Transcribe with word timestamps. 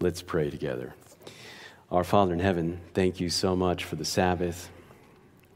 Let's 0.00 0.22
pray 0.22 0.48
together. 0.48 0.94
Our 1.90 2.04
Father 2.04 2.32
in 2.32 2.38
heaven, 2.38 2.80
thank 2.94 3.18
you 3.18 3.30
so 3.30 3.56
much 3.56 3.82
for 3.82 3.96
the 3.96 4.04
Sabbath. 4.04 4.70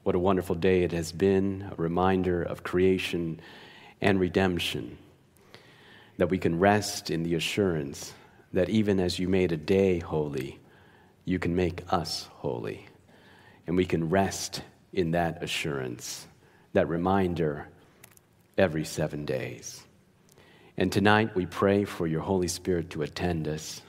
What 0.03 0.17
a 0.17 0.18
wonderful 0.18 0.57
day 0.57 0.83
it 0.83 0.91
has 0.91 1.12
been, 1.12 1.71
a 1.71 1.80
reminder 1.80 2.42
of 2.42 2.65
creation 2.65 3.39
and 4.00 4.18
redemption, 4.18 4.99
that 6.17 6.28
we 6.28 6.39
can 6.39 6.58
rest 6.58 7.08
in 7.08 7.23
the 7.23 7.36
assurance 7.36 8.14
that 8.52 8.68
even 8.68 8.98
as 8.98 9.16
you 9.16 9.29
made 9.29 9.52
a 9.52 9.57
day 9.57 10.00
holy, 10.00 10.59
you 11.25 11.39
can 11.39 11.55
make 11.55 11.85
us 11.93 12.29
holy. 12.33 12.89
And 13.69 13.77
we 13.77 13.85
can 13.85 14.11
rest 14.11 14.63
in 14.93 15.13
that 15.13 15.41
assurance, 15.41 16.27
that 16.73 16.89
reminder 16.89 17.69
every 18.59 18.85
seven 18.85 19.25
days. 19.25 19.85
And 20.77 20.91
tonight 20.91 21.37
we 21.37 21.47
pray 21.47 21.85
for 21.85 22.09
your 22.09 22.23
Holy 22.23 22.49
Spirit 22.49 22.91
to 22.91 23.03
attend 23.03 23.47
us. 23.47 23.83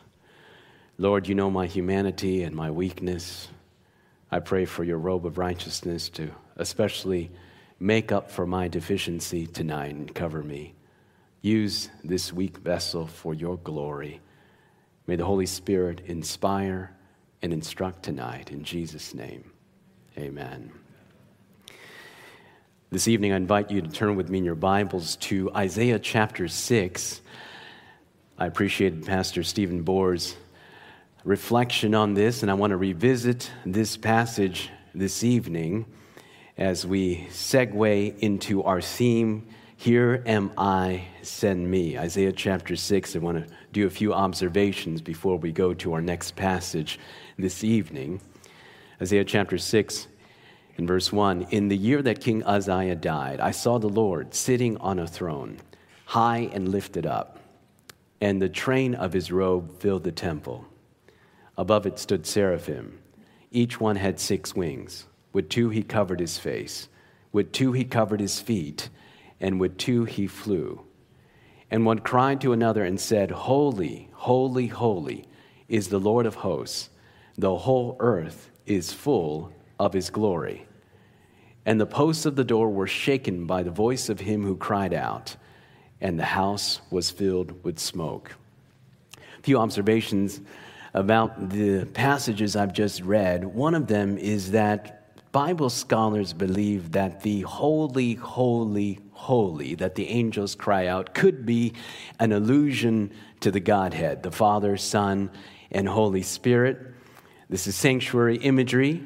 Lord, 1.00 1.28
you 1.28 1.34
know 1.34 1.50
my 1.50 1.66
humanity 1.66 2.44
and 2.44 2.56
my 2.56 2.70
weakness. 2.70 3.48
I 4.30 4.40
pray 4.40 4.66
for 4.66 4.84
your 4.84 5.00
robe 5.00 5.26
of 5.26 5.40
righteousness 5.40 6.08
to 6.10 6.30
especially 6.56 7.32
make 7.80 8.12
up 8.12 8.30
for 8.30 8.46
my 8.46 8.68
deficiency 8.68 9.48
tonight 9.48 9.96
and 9.96 10.14
cover 10.14 10.44
me. 10.44 10.76
Use 11.42 11.90
this 12.04 12.32
weak 12.32 12.58
vessel 12.60 13.08
for 13.08 13.34
your 13.34 13.58
glory. 13.58 14.22
May 15.08 15.16
the 15.16 15.26
Holy 15.26 15.48
Spirit 15.48 16.02
inspire 16.06 16.96
and 17.42 17.52
instruct 17.52 18.04
tonight. 18.04 18.52
In 18.52 18.64
Jesus' 18.64 19.16
name, 19.16 19.52
amen. 20.16 20.72
This 22.92 23.08
evening, 23.08 23.34
I 23.34 23.38
invite 23.38 23.72
you 23.72 23.82
to 23.82 23.90
turn 23.90 24.16
with 24.16 24.30
me 24.30 24.38
in 24.38 24.46
your 24.46 24.54
Bibles 24.54 25.16
to 25.18 25.52
Isaiah 25.56 25.98
chapter 25.98 26.48
6. 26.48 27.22
I 28.38 28.46
appreciated 28.46 29.08
Pastor 29.08 29.42
Stephen 29.42 29.84
Bohr's 29.84 30.36
reflection 31.24 31.96
on 31.96 32.14
this, 32.14 32.42
and 32.42 32.52
I 32.52 32.54
want 32.54 32.72
to 32.72 32.78
revisit 32.78 33.50
this 33.66 33.96
passage 33.96 34.70
this 34.94 35.24
evening 35.24 35.86
as 36.58 36.86
we 36.86 37.28
segue 37.30 38.20
into 38.20 38.62
our 38.64 38.82
theme 38.82 39.48
Here 39.78 40.22
Am 40.26 40.52
I, 40.58 41.06
Send 41.22 41.72
Me. 41.72 41.98
Isaiah 41.98 42.34
chapter 42.34 42.76
6. 42.76 43.16
I 43.16 43.20
want 43.20 43.38
to 43.38 43.54
do 43.72 43.88
a 43.88 43.90
few 43.90 44.14
observations 44.14 45.02
before 45.02 45.38
we 45.38 45.54
go 45.54 45.74
to 45.76 45.94
our 45.94 46.02
next 46.02 46.36
passage 46.36 47.00
this 47.40 47.64
evening. 47.64 48.20
Isaiah 49.02 49.24
chapter 49.24 49.58
6, 49.58 50.08
in 50.78 50.86
verse 50.86 51.14
1 51.14 51.48
In 51.52 51.70
the 51.70 51.78
year 51.78 52.02
that 52.02 52.20
King 52.20 52.44
Uzziah 52.44 52.96
died, 52.96 53.40
I 53.40 53.52
saw 53.52 53.78
the 53.78 53.88
Lord 53.88 54.36
sitting 54.36 54.76
on 54.78 55.00
a 55.00 55.08
throne, 55.08 55.60
high 56.04 56.50
and 56.52 56.68
lifted 56.68 57.06
up, 57.06 57.40
and 58.20 58.42
the 58.42 58.50
train 58.50 58.94
of 58.94 59.14
his 59.14 59.32
robe 59.32 59.80
filled 59.80 60.04
the 60.04 60.12
temple. 60.12 60.68
Above 61.58 61.86
it 61.86 62.00
stood 62.00 62.26
seraphim. 62.26 63.00
Each 63.52 63.80
one 63.80 63.96
had 63.96 64.20
six 64.20 64.56
wings. 64.56 65.06
With 65.32 65.50
two 65.50 65.70
he 65.70 65.84
covered 65.84 66.20
his 66.20 66.38
face, 66.38 66.90
with 67.32 67.52
two 67.52 67.72
he 67.72 67.86
covered 67.86 68.20
his 68.20 68.40
feet, 68.40 68.90
and 69.40 69.60
with 69.60 69.78
two 69.78 70.06
he 70.06 70.28
flew. 70.28 70.86
And 71.72 71.86
one 71.86 72.00
cried 72.00 72.40
to 72.42 72.54
another 72.54 72.84
and 72.84 73.00
said, 73.00 73.32
Holy, 73.32 74.10
holy, 74.14 74.68
holy 74.68 75.26
is 75.68 75.88
the 75.88 76.00
Lord 76.00 76.28
of 76.28 76.36
hosts. 76.36 76.90
The 77.36 77.56
whole 77.56 77.98
earth 78.00 78.52
is 78.68 78.94
full 78.94 79.52
of 79.80 79.94
his 79.94 80.12
glory. 80.12 80.68
And 81.66 81.80
the 81.80 81.86
posts 81.88 82.26
of 82.26 82.36
the 82.36 82.44
door 82.44 82.70
were 82.70 82.88
shaken 82.88 83.48
by 83.48 83.64
the 83.64 83.72
voice 83.72 84.10
of 84.10 84.20
him 84.20 84.44
who 84.44 84.56
cried 84.56 84.94
out, 84.94 85.36
and 86.00 86.20
the 86.20 86.26
house 86.26 86.82
was 86.92 87.10
filled 87.10 87.64
with 87.64 87.80
smoke. 87.80 88.36
A 89.40 89.42
few 89.42 89.58
observations 89.58 90.42
about 90.94 91.50
the 91.50 91.86
passages 91.86 92.56
I've 92.56 92.74
just 92.74 93.02
read. 93.02 93.44
One 93.44 93.76
of 93.76 93.88
them 93.88 94.18
is 94.18 94.52
that 94.52 95.00
Bible 95.32 95.72
scholars 95.72 96.32
believe 96.32 96.92
that 96.92 97.22
the 97.22 97.42
holy, 97.42 98.14
holy, 98.14 99.00
holy 99.12 99.74
that 99.76 99.96
the 99.96 100.08
angels 100.08 100.54
cry 100.54 100.86
out 100.86 101.16
could 101.16 101.44
be 101.44 101.74
an 102.20 102.32
allusion 102.32 103.12
to 103.40 103.50
the 103.50 103.60
Godhead, 103.60 104.22
the 104.22 104.32
Father, 104.32 104.78
Son, 104.78 105.32
and 105.72 105.88
Holy 105.88 106.22
Spirit. 106.22 106.78
This 107.50 107.66
is 107.66 107.76
sanctuary 107.76 108.38
imagery. 108.38 109.04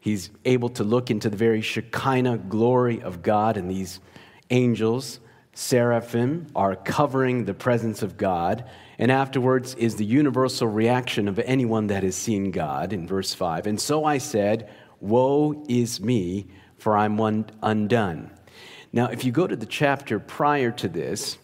He's 0.00 0.30
able 0.44 0.68
to 0.70 0.84
look 0.84 1.10
into 1.10 1.30
the 1.30 1.36
very 1.36 1.62
Shekinah 1.62 2.38
glory 2.38 3.00
of 3.00 3.22
God, 3.22 3.56
and 3.56 3.70
these 3.70 4.00
angels, 4.50 5.20
seraphim, 5.54 6.46
are 6.54 6.76
covering 6.76 7.46
the 7.46 7.54
presence 7.54 8.02
of 8.02 8.18
God. 8.18 8.68
And 9.00 9.10
afterwards 9.10 9.74
is 9.76 9.96
the 9.96 10.04
universal 10.04 10.68
reaction 10.68 11.26
of 11.26 11.38
anyone 11.38 11.86
that 11.86 12.02
has 12.02 12.14
seen 12.14 12.50
God 12.50 12.92
in 12.92 13.06
verse 13.06 13.32
5. 13.32 13.66
And 13.66 13.80
so 13.80 14.04
I 14.04 14.18
said, 14.18 14.70
Woe 15.00 15.64
is 15.70 16.02
me, 16.02 16.48
for 16.76 16.98
I'm 16.98 17.16
one 17.16 17.46
undone. 17.62 18.30
Now, 18.92 19.06
if 19.06 19.24
you 19.24 19.32
go 19.32 19.46
to 19.46 19.56
the 19.56 19.64
chapter 19.64 20.18
prior 20.18 20.70
to 20.72 20.86
this, 20.86 21.38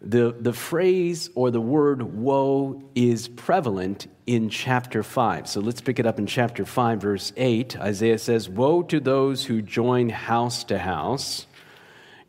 the, 0.00 0.36
the 0.38 0.52
phrase 0.52 1.30
or 1.34 1.50
the 1.50 1.60
word 1.60 2.02
woe 2.02 2.80
is 2.94 3.26
prevalent 3.26 4.06
in 4.28 4.48
chapter 4.48 5.02
5. 5.02 5.48
So 5.48 5.60
let's 5.60 5.80
pick 5.80 5.98
it 5.98 6.06
up 6.06 6.20
in 6.20 6.26
chapter 6.26 6.64
5, 6.64 7.00
verse 7.00 7.32
8. 7.36 7.76
Isaiah 7.80 8.18
says, 8.18 8.48
Woe 8.48 8.84
to 8.84 9.00
those 9.00 9.46
who 9.46 9.62
join 9.62 10.10
house 10.10 10.62
to 10.64 10.78
house. 10.78 11.48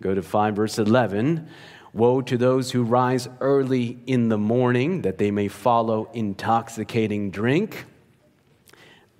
Go 0.01 0.15
to 0.15 0.23
5, 0.23 0.55
verse 0.55 0.79
11. 0.79 1.47
Woe 1.95 2.21
to 2.23 2.37
those 2.37 2.71
who 2.71 2.83
rise 2.83 3.29
early 3.39 3.97
in 4.05 4.27
the 4.27 4.37
morning, 4.37 5.03
that 5.03 5.17
they 5.17 5.31
may 5.31 5.47
follow 5.47 6.09
intoxicating 6.13 7.31
drink. 7.31 7.85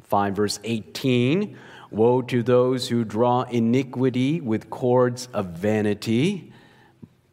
5 0.03 0.36
verse 0.36 0.59
18 0.66 1.58
Woe 1.90 2.22
to 2.24 2.44
those 2.44 2.90
who 2.90 3.06
draw 3.06 3.44
iniquity 3.44 4.41
with 4.41 4.69
cords 4.69 5.30
of 5.34 5.52
vanity. 5.52 6.52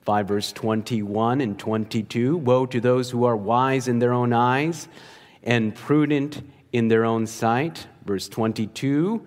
5 0.02 0.28
verse 0.28 0.52
21 0.52 1.40
and 1.40 1.58
22 1.58 2.36
Woe 2.36 2.64
to 2.66 2.80
those 2.80 3.10
who 3.10 3.24
are 3.24 3.36
wise 3.36 3.88
in 3.88 3.98
their 3.98 4.12
own 4.12 4.32
eyes 4.32 4.86
and 5.42 5.74
prudent 5.74 6.40
in 6.70 6.86
their 6.86 7.04
own 7.04 7.26
sight. 7.26 7.88
Verse 8.04 8.28
22 8.28 9.26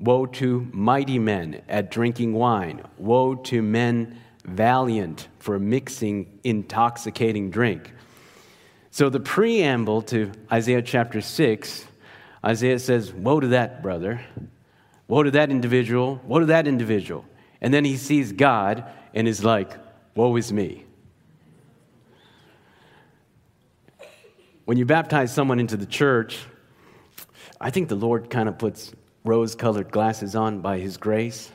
Woe 0.00 0.26
to 0.26 0.68
mighty 0.72 1.20
men 1.20 1.62
at 1.68 1.92
drinking 1.92 2.32
wine. 2.32 2.82
Woe 2.98 3.36
to 3.36 3.62
men 3.62 4.18
valiant 4.44 5.28
for 5.38 5.58
mixing 5.58 6.38
intoxicating 6.44 7.50
drink. 7.50 7.92
So, 8.90 9.08
the 9.08 9.20
preamble 9.20 10.02
to 10.02 10.30
Isaiah 10.52 10.82
chapter 10.82 11.20
6 11.20 11.86
Isaiah 12.44 12.78
says, 12.78 13.12
Woe 13.12 13.40
to 13.40 13.48
that 13.48 13.82
brother. 13.82 14.20
Woe 15.08 15.22
to 15.22 15.30
that 15.32 15.50
individual. 15.50 16.20
Woe 16.24 16.40
to 16.40 16.46
that 16.46 16.66
individual. 16.66 17.24
And 17.60 17.72
then 17.72 17.84
he 17.84 17.96
sees 17.96 18.32
God 18.32 18.84
and 19.14 19.26
is 19.26 19.42
like, 19.42 19.72
Woe 20.14 20.36
is 20.36 20.52
me. 20.52 20.84
When 24.66 24.76
you 24.76 24.84
baptize 24.84 25.32
someone 25.32 25.60
into 25.60 25.76
the 25.76 25.86
church, 25.86 26.38
I 27.60 27.70
think 27.70 27.88
the 27.88 27.96
Lord 27.96 28.30
kind 28.30 28.48
of 28.48 28.58
puts 28.58 28.92
rose 29.24 29.54
colored 29.54 29.90
glasses 29.90 30.34
on 30.36 30.60
by 30.60 30.78
his 30.78 30.96
grace. 30.96 31.50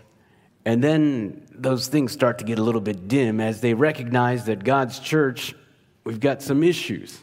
And 0.65 0.83
then 0.83 1.47
those 1.51 1.87
things 1.87 2.11
start 2.11 2.39
to 2.39 2.45
get 2.45 2.59
a 2.59 2.63
little 2.63 2.81
bit 2.81 3.07
dim 3.07 3.39
as 3.39 3.61
they 3.61 3.73
recognize 3.73 4.45
that 4.45 4.63
God's 4.63 4.99
church, 4.99 5.55
we've 6.03 6.19
got 6.19 6.41
some 6.41 6.63
issues. 6.63 7.19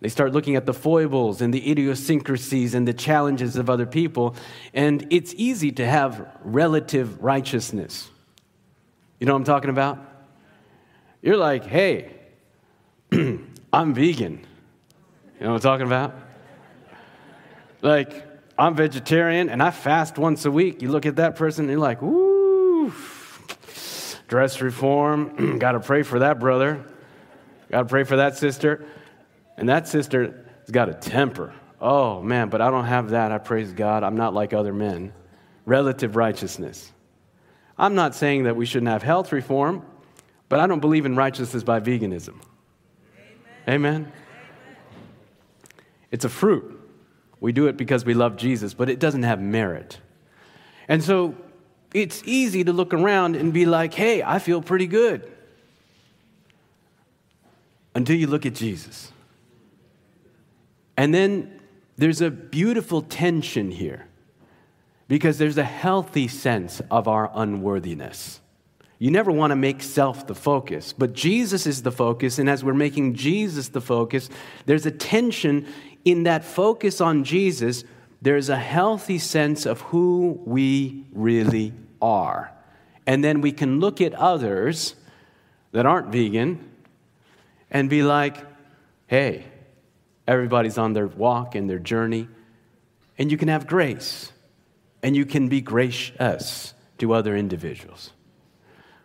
They 0.00 0.08
start 0.08 0.32
looking 0.32 0.56
at 0.56 0.64
the 0.64 0.72
foibles 0.72 1.42
and 1.42 1.52
the 1.52 1.70
idiosyncrasies 1.70 2.74
and 2.74 2.88
the 2.88 2.94
challenges 2.94 3.56
of 3.56 3.68
other 3.68 3.84
people. 3.84 4.34
And 4.72 5.06
it's 5.10 5.34
easy 5.36 5.72
to 5.72 5.86
have 5.86 6.26
relative 6.42 7.22
righteousness. 7.22 8.08
You 9.18 9.26
know 9.26 9.34
what 9.34 9.40
I'm 9.40 9.44
talking 9.44 9.68
about? 9.68 9.98
You're 11.20 11.36
like, 11.36 11.66
hey, 11.66 12.14
I'm 13.72 13.92
vegan. 13.92 14.46
You 15.38 15.46
know 15.46 15.52
what 15.52 15.56
I'm 15.56 15.60
talking 15.60 15.86
about? 15.86 16.14
Like, 17.82 18.29
I'm 18.60 18.74
vegetarian 18.74 19.48
and 19.48 19.62
I 19.62 19.70
fast 19.70 20.18
once 20.18 20.44
a 20.44 20.50
week. 20.50 20.82
You 20.82 20.90
look 20.90 21.06
at 21.06 21.16
that 21.16 21.34
person 21.34 21.64
and 21.64 21.70
you're 21.70 21.80
like, 21.80 22.02
ooh, 22.02 22.92
dress 24.28 24.60
reform. 24.60 25.58
Got 25.58 25.72
to 25.72 25.80
pray 25.80 26.02
for 26.02 26.18
that 26.18 26.38
brother. 26.38 26.84
Got 27.70 27.80
to 27.80 27.84
pray 27.86 28.04
for 28.04 28.16
that 28.16 28.36
sister. 28.36 28.84
And 29.56 29.70
that 29.70 29.88
sister 29.88 30.44
has 30.60 30.70
got 30.70 30.90
a 30.90 30.94
temper. 30.94 31.54
Oh, 31.80 32.20
man, 32.20 32.50
but 32.50 32.60
I 32.60 32.70
don't 32.70 32.84
have 32.84 33.10
that. 33.10 33.32
I 33.32 33.38
praise 33.38 33.72
God. 33.72 34.04
I'm 34.04 34.16
not 34.16 34.34
like 34.34 34.52
other 34.52 34.74
men. 34.74 35.14
Relative 35.64 36.16
righteousness. 36.16 36.92
I'm 37.78 37.94
not 37.94 38.14
saying 38.14 38.44
that 38.44 38.56
we 38.56 38.66
shouldn't 38.66 38.90
have 38.90 39.02
health 39.02 39.32
reform, 39.32 39.86
but 40.50 40.60
I 40.60 40.66
don't 40.66 40.80
believe 40.80 41.06
in 41.06 41.16
righteousness 41.16 41.62
by 41.62 41.80
veganism. 41.80 42.40
Amen. 43.66 43.68
Amen. 43.68 44.12
It's 46.10 46.24
a 46.24 46.28
fruit. 46.28 46.79
We 47.40 47.52
do 47.52 47.66
it 47.66 47.76
because 47.76 48.04
we 48.04 48.14
love 48.14 48.36
Jesus, 48.36 48.74
but 48.74 48.88
it 48.88 48.98
doesn't 48.98 49.22
have 49.22 49.40
merit. 49.40 49.98
And 50.88 51.02
so 51.02 51.34
it's 51.94 52.22
easy 52.24 52.64
to 52.64 52.72
look 52.72 52.92
around 52.92 53.36
and 53.36 53.52
be 53.52 53.66
like, 53.66 53.94
hey, 53.94 54.22
I 54.22 54.38
feel 54.38 54.60
pretty 54.60 54.86
good. 54.86 55.30
Until 57.94 58.16
you 58.16 58.26
look 58.26 58.46
at 58.46 58.54
Jesus. 58.54 59.10
And 60.96 61.14
then 61.14 61.60
there's 61.96 62.20
a 62.20 62.30
beautiful 62.30 63.02
tension 63.02 63.70
here 63.70 64.06
because 65.08 65.38
there's 65.38 65.58
a 65.58 65.64
healthy 65.64 66.28
sense 66.28 66.80
of 66.90 67.08
our 67.08 67.30
unworthiness. 67.34 68.40
You 69.00 69.10
never 69.10 69.32
want 69.32 69.50
to 69.50 69.56
make 69.56 69.82
self 69.82 70.26
the 70.26 70.34
focus, 70.34 70.92
but 70.92 71.14
Jesus 71.14 71.66
is 71.66 71.82
the 71.82 71.90
focus, 71.90 72.38
and 72.38 72.50
as 72.50 72.62
we're 72.62 72.74
making 72.74 73.14
Jesus 73.14 73.68
the 73.68 73.80
focus, 73.80 74.28
there's 74.66 74.84
a 74.84 74.90
tension 74.90 75.66
in 76.04 76.24
that 76.24 76.44
focus 76.44 77.00
on 77.00 77.24
Jesus. 77.24 77.84
There's 78.22 78.48
a 78.48 78.56
healthy 78.56 79.18
sense 79.18 79.66
of 79.66 79.80
who 79.80 80.40
we 80.44 81.06
really 81.12 81.72
are. 82.02 82.52
And 83.06 83.24
then 83.24 83.40
we 83.40 83.52
can 83.52 83.80
look 83.80 84.00
at 84.00 84.14
others 84.14 84.94
that 85.72 85.86
aren't 85.86 86.08
vegan 86.08 86.70
and 87.70 87.88
be 87.88 88.02
like, 88.02 88.36
hey, 89.06 89.44
everybody's 90.26 90.78
on 90.78 90.92
their 90.92 91.06
walk 91.06 91.54
and 91.54 91.68
their 91.68 91.78
journey, 91.78 92.28
and 93.18 93.30
you 93.30 93.36
can 93.36 93.48
have 93.48 93.66
grace 93.66 94.32
and 95.02 95.16
you 95.16 95.24
can 95.24 95.48
be 95.48 95.60
gracious 95.60 96.74
to 96.98 97.12
other 97.14 97.36
individuals. 97.36 98.12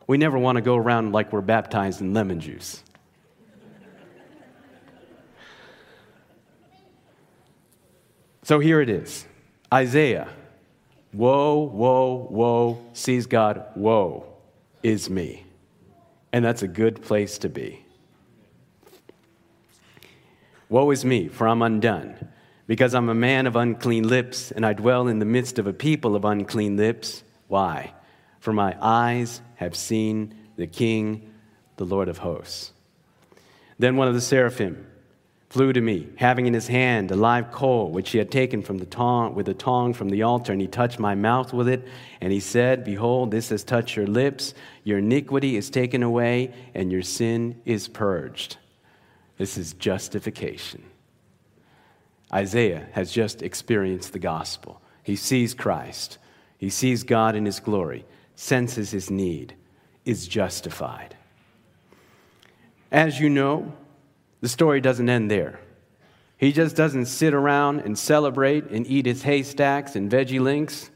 We 0.08 0.18
never 0.18 0.38
want 0.38 0.58
to 0.58 0.62
go 0.62 0.76
around 0.76 1.14
like 1.14 1.32
we're 1.32 1.42
baptized 1.42 2.02
in 2.02 2.14
lemon 2.14 2.40
juice. 2.40 2.84
So 8.46 8.60
here 8.60 8.80
it 8.80 8.92
is 8.92 9.26
Isaiah, 9.74 10.28
woe, 11.12 11.62
woe, 11.62 12.28
woe, 12.30 12.80
sees 12.94 13.26
God, 13.26 13.66
woe 13.76 14.28
is 14.84 15.10
me. 15.10 15.48
And 16.32 16.46
that's 16.46 16.62
a 16.62 16.68
good 16.68 17.02
place 17.02 17.40
to 17.40 17.50
be. 17.50 17.84
Woe 20.70 20.92
is 20.92 21.04
me, 21.04 21.28
for 21.28 21.48
I'm 21.48 21.64
undone, 21.64 22.28
because 22.68 22.94
I'm 22.94 23.10
a 23.10 23.16
man 23.16 23.48
of 23.48 23.56
unclean 23.56 24.08
lips, 24.08 24.52
and 24.52 24.64
I 24.64 24.74
dwell 24.74 25.08
in 25.08 25.18
the 25.18 25.26
midst 25.26 25.58
of 25.58 25.66
a 25.66 25.74
people 25.74 26.16
of 26.16 26.24
unclean 26.24 26.78
lips. 26.78 27.24
Why? 27.48 27.96
For 28.40 28.54
my 28.54 28.78
eyes 28.80 29.42
have 29.56 29.76
seen 29.76 30.36
the 30.56 30.68
King, 30.68 31.34
the 31.78 31.86
Lord 31.86 32.10
of 32.10 32.20
hosts. 32.20 32.74
Then 33.80 33.96
one 33.96 34.08
of 34.08 34.14
the 34.14 34.22
seraphim 34.22 34.86
flew 35.56 35.72
to 35.72 35.80
me, 35.80 36.06
having 36.18 36.48
in 36.48 36.54
his 36.54 36.68
hand 36.68 37.10
a 37.10 37.16
live 37.16 37.50
coal 37.50 37.90
which 37.90 38.10
he 38.10 38.18
had 38.18 38.30
taken 38.30 38.62
from 38.62 38.78
the 38.78 38.86
tong, 38.86 39.34
with 39.34 39.48
a 39.48 39.54
tong 39.54 39.94
from 39.94 40.10
the 40.10 40.22
altar, 40.22 40.52
and 40.52 40.60
he 40.60 40.68
touched 40.68 41.00
my 41.00 41.16
mouth 41.16 41.54
with 41.54 41.70
it, 41.70 41.88
and 42.20 42.34
he 42.34 42.42
said, 42.42 42.84
Behold, 42.84 43.32
this 43.32 43.48
has 43.48 43.64
touched 43.64 43.96
your 43.96 44.06
lips, 44.06 44.54
your 44.84 44.98
iniquity 44.98 45.56
is 45.56 45.70
taken 45.70 46.04
away, 46.04 46.54
and 46.74 46.92
your 46.92 47.02
sin 47.02 47.62
is 47.64 47.88
purged. 47.88 48.58
This 49.38 49.58
is 49.58 49.72
justification. 49.72 50.84
Isaiah 52.34 52.90
has 52.92 53.10
just 53.10 53.42
experienced 53.42 54.12
the 54.12 54.20
gospel. 54.20 54.82
He 55.04 55.16
sees 55.16 55.54
Christ, 55.54 56.18
he 56.58 56.70
sees 56.70 57.04
God 57.04 57.34
in 57.34 57.46
his 57.46 57.62
glory 57.62 58.04
senses 58.36 58.92
his 58.92 59.10
need, 59.10 59.56
is 60.04 60.28
justified. 60.28 61.16
As 62.92 63.22
you 63.22 63.30
know, 63.30 63.72
the 64.46 64.50
story 64.50 64.80
doesn't 64.80 65.10
end 65.10 65.32
there. 65.32 65.60
He 66.38 66.52
just 66.52 66.76
doesn't 66.76 67.08
sit 67.08 67.34
around 67.34 67.80
and 67.80 67.98
celebrate 67.98 68.66
and 68.66 68.86
eat 68.86 69.08
his 69.08 69.24
haystacks 69.24 69.96
and 69.96 70.12
veggie 70.12 70.40
links 70.40 70.92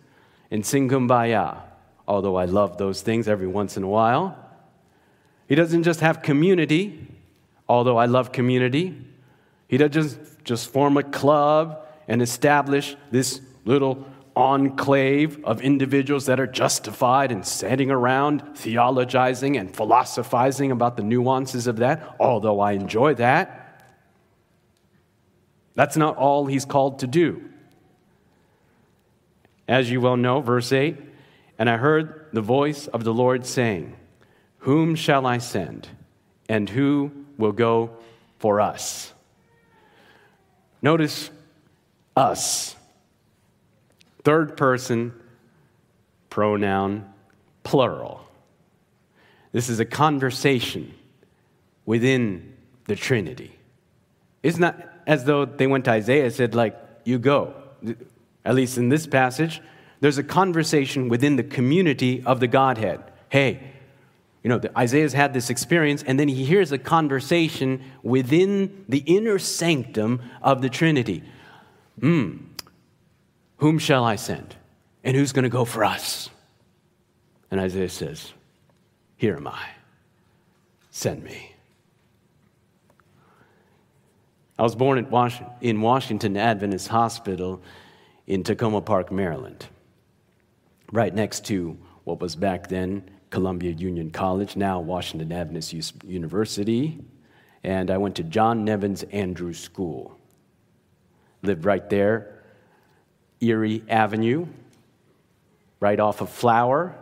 and 0.51 0.63
sing 0.63 0.87
kumbaya, 0.87 1.57
although 2.07 2.35
I 2.35 2.45
love 2.45 2.77
those 2.77 3.01
things 3.01 3.27
every 3.27 3.47
once 3.47 3.75
in 3.75 3.81
a 3.81 3.87
while. 3.87 4.37
He 5.47 5.55
doesn't 5.55 5.81
just 5.81 6.01
have 6.01 6.21
community, 6.21 7.07
although 7.67 7.97
I 7.97 8.05
love 8.05 8.31
community. 8.31 8.95
He 9.67 9.77
doesn't 9.77 10.45
just, 10.45 10.69
form 10.69 10.97
a 10.97 11.01
club 11.03 11.87
and 12.07 12.21
establish 12.21 12.95
this 13.09 13.41
little 13.65 14.05
enclave 14.39 15.43
of 15.43 15.61
individuals 15.61 16.27
that 16.27 16.39
are 16.39 16.47
justified 16.47 17.31
and 17.31 17.45
standing 17.45 17.91
around 17.91 18.41
theologizing 18.55 19.59
and 19.59 19.75
philosophizing 19.75 20.71
about 20.71 20.95
the 20.95 21.03
nuances 21.03 21.67
of 21.67 21.77
that, 21.77 22.15
although 22.19 22.61
I 22.61 22.71
enjoy 22.71 23.15
that. 23.15 23.83
That's 25.75 25.97
not 25.97 26.15
all 26.15 26.45
he's 26.45 26.63
called 26.63 26.99
to 26.99 27.07
do. 27.07 27.43
As 29.67 29.91
you 29.91 29.99
well 29.99 30.17
know, 30.17 30.39
verse 30.39 30.71
8, 30.71 30.97
and 31.59 31.69
I 31.69 31.75
heard 31.75 32.27
the 32.31 32.41
voice 32.41 32.87
of 32.87 33.03
the 33.03 33.13
Lord 33.13 33.45
saying, 33.45 33.95
Whom 34.59 34.95
shall 34.95 35.25
I 35.25 35.39
send, 35.39 35.89
and 36.47 36.69
who 36.69 37.11
will 37.37 37.51
go 37.51 37.91
for 38.39 38.61
us? 38.61 39.13
Notice 40.81 41.29
us. 42.15 42.75
Third 44.29 44.57
person 44.57 45.11
pronoun, 46.29 47.11
plural. 47.63 48.27
This 49.53 49.69
is 49.69 49.79
a 49.79 49.85
conversation 49.85 50.93
within 51.83 52.55
the 52.85 52.95
Trinity. 52.95 53.57
It's 54.43 54.59
not 54.59 54.87
as 55.07 55.25
though 55.25 55.45
they 55.45 55.65
went 55.65 55.85
to 55.85 55.91
Isaiah 55.93 56.25
and 56.25 56.31
said, 56.31 56.53
like, 56.53 56.77
you 57.05 57.17
go. 57.17 57.55
At 58.45 58.53
least 58.53 58.77
in 58.77 58.89
this 58.89 59.07
passage, 59.07 59.63
there's 59.99 60.19
a 60.19 60.23
conversation 60.23 61.09
within 61.09 61.35
the 61.35 61.43
community 61.43 62.21
of 62.23 62.39
the 62.39 62.47
Godhead. 62.47 63.01
Hey, 63.29 63.71
you 64.43 64.49
know, 64.49 64.61
Isaiah's 64.77 65.13
had 65.13 65.33
this 65.33 65.49
experience, 65.49 66.03
and 66.03 66.19
then 66.19 66.27
he 66.27 66.45
hears 66.45 66.71
a 66.71 66.77
conversation 66.77 67.81
within 68.03 68.85
the 68.87 68.99
inner 69.07 69.39
sanctum 69.39 70.21
of 70.43 70.61
the 70.61 70.69
Trinity. 70.69 71.23
Hmm, 71.99 72.48
whom 73.59 73.77
shall 73.77 74.03
I 74.03 74.15
send? 74.15 74.55
And 75.03 75.15
who's 75.15 75.31
going 75.31 75.43
to 75.43 75.49
go 75.49 75.63
for 75.63 75.85
us? 75.85 76.29
And 77.51 77.59
Isaiah 77.61 77.89
says, 77.89 78.33
Here 79.15 79.35
am 79.35 79.47
I. 79.47 79.69
Send 80.91 81.23
me. 81.23 81.53
I 84.57 84.63
was 84.63 84.75
born 84.75 84.97
in 85.61 85.81
Washington 85.81 86.35
Adventist 86.35 86.89
Hospital 86.89 87.61
in 88.27 88.43
Takoma 88.43 88.85
Park, 88.85 89.09
Maryland, 89.11 89.65
right 90.91 91.13
next 91.13 91.45
to 91.45 91.77
what 92.03 92.19
was 92.19 92.35
back 92.35 92.67
then 92.67 93.09
Columbia 93.29 93.71
Union 93.71 94.11
College, 94.11 94.55
now 94.55 94.79
Washington 94.79 95.31
Adventist 95.31 96.03
University. 96.03 96.99
And 97.63 97.91
I 97.91 97.97
went 97.97 98.15
to 98.15 98.23
John 98.23 98.65
Nevins 98.65 99.03
Andrews 99.03 99.59
School. 99.59 100.17
Lived 101.41 101.63
right 101.65 101.89
there 101.89 102.38
Erie 103.41 103.83
Avenue, 103.87 104.47
right 105.79 105.99
off 105.99 106.21
of 106.21 106.29
Flower. 106.29 106.95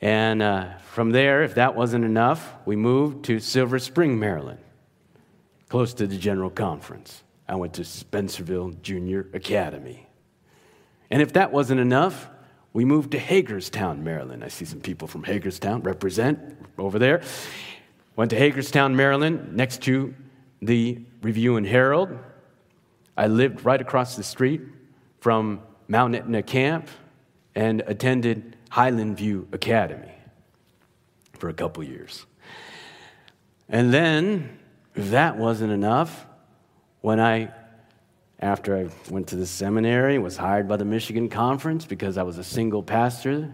And 0.00 0.42
uh, 0.42 0.78
from 0.92 1.10
there, 1.10 1.42
if 1.42 1.54
that 1.54 1.74
wasn't 1.74 2.04
enough, 2.04 2.54
we 2.64 2.76
moved 2.76 3.24
to 3.26 3.40
Silver 3.40 3.78
Spring, 3.78 4.18
Maryland, 4.18 4.60
close 5.68 5.94
to 5.94 6.06
the 6.06 6.16
General 6.16 6.50
Conference. 6.50 7.22
I 7.48 7.56
went 7.56 7.74
to 7.74 7.82
Spencerville 7.82 8.80
Junior 8.82 9.26
Academy. 9.32 10.06
And 11.10 11.22
if 11.22 11.32
that 11.32 11.50
wasn't 11.50 11.80
enough, 11.80 12.28
we 12.72 12.84
moved 12.84 13.12
to 13.12 13.18
Hagerstown, 13.18 14.04
Maryland. 14.04 14.44
I 14.44 14.48
see 14.48 14.66
some 14.66 14.80
people 14.80 15.08
from 15.08 15.24
Hagerstown 15.24 15.82
represent 15.82 16.38
over 16.76 16.98
there. 16.98 17.22
Went 18.14 18.30
to 18.30 18.36
Hagerstown, 18.36 18.94
Maryland, 18.94 19.56
next 19.56 19.82
to 19.82 20.14
the 20.60 21.00
Review 21.22 21.56
and 21.56 21.66
Herald. 21.66 22.16
I 23.16 23.26
lived 23.26 23.64
right 23.64 23.80
across 23.80 24.16
the 24.16 24.22
street 24.22 24.60
from 25.28 25.60
Mount 25.88 26.14
Aetna 26.14 26.42
Camp 26.42 26.88
and 27.54 27.82
attended 27.86 28.56
Highland 28.70 29.18
View 29.18 29.46
Academy 29.52 30.14
for 31.34 31.50
a 31.50 31.52
couple 31.52 31.84
years. 31.84 32.24
And 33.68 33.92
then, 33.92 34.58
if 34.94 35.10
that 35.10 35.36
wasn't 35.36 35.70
enough, 35.70 36.24
when 37.02 37.20
I, 37.20 37.50
after 38.40 38.74
I 38.74 38.88
went 39.10 39.26
to 39.26 39.36
the 39.36 39.44
seminary, 39.44 40.18
was 40.18 40.38
hired 40.38 40.66
by 40.66 40.78
the 40.78 40.86
Michigan 40.86 41.28
Conference 41.28 41.84
because 41.84 42.16
I 42.16 42.22
was 42.22 42.38
a 42.38 42.44
single 42.44 42.82
pastor 42.82 43.52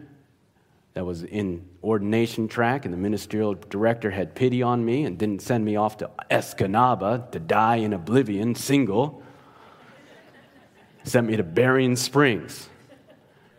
that 0.93 1.05
was 1.05 1.25
in 1.25 1.69
ordination 1.83 2.47
track, 2.47 2.85
and 2.85 2.95
the 2.95 2.99
ministerial 2.99 3.55
director 3.55 4.13
had 4.13 4.37
pity 4.37 4.63
on 4.63 4.85
me 4.85 5.07
and 5.07 5.19
didn't 5.19 5.43
send 5.43 5.65
me 5.65 5.75
off 5.75 5.97
to 5.97 6.11
Escanaba 6.31 7.33
to 7.33 7.41
die 7.41 7.79
in 7.79 7.93
oblivion, 7.93 8.55
single 8.55 9.24
sent 11.05 11.29
me 11.29 11.37
to 11.37 11.43
Berrien 11.43 11.97
Springs 11.97 12.69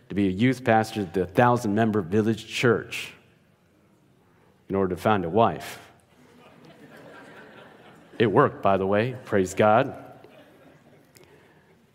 to 0.10 0.16
be 0.16 0.28
a 0.28 0.32
youth 0.32 0.64
pastor 0.64 1.02
at 1.02 1.14
the 1.14 1.26
thousand 1.26 1.74
member 1.74 2.02
village 2.02 2.48
church 2.48 3.14
in 4.70 4.76
order 4.76 4.96
to 4.96 5.02
find 5.02 5.26
a 5.26 5.30
wife. 5.30 5.80
It 8.18 8.28
worked, 8.28 8.62
by 8.62 8.78
the 8.78 8.86
way, 8.86 9.16
praise 9.26 9.54
God. 9.54 9.96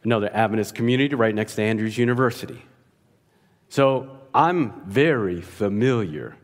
Another 0.03 0.31
Adventist 0.33 0.75
community 0.75 1.15
right 1.15 1.35
next 1.35 1.57
to 1.57 1.63
Andrews 1.63 1.99
University. 1.99 2.63
So 3.69 4.19
I'm 4.35 4.83
very 4.87 5.41
familiar 5.41 6.37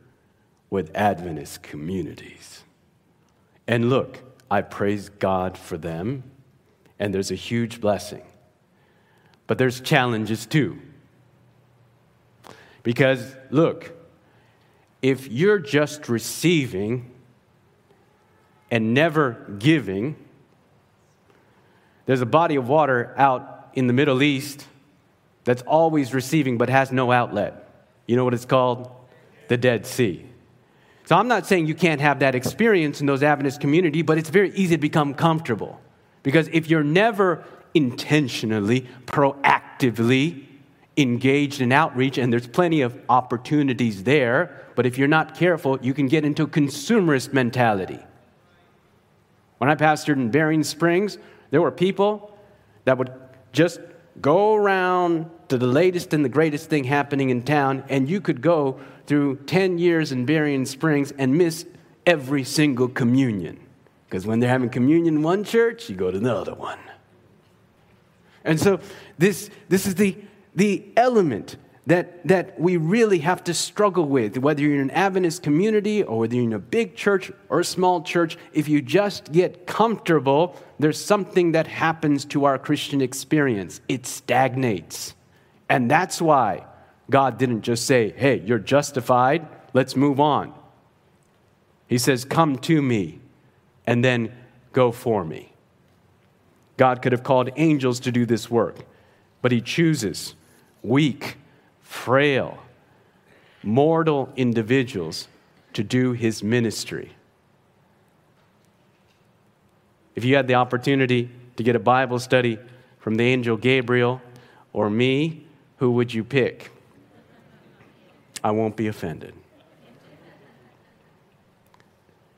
with 0.71 0.95
Adventist 0.95 1.63
communities. 1.63 2.65
And 3.67 3.91
look, 3.91 4.21
I 4.51 4.63
praise 4.63 5.09
God 5.09 5.57
for 5.59 5.77
them 5.79 6.23
and 6.99 7.13
there's 7.13 7.31
a 7.31 7.37
huge 7.37 7.81
blessing. 7.81 8.23
But 9.47 9.59
there's 9.59 9.81
challenges 9.81 10.47
too. 10.47 10.81
Because, 12.83 13.35
look, 13.51 13.93
if 15.03 15.29
you're 15.29 15.59
just 15.59 16.09
receiving 16.09 17.11
and 18.71 18.95
never 18.95 19.57
giving, 19.59 20.17
there's 22.07 22.21
a 22.21 22.27
body 22.27 22.57
of 22.57 22.69
water 22.69 23.13
out 23.17 23.71
in 23.75 23.87
the 23.87 23.93
Middle 23.93 24.23
East 24.23 24.67
that's 25.45 25.63
always 25.63 26.15
receiving 26.15 26.59
but 26.59 26.69
has 26.69 26.91
no 26.91 27.13
outlet. 27.13 27.69
You 28.07 28.17
know 28.17 28.25
what 28.25 28.35
it's 28.35 28.45
called? 28.45 28.91
The 29.49 29.57
Dead 29.57 29.87
Sea. 29.87 30.25
So 31.05 31.17
I'm 31.17 31.29
not 31.29 31.47
saying 31.47 31.67
you 31.67 31.75
can't 31.75 32.01
have 32.01 32.19
that 32.19 32.35
experience 32.35 33.01
in 33.01 33.07
those 33.07 33.23
Adventist 33.23 33.61
community, 33.61 34.03
but 34.03 34.19
it's 34.19 34.31
very 34.31 34.51
easy 34.57 34.75
to 34.75 34.81
become 34.81 35.15
comfortable. 35.15 35.81
Because 36.25 36.49
if 36.53 36.69
you're 36.69 36.83
never 36.83 37.45
intentionally, 37.77 38.87
proactively 39.05 40.47
engaged 40.97 41.61
in 41.61 41.73
outreach, 41.73 42.17
and 42.17 42.33
there's 42.33 42.47
plenty 42.47 42.81
of 42.81 42.99
opportunities 43.11 44.05
there, 44.05 44.65
but 44.75 44.87
if 44.87 44.97
you're 44.97 45.07
not 45.07 45.37
careful, 45.37 45.79
you 45.83 45.93
can 45.93 46.09
get 46.09 46.25
into 46.25 46.45
a 46.45 46.47
consumerist 46.47 47.35
mentality. 47.35 47.99
When 49.59 49.69
I 49.69 49.75
pastored 49.75 50.15
in 50.15 50.31
Berrien 50.31 50.65
Springs, 50.65 51.19
there 51.51 51.61
were 51.61 51.71
people 51.71 52.35
that 52.87 52.97
would 52.97 53.13
just 53.53 53.79
go 54.23 54.55
around 54.55 55.31
to 55.49 55.59
the 55.59 55.67
latest 55.67 56.15
and 56.15 56.25
the 56.25 56.31
greatest 56.31 56.71
thing 56.71 56.85
happening 56.85 57.29
in 57.29 57.43
town, 57.43 57.85
and 57.91 58.09
you 58.09 58.23
could 58.23 58.41
go 58.41 58.81
through 59.07 59.37
10 59.45 59.77
years 59.77 60.13
in 60.13 60.25
Berrien 60.25 60.65
Springs 60.65 61.13
and 61.19 61.37
miss 61.37 61.67
every 62.07 62.43
single 62.43 62.89
communion. 62.89 63.61
Because 64.09 64.27
when 64.27 64.41
they're 64.41 64.49
having 64.49 64.71
communion 64.71 65.17
in 65.17 65.23
one 65.23 65.45
church, 65.45 65.91
you 65.91 65.97
go 65.97 66.11
to 66.11 66.17
another 66.17 66.55
one. 66.55 66.79
And 68.47 68.59
so 68.59 68.81
this, 69.19 69.51
this 69.69 69.87
is 69.87 69.97
the, 69.97 70.17
the 70.55 70.85
element 70.97 71.57
that, 71.87 72.27
that 72.27 72.59
we 72.59 72.77
really 72.77 73.19
have 73.19 73.45
to 73.45 73.55
struggle 73.55 74.07
with, 74.07 74.39
whether 74.39 74.63
you're 74.63 74.75
in 74.75 74.81
an 74.81 74.91
Adventist 74.91 75.43
community 75.43 76.03
or 76.03 76.21
whether 76.21 76.35
you're 76.35 76.45
in 76.45 76.53
a 76.53 76.59
big 76.59 76.97
church 76.97 77.31
or 77.49 77.61
a 77.61 77.65
small 77.65 78.03
church. 78.03 78.39
If 78.53 78.69
you 78.69 78.81
just 78.81 79.31
get 79.33 79.67
comfortable, 79.67 80.57
there's 80.79 81.03
something 81.03 81.53
that 81.53 81.67
happens 81.67 82.25
to 82.27 82.45
our 82.45 82.59
Christian 82.59 83.01
experience. 83.01 83.81
It 83.89 84.07
stagnates. 84.07 85.15
And 85.69 85.91
that's 85.91 86.23
why 86.23 86.67
God 87.11 87.39
didn't 87.39 87.63
just 87.63 87.87
say, 87.87 88.13
hey, 88.17 88.43
you're 88.45 88.59
justified, 88.59 89.47
let's 89.75 89.95
move 89.95 90.19
on. 90.19 90.55
He 91.89 91.99
says, 91.99 92.25
come 92.25 92.59
to 92.59 92.83
me, 92.83 93.21
and 93.87 94.05
then 94.05 94.33
go 94.73 94.91
for 94.91 95.25
me. 95.25 95.53
God 96.77 97.03
could 97.03 97.13
have 97.13 97.23
called 97.23 97.51
angels 97.57 98.01
to 98.01 98.13
do 98.13 98.27
this 98.27 98.51
work, 98.51 98.79
but 99.43 99.53
He 99.53 99.61
chooses 99.61 100.35
weak, 100.83 101.37
frail, 101.81 102.59
mortal 103.63 104.33
individuals 104.37 105.29
to 105.73 105.83
do 105.83 106.13
His 106.13 106.43
ministry. 106.43 107.13
If 110.15 110.25
you 110.25 110.37
had 110.37 110.49
the 110.49 110.55
opportunity 110.55 111.31
to 111.57 111.63
get 111.63 111.77
a 111.77 111.81
Bible 111.81 112.19
study 112.19 112.59
from 112.99 113.17
the 113.17 113.25
angel 113.25 113.57
Gabriel 113.57 114.21
or 114.73 114.91
me, 114.91 115.45
who 115.79 115.93
would 115.93 116.13
you 116.13 116.25
pick? 116.25 116.71
I 118.43 118.51
won't 118.51 118.77
be 118.77 118.87
offended. 118.87 119.35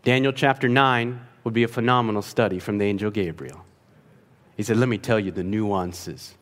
Daniel 0.02 0.33
chapter 0.33 0.68
9 0.68 1.21
would 1.45 1.54
be 1.54 1.64
a 1.64 1.68
phenomenal 1.68 2.23
study 2.23 2.59
from 2.59 2.78
the 2.78 2.85
angel 2.85 3.11
Gabriel. 3.11 3.64
He 4.59 4.65
said, 4.65 4.77
Let 4.77 4.88
me 4.88 4.99
tell 4.99 5.21
you 5.21 5.31
the 5.31 5.45
nuances 5.45 6.35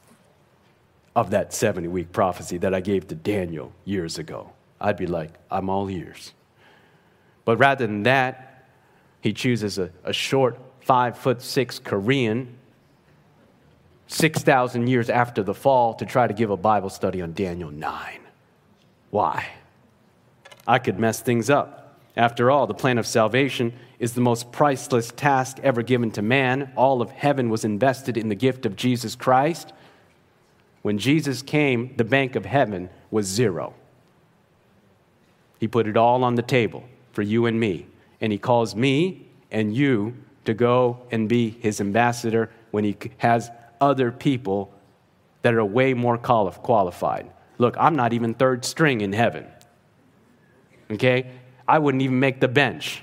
of 1.15 1.31
that 1.31 1.53
70 1.53 1.87
week 1.89 2.13
prophecy 2.13 2.59
that 2.59 2.75
I 2.75 2.81
gave 2.81 3.07
to 3.09 3.15
Daniel 3.15 3.73
years 3.85 4.19
ago. 4.19 4.51
I'd 4.81 4.97
be 4.97 5.07
like, 5.07 5.35
I'm 5.51 5.69
all 5.69 5.89
ears. 5.89 6.33
But 7.45 7.59
rather 7.59 7.87
than 7.87 8.03
that, 8.05 8.67
he 9.21 9.33
chooses 9.33 9.79
a, 9.79 9.91
a 10.03 10.13
short, 10.13 10.59
five 10.81 11.19
foot 11.19 11.43
six 11.43 11.79
Korean, 11.79 12.57
6,000 14.09 14.87
years 14.87 15.11
after 15.11 15.43
the 15.43 15.55
fall, 15.55 15.95
to 15.95 16.07
try 16.07 16.27
to 16.27 16.35
give 16.35 16.51
a 16.51 16.57
Bible 16.57 16.91
study 16.91 17.21
on 17.21 17.33
Daniel 17.35 17.71
9. 17.71 18.21
Why? 19.11 19.47
I 20.67 20.79
could 20.79 20.99
mess 20.99 21.21
things 21.21 21.51
up. 21.51 21.86
After 22.17 22.51
all, 22.51 22.67
the 22.67 22.75
plan 22.75 22.97
of 22.97 23.07
salvation 23.07 23.75
is 23.99 24.15
the 24.15 24.23
most 24.23 24.51
priceless 24.51 25.13
task 25.15 25.59
ever 25.63 25.83
given 25.83 26.11
to 26.13 26.23
man. 26.23 26.73
All 26.75 27.03
of 27.03 27.11
heaven 27.11 27.51
was 27.51 27.65
invested 27.65 28.17
in 28.17 28.29
the 28.29 28.35
gift 28.35 28.65
of 28.65 28.75
Jesus 28.75 29.15
Christ. 29.15 29.73
When 30.83 30.99
Jesus 30.99 31.43
came, 31.43 31.95
the 31.97 32.05
bank 32.05 32.37
of 32.37 32.47
heaven 32.47 32.89
was 33.11 33.27
zero. 33.27 33.75
He 35.59 35.69
put 35.69 35.87
it 35.87 35.97
all 35.97 36.25
on 36.25 36.37
the 36.37 36.43
table 36.43 36.85
for 37.13 37.23
you 37.23 37.47
and 37.47 37.59
me. 37.59 37.87
And 38.21 38.33
He 38.33 38.39
calls 38.39 38.75
me 38.75 39.27
and 39.51 39.75
you 39.75 40.15
to 40.47 40.55
go 40.55 40.99
and 41.11 41.29
be 41.29 41.51
His 41.61 41.81
ambassador 41.81 42.51
when 42.71 42.85
He 42.85 42.97
has 43.19 43.51
other 43.81 44.11
people 44.11 44.73
that 45.43 45.55
are 45.55 45.65
way 45.65 45.93
more 45.93 46.17
qualified. 46.19 47.31
Look, 47.59 47.77
I'm 47.79 47.97
not 47.97 48.13
even 48.13 48.35
third 48.35 48.65
string 48.65 49.01
in 49.01 49.13
heaven. 49.13 49.47
Okay? 50.91 51.31
I 51.69 51.79
wouldn't 51.79 52.03
even 52.03 52.21
make 52.21 52.41
the 52.41 52.49
bench. 52.49 53.03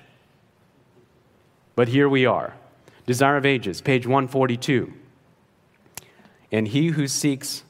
But 1.75 1.87
here 1.87 2.07
we 2.07 2.25
are. 2.25 2.53
Desire 3.05 3.37
of 3.37 3.45
Ages, 3.45 3.81
page 3.81 4.05
142. 4.05 4.93
And 6.51 6.67
he 6.67 6.87
who 6.87 7.07
seeks 7.07 7.63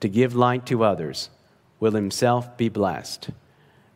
to 0.00 0.08
give 0.08 0.34
light 0.34 0.66
to 0.66 0.84
others 0.84 1.30
will 1.80 1.92
himself 1.92 2.56
be 2.56 2.68
blessed. 2.68 3.30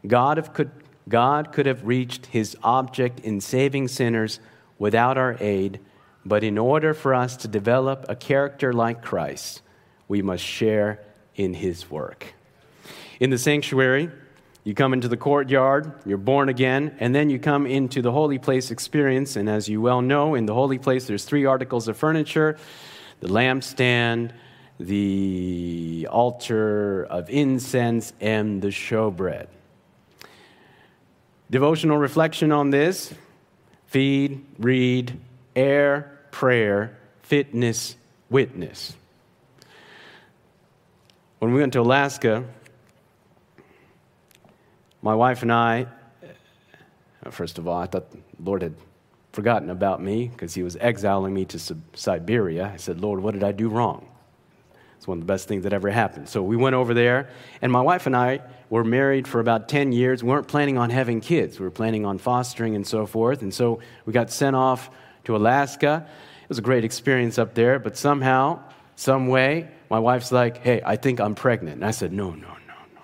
God, 0.06 0.52
could, 0.52 0.70
God 1.08 1.52
could 1.52 1.66
have 1.66 1.86
reached 1.86 2.26
his 2.26 2.56
object 2.62 3.20
in 3.20 3.40
saving 3.40 3.88
sinners 3.88 4.40
without 4.78 5.16
our 5.16 5.36
aid, 5.40 5.80
but 6.24 6.42
in 6.42 6.58
order 6.58 6.92
for 6.92 7.14
us 7.14 7.36
to 7.38 7.48
develop 7.48 8.04
a 8.08 8.16
character 8.16 8.72
like 8.72 9.02
Christ, 9.02 9.62
we 10.08 10.20
must 10.20 10.44
share 10.44 11.00
in 11.36 11.54
his 11.54 11.90
work. 11.90 12.34
In 13.20 13.30
the 13.30 13.38
sanctuary, 13.38 14.10
you 14.64 14.74
come 14.74 14.92
into 14.92 15.08
the 15.08 15.16
courtyard, 15.16 15.92
you're 16.04 16.18
born 16.18 16.48
again, 16.48 16.94
and 17.00 17.14
then 17.14 17.30
you 17.30 17.38
come 17.38 17.66
into 17.66 18.02
the 18.02 18.12
holy 18.12 18.38
place 18.38 18.70
experience. 18.70 19.36
And 19.36 19.48
as 19.48 19.68
you 19.68 19.80
well 19.80 20.02
know, 20.02 20.34
in 20.34 20.46
the 20.46 20.54
holy 20.54 20.78
place, 20.78 21.06
there's 21.06 21.24
three 21.24 21.46
articles 21.46 21.88
of 21.88 21.96
furniture 21.96 22.58
the 23.20 23.28
lampstand, 23.28 24.32
the 24.78 26.08
altar 26.10 27.04
of 27.04 27.28
incense, 27.28 28.14
and 28.18 28.62
the 28.62 28.68
showbread. 28.68 29.46
Devotional 31.50 31.98
reflection 31.98 32.50
on 32.50 32.70
this 32.70 33.12
feed, 33.86 34.44
read, 34.58 35.18
air, 35.56 36.18
prayer, 36.30 36.96
fitness, 37.22 37.96
witness. 38.30 38.94
When 41.40 41.52
we 41.52 41.60
went 41.60 41.72
to 41.72 41.80
Alaska, 41.80 42.44
my 45.02 45.14
wife 45.14 45.42
and 45.42 45.52
I, 45.52 45.86
uh, 47.24 47.30
first 47.30 47.58
of 47.58 47.66
all, 47.66 47.80
I 47.80 47.86
thought 47.86 48.10
the 48.10 48.18
Lord 48.38 48.62
had 48.62 48.74
forgotten 49.32 49.70
about 49.70 50.02
me 50.02 50.28
because 50.28 50.54
he 50.54 50.62
was 50.62 50.76
exiling 50.76 51.32
me 51.32 51.44
to 51.46 51.76
Siberia. 51.94 52.70
I 52.72 52.76
said, 52.76 53.00
Lord, 53.00 53.20
what 53.20 53.34
did 53.34 53.44
I 53.44 53.52
do 53.52 53.68
wrong? 53.68 54.06
It's 54.96 55.06
one 55.06 55.18
of 55.18 55.22
the 55.22 55.32
best 55.32 55.48
things 55.48 55.62
that 55.62 55.72
ever 55.72 55.88
happened. 55.88 56.28
So 56.28 56.42
we 56.42 56.56
went 56.56 56.74
over 56.74 56.92
there, 56.92 57.30
and 57.62 57.72
my 57.72 57.80
wife 57.80 58.06
and 58.06 58.14
I 58.14 58.40
were 58.68 58.84
married 58.84 59.26
for 59.26 59.40
about 59.40 59.66
10 59.66 59.92
years. 59.92 60.22
We 60.22 60.28
weren't 60.28 60.46
planning 60.46 60.76
on 60.76 60.90
having 60.90 61.22
kids, 61.22 61.58
we 61.58 61.64
were 61.64 61.70
planning 61.70 62.04
on 62.04 62.18
fostering 62.18 62.76
and 62.76 62.86
so 62.86 63.06
forth. 63.06 63.40
And 63.40 63.52
so 63.52 63.80
we 64.04 64.12
got 64.12 64.30
sent 64.30 64.56
off 64.56 64.90
to 65.24 65.36
Alaska. 65.36 66.06
It 66.42 66.48
was 66.48 66.58
a 66.58 66.62
great 66.62 66.84
experience 66.84 67.38
up 67.38 67.54
there, 67.54 67.78
but 67.78 67.96
somehow, 67.96 68.60
some 68.96 69.28
way, 69.28 69.70
my 69.88 69.98
wife's 69.98 70.32
like, 70.32 70.58
hey, 70.58 70.82
I 70.84 70.96
think 70.96 71.18
I'm 71.18 71.34
pregnant. 71.34 71.76
And 71.76 71.84
I 71.84 71.92
said, 71.92 72.12
no, 72.12 72.30
no, 72.30 72.48
no, 72.48 72.74
no. 72.94 73.00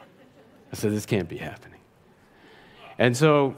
I 0.72 0.76
said, 0.76 0.92
this 0.92 1.06
can't 1.06 1.28
be 1.28 1.38
happening. 1.38 1.75
And 2.98 3.16
so 3.16 3.54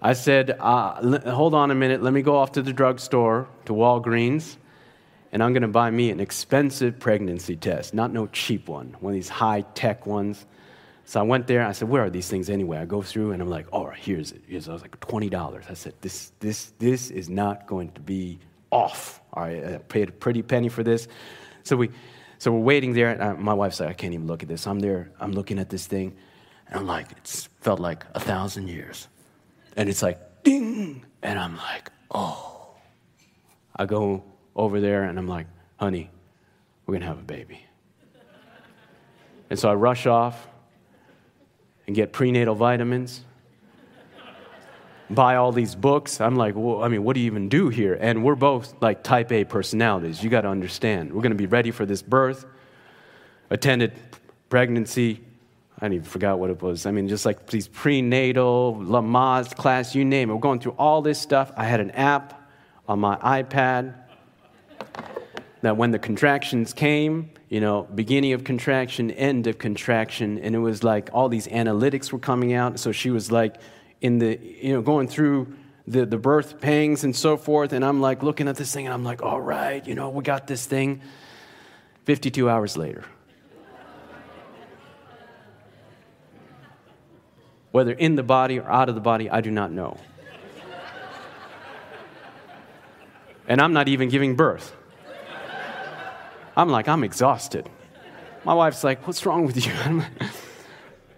I 0.00 0.12
said, 0.12 0.56
uh, 0.58 1.20
hold 1.30 1.54
on 1.54 1.70
a 1.70 1.74
minute, 1.74 2.02
let 2.02 2.12
me 2.12 2.22
go 2.22 2.36
off 2.36 2.52
to 2.52 2.62
the 2.62 2.72
drugstore, 2.72 3.48
to 3.66 3.72
Walgreens, 3.72 4.56
and 5.32 5.42
I'm 5.42 5.52
going 5.52 5.62
to 5.62 5.68
buy 5.68 5.90
me 5.90 6.10
an 6.10 6.20
expensive 6.20 6.98
pregnancy 6.98 7.56
test, 7.56 7.92
not 7.92 8.12
no 8.12 8.26
cheap 8.28 8.68
one, 8.68 8.96
one 9.00 9.12
of 9.12 9.14
these 9.14 9.28
high 9.28 9.62
tech 9.74 10.06
ones. 10.06 10.46
So 11.04 11.18
I 11.18 11.24
went 11.24 11.48
there. 11.48 11.66
I 11.66 11.72
said, 11.72 11.88
"Where 11.88 12.04
are 12.04 12.10
these 12.10 12.28
things 12.28 12.48
anyway?" 12.48 12.78
I 12.78 12.84
go 12.84 13.02
through, 13.02 13.32
and 13.32 13.42
I'm 13.42 13.50
like, 13.50 13.66
"All 13.72 13.88
right, 13.88 13.98
here's 13.98 14.30
it." 14.30 14.42
Here's, 14.46 14.68
I 14.68 14.72
was 14.72 14.82
like, 14.82 14.98
twenty 15.00 15.28
dollars. 15.28 15.64
I 15.68 15.74
said, 15.74 15.94
"This, 16.00 16.30
this, 16.38 16.72
this 16.78 17.10
is 17.10 17.28
not 17.28 17.66
going 17.66 17.90
to 17.92 18.00
be 18.00 18.38
off." 18.70 19.20
All 19.32 19.42
right, 19.42 19.64
I 19.64 19.78
paid 19.78 20.08
a 20.08 20.12
pretty 20.12 20.42
penny 20.42 20.68
for 20.68 20.84
this. 20.84 21.08
So 21.64 21.74
we, 21.76 21.90
so 22.38 22.52
we're 22.52 22.60
waiting 22.60 22.92
there. 22.92 23.08
And 23.10 23.22
I, 23.22 23.32
my 23.32 23.54
wife's 23.54 23.80
like, 23.80 23.88
"I 23.88 23.92
can't 23.92 24.14
even 24.14 24.28
look 24.28 24.44
at 24.44 24.48
this." 24.48 24.68
I'm 24.68 24.78
there. 24.78 25.10
I'm 25.18 25.32
looking 25.32 25.58
at 25.58 25.68
this 25.68 25.84
thing. 25.84 26.14
And 26.70 26.80
I'm 26.80 26.86
like, 26.86 27.10
it's 27.18 27.48
felt 27.60 27.80
like 27.80 28.04
a 28.14 28.20
thousand 28.20 28.68
years. 28.68 29.08
And 29.76 29.88
it's 29.88 30.02
like, 30.02 30.44
ding. 30.44 31.04
And 31.22 31.38
I'm 31.38 31.56
like, 31.56 31.90
oh, 32.10 32.68
I 33.76 33.86
go 33.86 34.22
over 34.54 34.80
there 34.80 35.04
and 35.04 35.18
I'm 35.18 35.28
like, 35.28 35.46
honey, 35.78 36.10
we're 36.86 36.92
going 36.92 37.02
to 37.02 37.08
have 37.08 37.18
a 37.18 37.22
baby. 37.22 37.64
and 39.50 39.58
so 39.58 39.68
I 39.68 39.74
rush 39.74 40.06
off 40.06 40.46
and 41.86 41.96
get 41.96 42.12
prenatal 42.12 42.54
vitamins, 42.54 43.24
buy 45.08 45.36
all 45.36 45.50
these 45.50 45.74
books. 45.74 46.20
I'm 46.20 46.36
like, 46.36 46.54
well, 46.54 46.84
I 46.84 46.88
mean, 46.88 47.02
what 47.02 47.14
do 47.14 47.20
you 47.20 47.26
even 47.26 47.48
do 47.48 47.68
here? 47.68 47.98
And 48.00 48.22
we're 48.24 48.36
both 48.36 48.80
like 48.80 49.02
type 49.02 49.32
A 49.32 49.44
personalities. 49.44 50.22
You 50.22 50.30
got 50.30 50.42
to 50.42 50.48
understand. 50.48 51.12
We're 51.12 51.22
going 51.22 51.32
to 51.32 51.38
be 51.38 51.46
ready 51.46 51.72
for 51.72 51.84
this 51.84 52.00
birth, 52.00 52.46
attended 53.50 53.92
pregnancy. 54.48 55.24
I 55.80 55.86
even 55.86 56.02
forgot 56.02 56.38
what 56.38 56.50
it 56.50 56.60
was. 56.60 56.84
I 56.84 56.90
mean, 56.90 57.08
just 57.08 57.24
like 57.24 57.46
these 57.46 57.66
prenatal, 57.66 58.76
Lamaze 58.76 59.56
class, 59.56 59.94
you 59.94 60.04
name 60.04 60.28
it. 60.28 60.34
We're 60.34 60.40
going 60.40 60.60
through 60.60 60.74
all 60.78 61.00
this 61.00 61.18
stuff. 61.18 61.52
I 61.56 61.64
had 61.64 61.80
an 61.80 61.90
app 61.92 62.48
on 62.86 63.00
my 63.00 63.16
iPad 63.16 63.94
that 65.62 65.76
when 65.76 65.90
the 65.90 65.98
contractions 65.98 66.72
came, 66.72 67.30
you 67.48 67.60
know, 67.60 67.88
beginning 67.94 68.32
of 68.32 68.44
contraction, 68.44 69.10
end 69.10 69.46
of 69.46 69.58
contraction, 69.58 70.38
and 70.38 70.54
it 70.54 70.58
was 70.58 70.84
like 70.84 71.10
all 71.12 71.28
these 71.28 71.46
analytics 71.48 72.12
were 72.12 72.18
coming 72.18 72.52
out. 72.52 72.78
So 72.78 72.92
she 72.92 73.10
was 73.10 73.32
like 73.32 73.56
in 74.00 74.18
the, 74.18 74.38
you 74.60 74.72
know, 74.72 74.82
going 74.82 75.08
through 75.08 75.54
the, 75.86 76.06
the 76.06 76.18
birth 76.18 76.60
pangs 76.60 77.04
and 77.04 77.14
so 77.14 77.36
forth. 77.36 77.72
And 77.72 77.84
I'm 77.84 78.00
like 78.00 78.22
looking 78.22 78.48
at 78.48 78.56
this 78.56 78.72
thing 78.72 78.86
and 78.86 78.94
I'm 78.94 79.04
like, 79.04 79.22
all 79.22 79.40
right, 79.40 79.86
you 79.86 79.94
know, 79.94 80.10
we 80.10 80.22
got 80.22 80.46
this 80.46 80.66
thing. 80.66 81.00
52 82.04 82.48
hours 82.48 82.76
later. 82.76 83.04
Whether 87.72 87.92
in 87.92 88.16
the 88.16 88.22
body 88.22 88.58
or 88.58 88.68
out 88.68 88.88
of 88.88 88.94
the 88.94 89.00
body, 89.00 89.30
I 89.30 89.40
do 89.40 89.50
not 89.50 89.70
know. 89.72 89.96
And 93.46 93.60
I'm 93.60 93.72
not 93.72 93.88
even 93.88 94.08
giving 94.08 94.36
birth. 94.36 94.76
I'm 96.56 96.68
like, 96.68 96.88
I'm 96.88 97.04
exhausted. 97.04 97.68
My 98.44 98.54
wife's 98.54 98.84
like, 98.84 99.06
What's 99.06 99.24
wrong 99.24 99.46
with 99.46 99.64
you? 99.64 99.72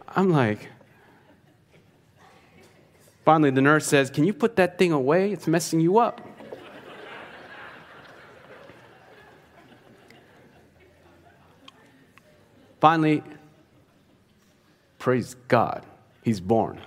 I'm 0.09 0.30
like, 0.30 0.68
Finally, 3.25 3.50
the 3.50 3.61
nurse 3.61 3.87
says, 3.87 4.11
Can 4.11 4.25
you 4.25 4.32
put 4.32 4.56
that 4.56 4.78
thing 4.78 4.92
away? 4.92 5.32
It's 5.32 5.47
messing 5.47 5.80
you 5.80 5.99
up. 5.99 6.21
Finally, 12.80 13.23
praise 14.99 15.37
God, 15.47 15.87
he's 16.23 16.41
born. 16.41 16.81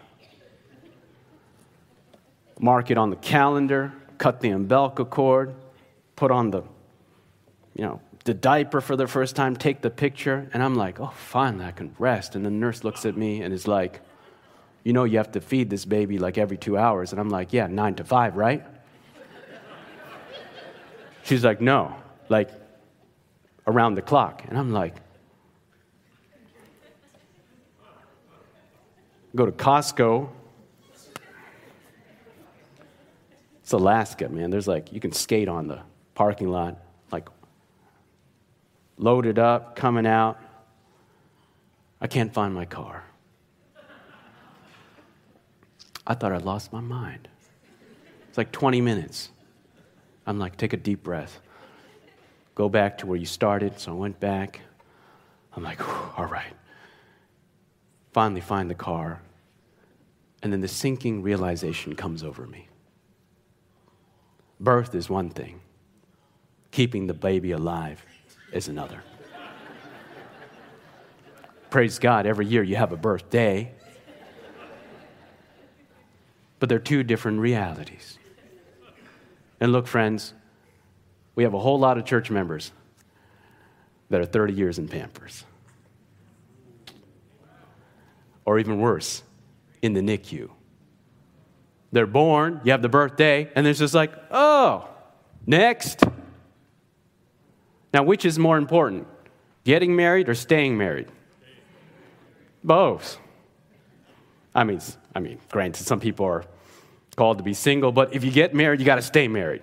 Mark 2.59 2.89
it 2.89 2.97
on 2.97 3.09
the 3.09 3.15
calendar, 3.17 3.93
cut 4.17 4.39
the 4.39 4.49
umbilical 4.49 5.05
cord, 5.05 5.53
put 6.15 6.31
on 6.31 6.51
the, 6.51 6.63
you 7.75 7.83
know, 7.83 8.01
the 8.23 8.33
diaper 8.33 8.81
for 8.81 8.95
the 8.95 9.07
first 9.07 9.35
time, 9.35 9.55
take 9.55 9.81
the 9.81 9.89
picture, 9.89 10.49
and 10.51 10.63
I'm 10.63 10.73
like, 10.73 10.99
oh, 10.99 11.13
finally, 11.15 11.65
I 11.65 11.71
can 11.71 11.95
rest. 11.99 12.35
And 12.35 12.43
the 12.43 12.49
nurse 12.49 12.83
looks 12.83 13.05
at 13.05 13.15
me 13.15 13.41
and 13.41 13.53
is 13.53 13.67
like, 13.67 14.01
you 14.83 14.93
know, 14.93 15.03
you 15.03 15.17
have 15.17 15.31
to 15.33 15.41
feed 15.41 15.69
this 15.69 15.85
baby 15.85 16.17
like 16.17 16.37
every 16.37 16.57
two 16.57 16.77
hours. 16.77 17.11
And 17.11 17.19
I'm 17.19 17.29
like, 17.29 17.53
yeah, 17.53 17.67
nine 17.67 17.95
to 17.95 18.03
five, 18.03 18.35
right? 18.35 18.63
She's 21.23 21.43
like, 21.43 21.59
no, 21.59 21.95
like 22.29 22.49
around 23.67 23.95
the 23.95 24.01
clock. 24.01 24.43
And 24.47 24.57
I'm 24.57 24.71
like, 24.71 24.95
go 29.35 29.45
to 29.45 29.51
Costco. 29.51 30.29
It's 33.61 33.71
Alaska, 33.73 34.29
man. 34.29 34.49
There's 34.49 34.67
like, 34.67 34.93
you 34.93 34.99
can 34.99 35.11
skate 35.11 35.47
on 35.47 35.67
the 35.67 35.81
parking 36.13 36.49
lot 36.49 36.77
like 37.11 37.27
loaded 38.97 39.37
up, 39.39 39.75
coming 39.75 40.07
out. 40.07 40.39
I 41.99 42.07
can't 42.07 42.33
find 42.33 42.53
my 42.53 42.65
car. 42.65 43.03
I 46.07 46.13
thought 46.13 46.31
I'd 46.31 46.43
lost 46.43 46.71
my 46.71 46.81
mind. 46.81 47.27
It's 48.29 48.37
like 48.37 48.51
20 48.51 48.81
minutes. 48.81 49.29
I'm 50.27 50.37
like, 50.39 50.57
take 50.57 50.73
a 50.73 50.77
deep 50.77 51.03
breath. 51.03 51.39
Go 52.53 52.69
back 52.69 52.99
to 52.99 53.07
where 53.07 53.17
you 53.17 53.25
started. 53.25 53.79
So 53.79 53.91
I 53.91 53.95
went 53.95 54.19
back. 54.19 54.61
I'm 55.55 55.63
like, 55.63 55.79
all 56.17 56.25
right. 56.25 56.53
Finally, 58.13 58.41
find 58.41 58.69
the 58.69 58.75
car. 58.75 59.21
And 60.45 60.53
then 60.53 60.61
the 60.61 60.67
sinking 60.67 61.23
realization 61.23 61.95
comes 61.95 62.21
over 62.21 62.45
me. 62.45 62.67
Birth 64.59 64.93
is 64.93 65.09
one 65.09 65.31
thing, 65.31 65.59
keeping 66.69 67.07
the 67.07 67.15
baby 67.15 67.49
alive 67.49 68.05
is 68.51 68.67
another. 68.67 69.01
Praise 71.71 71.97
God, 71.97 72.27
every 72.27 72.45
year 72.45 72.61
you 72.61 72.75
have 72.75 72.91
a 72.91 72.95
birthday. 72.95 73.71
But 76.59 76.69
they're 76.69 76.77
two 76.77 77.01
different 77.01 77.39
realities. 77.39 78.19
And 79.59 79.71
look, 79.71 79.87
friends, 79.87 80.35
we 81.33 81.41
have 81.41 81.55
a 81.55 81.59
whole 81.59 81.79
lot 81.79 81.97
of 81.97 82.05
church 82.05 82.29
members 82.29 82.71
that 84.11 84.21
are 84.21 84.25
30 84.25 84.53
years 84.53 84.77
in 84.77 84.89
Pampers. 84.89 85.43
Or 88.45 88.59
even 88.59 88.79
worse, 88.79 89.23
in 89.81 89.93
the 89.93 90.01
NICU. 90.01 90.49
They're 91.91 92.05
born, 92.05 92.61
you 92.63 92.71
have 92.71 92.81
the 92.81 92.89
birthday, 92.89 93.49
and 93.55 93.65
it's 93.65 93.79
just 93.79 93.93
like, 93.93 94.11
oh, 94.31 94.89
next. 95.45 96.03
Now, 97.93 98.03
which 98.03 98.25
is 98.25 98.37
more 98.37 98.57
important, 98.57 99.07
getting 99.63 99.95
married 99.95 100.27
or 100.27 100.35
staying 100.35 100.77
married? 100.77 101.07
Both. 102.63 103.17
I 104.53 104.63
mean, 104.63 104.81
I 105.13 105.19
mean, 105.19 105.39
granted, 105.49 105.85
some 105.85 105.99
people 105.99 106.25
are 106.25 106.43
called 107.15 107.37
to 107.37 107.43
be 107.43 107.53
single, 107.53 107.91
but 107.91 108.13
if 108.13 108.23
you 108.23 108.31
get 108.31 108.53
married, 108.53 108.79
you 108.79 108.85
got 108.85 108.95
to 108.95 109.01
stay 109.01 109.27
married. 109.27 109.61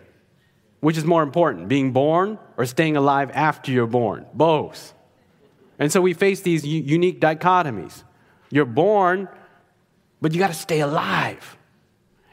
Which 0.80 0.96
is 0.96 1.04
more 1.04 1.22
important, 1.22 1.68
being 1.68 1.92
born 1.92 2.38
or 2.56 2.66
staying 2.66 2.96
alive 2.96 3.30
after 3.34 3.70
you're 3.70 3.86
born? 3.86 4.26
Both. 4.34 4.94
And 5.78 5.92
so 5.92 6.00
we 6.00 6.14
face 6.14 6.40
these 6.40 6.66
u- 6.66 6.82
unique 6.82 7.20
dichotomies. 7.20 8.02
You're 8.50 8.64
born, 8.64 9.28
but 10.22 10.32
you 10.32 10.38
got 10.38 10.48
to 10.48 10.54
stay 10.54 10.80
alive. 10.80 11.58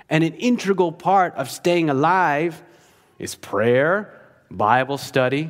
And 0.10 0.24
an 0.24 0.36
integral 0.36 0.92
part 0.92 1.34
of 1.36 1.50
staying 1.50 1.90
alive 1.90 2.62
is 3.18 3.36
prayer, 3.36 4.14
Bible 4.50 5.00
study, 5.00 5.50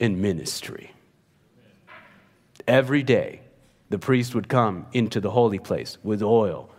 and 0.00 0.20
ministry. 0.20 0.90
Every 2.66 3.02
day, 3.02 3.42
the 3.90 3.98
priest 3.98 4.34
would 4.34 4.48
come 4.48 4.86
into 4.92 5.20
the 5.20 5.30
holy 5.30 5.58
place 5.58 5.98
with 6.02 6.22
oil 6.22 6.70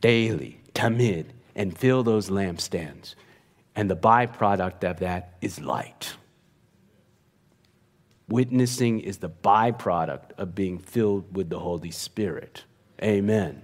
daily, 0.00 0.58
tamid, 0.74 1.26
and 1.54 1.76
fill 1.76 2.02
those 2.02 2.30
lampstands. 2.30 3.14
And 3.76 3.90
the 3.90 3.96
byproduct 3.96 4.88
of 4.88 5.00
that 5.00 5.34
is 5.42 5.60
light. 5.60 6.14
Witnessing 8.28 9.00
is 9.00 9.18
the 9.18 9.28
byproduct 9.28 10.32
of 10.38 10.54
being 10.54 10.78
filled 10.78 11.36
with 11.36 11.50
the 11.50 11.58
Holy 11.58 11.90
Spirit. 11.90 12.64
Amen. 13.02 13.62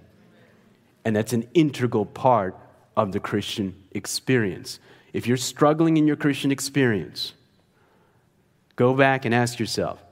And 1.05 1.15
that's 1.15 1.33
an 1.33 1.49
integral 1.55 2.07
part 2.07 2.57
of 2.97 3.13
the 3.13 3.21
Christian 3.21 3.75
experience. 3.93 4.81
If 5.13 5.27
you're 5.27 5.37
struggling 5.37 5.97
in 5.97 6.07
your 6.07 6.17
Christian 6.17 6.51
experience, 6.51 7.33
Go 8.77 8.93
back 8.93 9.25
and 9.25 9.35
ask 9.35 9.59
yourself 9.59 10.03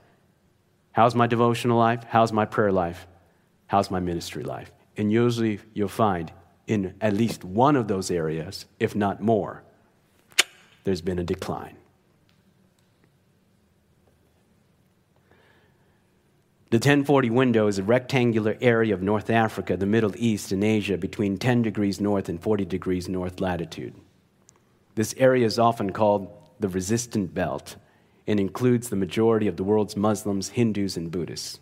how's 0.91 1.15
my 1.15 1.27
devotional 1.27 1.77
life? 1.77 2.03
How's 2.09 2.33
my 2.33 2.45
prayer 2.45 2.71
life? 2.71 3.07
How's 3.67 3.91
my 3.91 3.99
ministry 3.99 4.43
life? 4.43 4.71
And 4.97 5.11
usually 5.11 5.59
you'll 5.73 5.87
find 5.87 6.31
in 6.67 6.95
at 6.99 7.13
least 7.13 7.43
one 7.43 7.75
of 7.75 7.87
those 7.87 8.09
areas, 8.09 8.65
if 8.79 8.95
not 8.95 9.21
more, 9.21 9.63
there's 10.83 11.01
been 11.01 11.19
a 11.19 11.23
decline. 11.23 11.77
The 16.75 16.79
1040 16.79 17.29
window 17.29 17.67
is 17.67 17.79
a 17.79 17.83
rectangular 17.83 18.57
area 18.59 18.93
of 18.93 19.01
North 19.01 19.29
Africa, 19.29 19.77
the 19.77 19.85
Middle 19.85 20.11
East, 20.17 20.51
and 20.51 20.61
Asia 20.61 20.97
between 20.97 21.37
10 21.37 21.61
degrees 21.61 22.01
north 22.01 22.27
and 22.27 22.37
40 22.37 22.65
degrees 22.65 23.07
north 23.07 23.39
latitude. 23.39 23.95
This 24.95 25.15
area 25.15 25.45
is 25.45 25.57
often 25.57 25.93
called 25.93 26.27
the 26.59 26.67
resistant 26.67 27.33
belt 27.33 27.77
and 28.27 28.41
includes 28.41 28.89
the 28.89 28.97
majority 28.97 29.47
of 29.47 29.55
the 29.55 29.63
world's 29.63 29.95
Muslims, 29.95 30.49
Hindus, 30.49 30.97
and 30.97 31.09
Buddhists. 31.09 31.61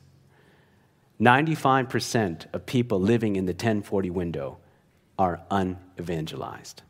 95% 1.21 2.51
of 2.51 2.65
people 2.65 2.99
living 2.99 3.35
in 3.35 3.45
the 3.45 3.51
1040 3.51 4.09
window 4.09 4.57
are 5.19 5.41
unevangelized. 5.51 6.81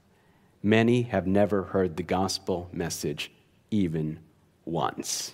Many 0.61 1.01
have 1.01 1.27
never 1.27 1.63
heard 1.63 1.97
the 1.97 2.03
gospel 2.03 2.69
message 2.71 3.33
even 3.69 4.19
once. 4.63 5.33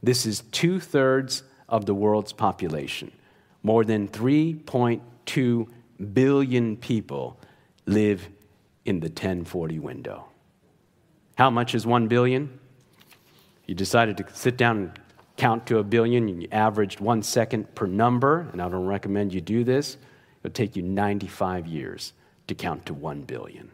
This 0.00 0.24
is 0.24 0.42
two 0.52 0.78
thirds 0.78 1.42
of 1.70 1.86
the 1.86 1.94
world's 1.94 2.32
population. 2.32 3.12
More 3.62 3.84
than 3.84 4.08
3.2 4.08 5.68
billion 6.12 6.76
people 6.76 7.38
live 7.86 8.28
in 8.84 9.00
the 9.00 9.08
1040 9.08 9.78
window. 9.78 10.26
How 11.36 11.48
much 11.48 11.74
is 11.74 11.86
one 11.86 12.08
billion? 12.08 12.58
You 13.66 13.74
decided 13.74 14.16
to 14.18 14.26
sit 14.34 14.56
down 14.56 14.76
and 14.76 15.00
count 15.36 15.66
to 15.66 15.78
a 15.78 15.84
billion, 15.84 16.28
and 16.28 16.42
you 16.42 16.48
averaged 16.52 17.00
one 17.00 17.22
second 17.22 17.74
per 17.74 17.86
number, 17.86 18.48
and 18.52 18.60
I 18.60 18.68
don't 18.68 18.84
recommend 18.84 19.32
you 19.32 19.40
do 19.40 19.64
this. 19.64 19.96
It'll 20.42 20.52
take 20.52 20.76
you 20.76 20.82
95 20.82 21.66
years 21.66 22.12
to 22.48 22.54
count 22.54 22.84
to 22.86 22.94
1 22.94 23.22
billion. 23.22 23.70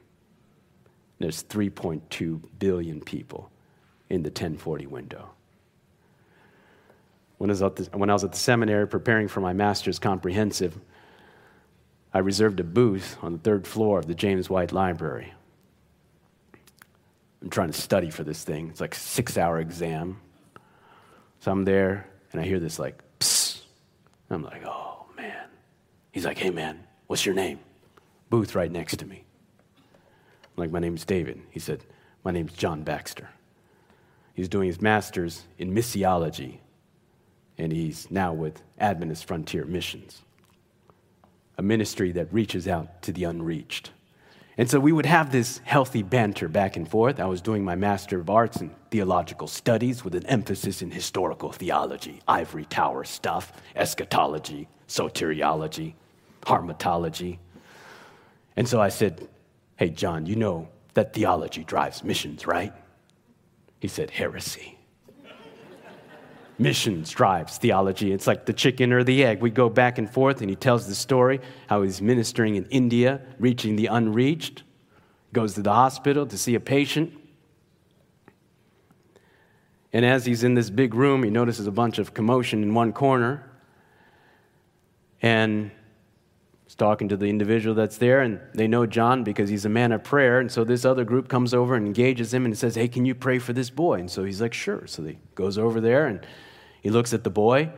There's 1.19 1.43
3.2 1.45 2.41
billion 2.59 3.01
people 3.01 3.51
in 4.11 4.23
the 4.23 4.29
1040 4.29 4.87
window. 4.87 5.31
When 7.39 7.51
I, 7.51 7.53
was 7.53 7.63
at 7.63 7.77
the, 7.77 7.85
when 7.97 8.09
I 8.09 8.15
was 8.15 8.25
at 8.25 8.33
the 8.33 8.39
seminary 8.39 8.89
preparing 8.89 9.29
for 9.29 9.41
my 9.41 9.53
master's 9.53 9.99
comprehensive, 9.99 10.79
I 12.15 12.21
reserved 12.21 12.61
a 12.61 12.65
booth 12.65 13.19
on 13.23 13.33
the 13.33 13.39
third 13.39 13.67
floor 13.67 13.99
of 13.99 14.07
the 14.07 14.15
James 14.15 14.49
White 14.49 14.73
Library. 14.73 15.35
I'm 17.43 17.51
trying 17.51 17.71
to 17.71 17.79
study 17.79 18.11
for 18.11 18.25
this 18.25 18.43
thing. 18.43 18.71
It's 18.71 18.81
like 18.81 18.95
a 18.95 18.99
six 18.99 19.37
hour 19.37 19.61
exam. 19.61 20.19
So 21.41 21.53
I'm 21.53 21.65
there, 21.65 22.09
and 22.33 22.41
I 22.41 22.45
hear 22.45 22.59
this 22.59 22.79
like, 22.79 23.03
psst. 23.21 23.61
I'm 24.31 24.43
like, 24.43 24.65
oh, 24.65 25.07
man. 25.17 25.47
He's 26.11 26.25
like, 26.25 26.39
hey, 26.39 26.51
man, 26.51 26.85
what's 27.07 27.25
your 27.25 27.35
name? 27.35 27.61
Booth 28.31 28.55
right 28.55 28.73
next 28.73 28.97
to 28.97 29.07
me. 29.07 29.25
I'm 29.77 30.63
like, 30.63 30.71
my 30.71 30.81
name's 30.81 31.05
David. 31.05 31.43
He 31.51 31.61
said, 31.61 31.85
my 32.25 32.31
name's 32.31 32.55
John 32.55 32.83
Baxter. 32.83 33.29
He's 34.35 34.49
doing 34.49 34.67
his 34.67 34.81
master's 34.81 35.45
in 35.59 35.73
missiology, 35.73 36.59
and 37.59 37.73
he's 37.73 38.11
now 38.11 38.33
with 38.33 38.63
Adventist 38.79 39.25
Frontier 39.27 39.65
Missions, 39.65 40.23
a 41.59 41.63
ministry 41.63 42.13
that 42.13 42.33
reaches 42.33 42.69
out 42.69 43.03
to 43.03 43.13
the 43.13 43.25
unreached. 43.25 43.91
And 44.59 44.71
so 44.71 44.81
we 44.81 44.93
would 44.93 45.07
have 45.07 45.33
this 45.33 45.61
healthy 45.65 46.03
banter 46.03 46.49
back 46.49 46.77
and 46.77 46.89
forth. 46.89 47.21
I 47.21 47.27
was 47.27 47.43
doing 47.43 47.63
my 47.63 47.75
Master 47.75 48.21
of 48.21 48.31
Arts 48.31 48.61
in 48.61 48.71
Theological 48.91 49.49
Studies 49.49 50.03
with 50.03 50.15
an 50.15 50.25
emphasis 50.27 50.81
in 50.81 50.91
historical 50.91 51.53
theology, 51.53 52.21
ivory 52.27 52.65
tower 52.65 53.05
stuff, 53.05 53.53
eschatology, 53.75 54.69
soteriology, 54.89 55.93
hamartiology. 56.43 57.39
And 58.57 58.67
so 58.67 58.81
I 58.81 58.89
said, 58.89 59.29
Hey, 59.77 59.91
John, 59.91 60.25
you 60.25 60.37
know 60.37 60.69
that 60.95 61.13
theology 61.13 61.63
drives 61.63 62.03
missions, 62.03 62.47
right? 62.47 62.73
He 63.79 63.89
said, 63.89 64.11
Heresy. 64.11 64.76
Missions 66.59 67.11
drives 67.11 67.59
theology. 67.59 68.13
It's 68.13 68.27
like 68.27 68.47
the 68.47 68.53
chicken 68.53 68.93
or 68.93 69.05
the 69.05 69.25
egg. 69.25 69.41
We 69.41 69.51
go 69.51 69.69
back 69.69 69.99
and 69.99 70.09
forth, 70.09 70.41
and 70.41 70.51
he 70.51 70.57
tells 70.57 70.87
the 70.87 70.95
story 70.95 71.41
how 71.69 71.83
he's 71.83 72.01
ministering 72.01 72.57
in 72.57 72.65
India, 72.67 73.21
reaching 73.39 73.77
the 73.77 73.87
unreached, 73.87 74.63
goes 75.33 75.55
to 75.55 75.63
the 75.63 75.73
hospital 75.73 76.27
to 76.27 76.39
see 76.39 76.55
a 76.55 76.61
patient. 76.61 77.13
And 79.93 80.05
as 80.05 80.27
he's 80.27 80.45
in 80.45 80.55
this 80.55 80.71
big 80.71 80.95
room, 80.95 81.23
he 81.23 81.31
notices 81.31 81.67
a 81.67 81.73
bunch 81.73 81.99
of 81.99 82.15
commotion 82.15 82.63
in 82.63 82.75
one 82.75 82.93
corner. 82.93 83.51
And 85.23 85.71
he's 86.67 86.75
talking 86.75 87.09
to 87.09 87.17
the 87.17 87.27
individual 87.27 87.75
that's 87.75 87.97
there, 87.99 88.21
and 88.21 88.41
they 88.53 88.67
know 88.67 88.87
John 88.87 89.23
because 89.25 89.49
he's 89.49 89.65
a 89.65 89.71
man 89.71 89.93
of 89.93 90.05
prayer. 90.05 90.41
And 90.41 90.51
so 90.51 90.65
this 90.65 90.85
other 90.85 91.05
group 91.05 91.29
comes 91.29 91.55
over 91.55 91.77
and 91.77 91.87
engages 91.87 92.35
him 92.35 92.45
and 92.45 92.59
says, 92.59 92.75
Hey, 92.75 92.89
can 92.89 93.07
you 93.07 93.15
pray 93.15 93.39
for 93.39 93.53
this 93.53 93.71
boy? 93.71 94.01
And 94.01 94.11
so 94.11 94.25
he's 94.25 94.41
like, 94.41 94.53
Sure. 94.53 94.87
So 94.87 95.05
he 95.05 95.19
goes 95.35 95.57
over 95.57 95.81
there 95.81 96.07
and 96.07 96.27
he 96.83 96.91
looks 96.91 97.15
at 97.15 97.25
the 97.25 97.31
boy 97.31 97.71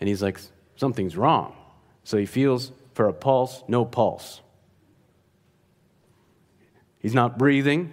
and 0.00 0.08
he's 0.08 0.22
like, 0.22 0.40
Something's 0.74 1.16
wrong. 1.16 1.56
So 2.04 2.18
he 2.18 2.26
feels 2.26 2.72
for 2.94 3.08
a 3.08 3.12
pulse, 3.12 3.62
no 3.68 3.84
pulse. 3.84 4.40
He's 6.98 7.14
not 7.14 7.38
breathing. 7.38 7.92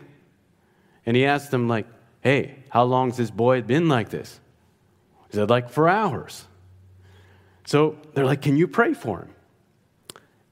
And 1.05 1.15
he 1.15 1.25
asks 1.25 1.49
them, 1.49 1.67
like, 1.67 1.85
Hey, 2.21 2.63
how 2.69 2.83
long's 2.83 3.17
this 3.17 3.29
boy 3.29 3.61
been 3.61 3.87
like 3.87 4.09
this? 4.09 4.39
He 5.29 5.35
said, 5.35 5.49
Like 5.49 5.69
for 5.69 5.87
hours. 5.87 6.45
So 7.65 7.97
they're 8.15 8.25
like, 8.25 8.41
Can 8.41 8.57
you 8.57 8.67
pray 8.67 8.95
for 8.95 9.19
him? 9.19 9.29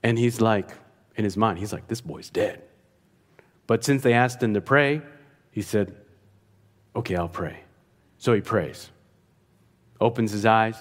And 0.04 0.18
he's 0.18 0.42
like, 0.42 0.70
in 1.16 1.24
his 1.24 1.38
mind, 1.38 1.60
he's 1.60 1.74
like, 1.74 1.88
This 1.88 2.02
boy's 2.02 2.30
dead. 2.30 2.62
But 3.68 3.84
since 3.84 4.02
they 4.04 4.14
asked 4.14 4.42
him 4.42 4.54
to 4.54 4.62
pray, 4.62 5.02
he 5.52 5.62
said, 5.62 5.96
Okay, 6.96 7.16
I'll 7.16 7.30
pray. 7.30 7.60
So 8.18 8.34
he 8.34 8.42
prays, 8.42 8.92
opens 10.00 10.32
his 10.32 10.46
eyes, 10.46 10.78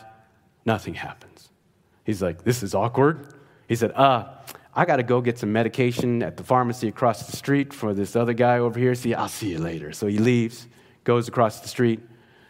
nothing 0.64 0.94
happens. 0.94 1.50
He's 2.04 2.22
like, 2.22 2.42
This 2.44 2.62
is 2.62 2.74
awkward. 2.74 3.34
He 3.68 3.76
said, 3.76 3.92
Uh, 3.92 4.28
I 4.74 4.84
got 4.84 4.96
to 4.96 5.02
go 5.02 5.20
get 5.20 5.38
some 5.38 5.52
medication 5.52 6.22
at 6.22 6.36
the 6.36 6.44
pharmacy 6.44 6.88
across 6.88 7.26
the 7.26 7.36
street 7.36 7.72
for 7.72 7.92
this 7.92 8.14
other 8.14 8.32
guy 8.32 8.58
over 8.58 8.78
here. 8.78 8.94
See, 8.94 9.14
I'll 9.14 9.28
see 9.28 9.50
you 9.50 9.58
later. 9.58 9.92
So 9.92 10.06
he 10.06 10.18
leaves, 10.18 10.68
goes 11.04 11.28
across 11.28 11.60
the 11.60 11.68
street 11.68 12.00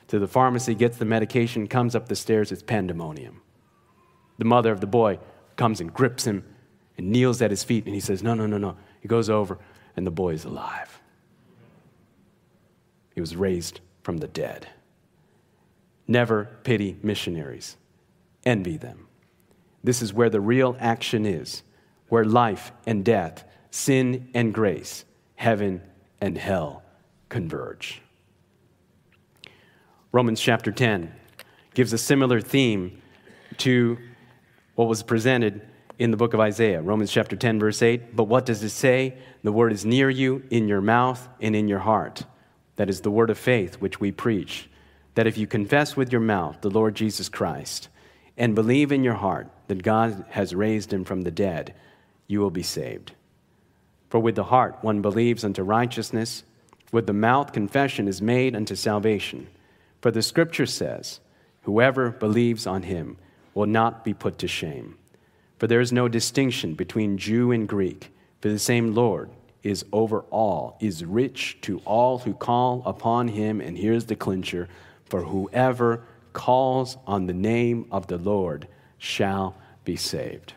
to 0.09 0.19
the 0.19 0.29
pharmacy, 0.29 0.75
gets 0.75 0.99
the 0.99 1.07
medication, 1.07 1.67
comes 1.67 1.95
up 1.95 2.09
the 2.09 2.17
stairs. 2.17 2.53
It's 2.53 2.63
pandemonium. 2.63 3.41
The 4.39 4.45
mother 4.45 4.71
of 4.71 4.81
the 4.81 4.87
boy 4.87 5.19
comes 5.57 5.81
and 5.81 5.93
grips 5.93 6.25
him 6.27 6.45
and 7.01 7.11
kneels 7.11 7.41
at 7.41 7.51
his 7.51 7.65
feet, 7.65 7.87
and 7.87 7.95
he 7.95 8.01
says, 8.01 8.23
No, 8.23 8.35
no, 8.35 8.47
no, 8.47 8.59
no. 8.59 8.77
He 9.01 9.09
goes 9.09 9.31
over, 9.31 9.59
and 9.97 10.07
the 10.07 10.11
boy 10.11 10.35
is 10.35 10.45
alive. 10.45 11.01
He 13.15 13.21
was 13.21 13.35
raised 13.35 13.81
from 14.03 14.19
the 14.19 14.29
dead. 14.29 14.69
Never 16.07 16.59
pity 16.63 16.99
missionaries, 17.03 17.79
envy 18.45 18.77
them. 18.77 19.09
This 19.83 20.03
is 20.03 20.13
where 20.13 20.29
the 20.29 20.43
real 20.43 20.77
action 20.79 21.25
is, 21.25 21.63
where 22.11 22.25
life 22.25 22.71
and 22.87 23.03
death, 23.03 23.45
sin 23.71 24.29
and 24.35 24.53
grace, 24.53 25.07
heaven 25.37 25.81
and 26.21 26.37
hell 26.37 26.83
converge. 27.31 28.03
Romans 30.13 30.39
chapter 30.41 30.71
10 30.71 31.15
gives 31.73 31.95
a 31.95 31.99
similar 31.99 32.43
theme 32.43 33.01
to 33.57 33.97
what 34.75 34.87
was 34.87 35.03
presented 35.03 35.67
in 36.01 36.11
the 36.11 36.17
book 36.17 36.33
of 36.33 36.41
Isaiah, 36.41 36.81
Romans 36.81 37.13
chapter 37.13 37.37
10, 37.37 37.61
verse 37.61 37.83
8. 37.83 38.17
But 38.17 38.25
what 38.25 38.47
does 38.47 38.63
it 38.63 38.71
say? 38.71 39.19
The 39.43 39.53
word 39.53 39.71
is 39.71 39.85
near 39.85 40.09
you, 40.09 40.43
in 40.49 40.67
your 40.67 40.81
mouth 40.81 41.29
and 41.43 41.55
in 41.55 41.69
your 41.69 41.81
heart. 41.81 42.25
That 42.77 42.89
is 42.89 43.03
the 43.03 43.11
word 43.11 43.29
of 43.29 43.37
faith 43.37 43.83
which 43.83 44.01
we 44.01 44.11
preach. 44.11 44.71
That 45.15 45.27
if 45.27 45.37
you 45.37 45.47
confess 45.47 45.99
with 45.99 46.11
your 46.11 46.23
mouth 46.23 46.63
the 46.63 46.71
Lord 46.71 46.95
Jesus 46.95 47.29
Christ 47.29 47.91
and 48.39 48.55
believe 48.55 48.93
in 48.93 49.05
your 49.05 49.15
heart 49.15 49.49
that 49.69 49.83
God 49.83 50.25
has 50.31 50.55
raised 50.55 50.91
him 50.91 51.05
from 51.05 51.21
the 51.21 51.31
dead, 51.31 51.75
you 52.27 52.41
will 52.41 52.51
be 52.51 52.63
saved. 52.63 53.13
For 54.09 54.21
with 54.21 54.37
the 54.37 54.45
heart 54.45 54.79
one 54.81 55.03
believes 55.03 55.45
unto 55.45 55.63
righteousness, 55.63 56.45
with 56.93 57.07
the 57.07 57.13
mouth 57.13 57.53
confession 57.53 58.09
is 58.09 58.23
made 58.23 58.57
unto 58.57 58.75
salvation. 58.75 59.49
For 60.01 60.11
the 60.11 60.23
scripture 60.23 60.65
says, 60.65 61.21
Whoever 61.65 62.11
believes 62.11 62.67
on 62.67 62.85
him 62.85 63.19
will 63.53 63.67
not 63.67 64.03
be 64.03 64.15
put 64.15 64.39
to 64.39 64.49
shame. 64.49 64.97
For 65.61 65.67
there 65.67 65.83
is 65.83 65.93
no 65.93 66.09
distinction 66.09 66.73
between 66.73 67.19
Jew 67.19 67.53
and 67.53 67.69
Greek, 67.69 68.15
for 68.41 68.49
the 68.49 68.59
same 68.59 68.95
Lord 68.95 69.29
is 69.63 69.85
over 69.93 70.21
all, 70.31 70.79
is 70.81 71.05
rich 71.05 71.59
to 71.61 71.81
all 71.81 72.21
who 72.21 72.33
call 72.33 72.83
upon 72.87 73.29
him. 73.29 73.61
And 73.61 73.77
here's 73.77 74.07
the 74.07 74.17
clincher 74.17 74.69
for 75.05 75.23
whoever 75.23 76.03
calls 76.33 76.97
on 77.07 77.27
the 77.27 77.35
name 77.35 77.85
of 77.93 78.07
the 78.07 78.17
Lord 78.17 78.69
shall 78.97 79.55
be 79.85 79.97
saved. 79.97 80.55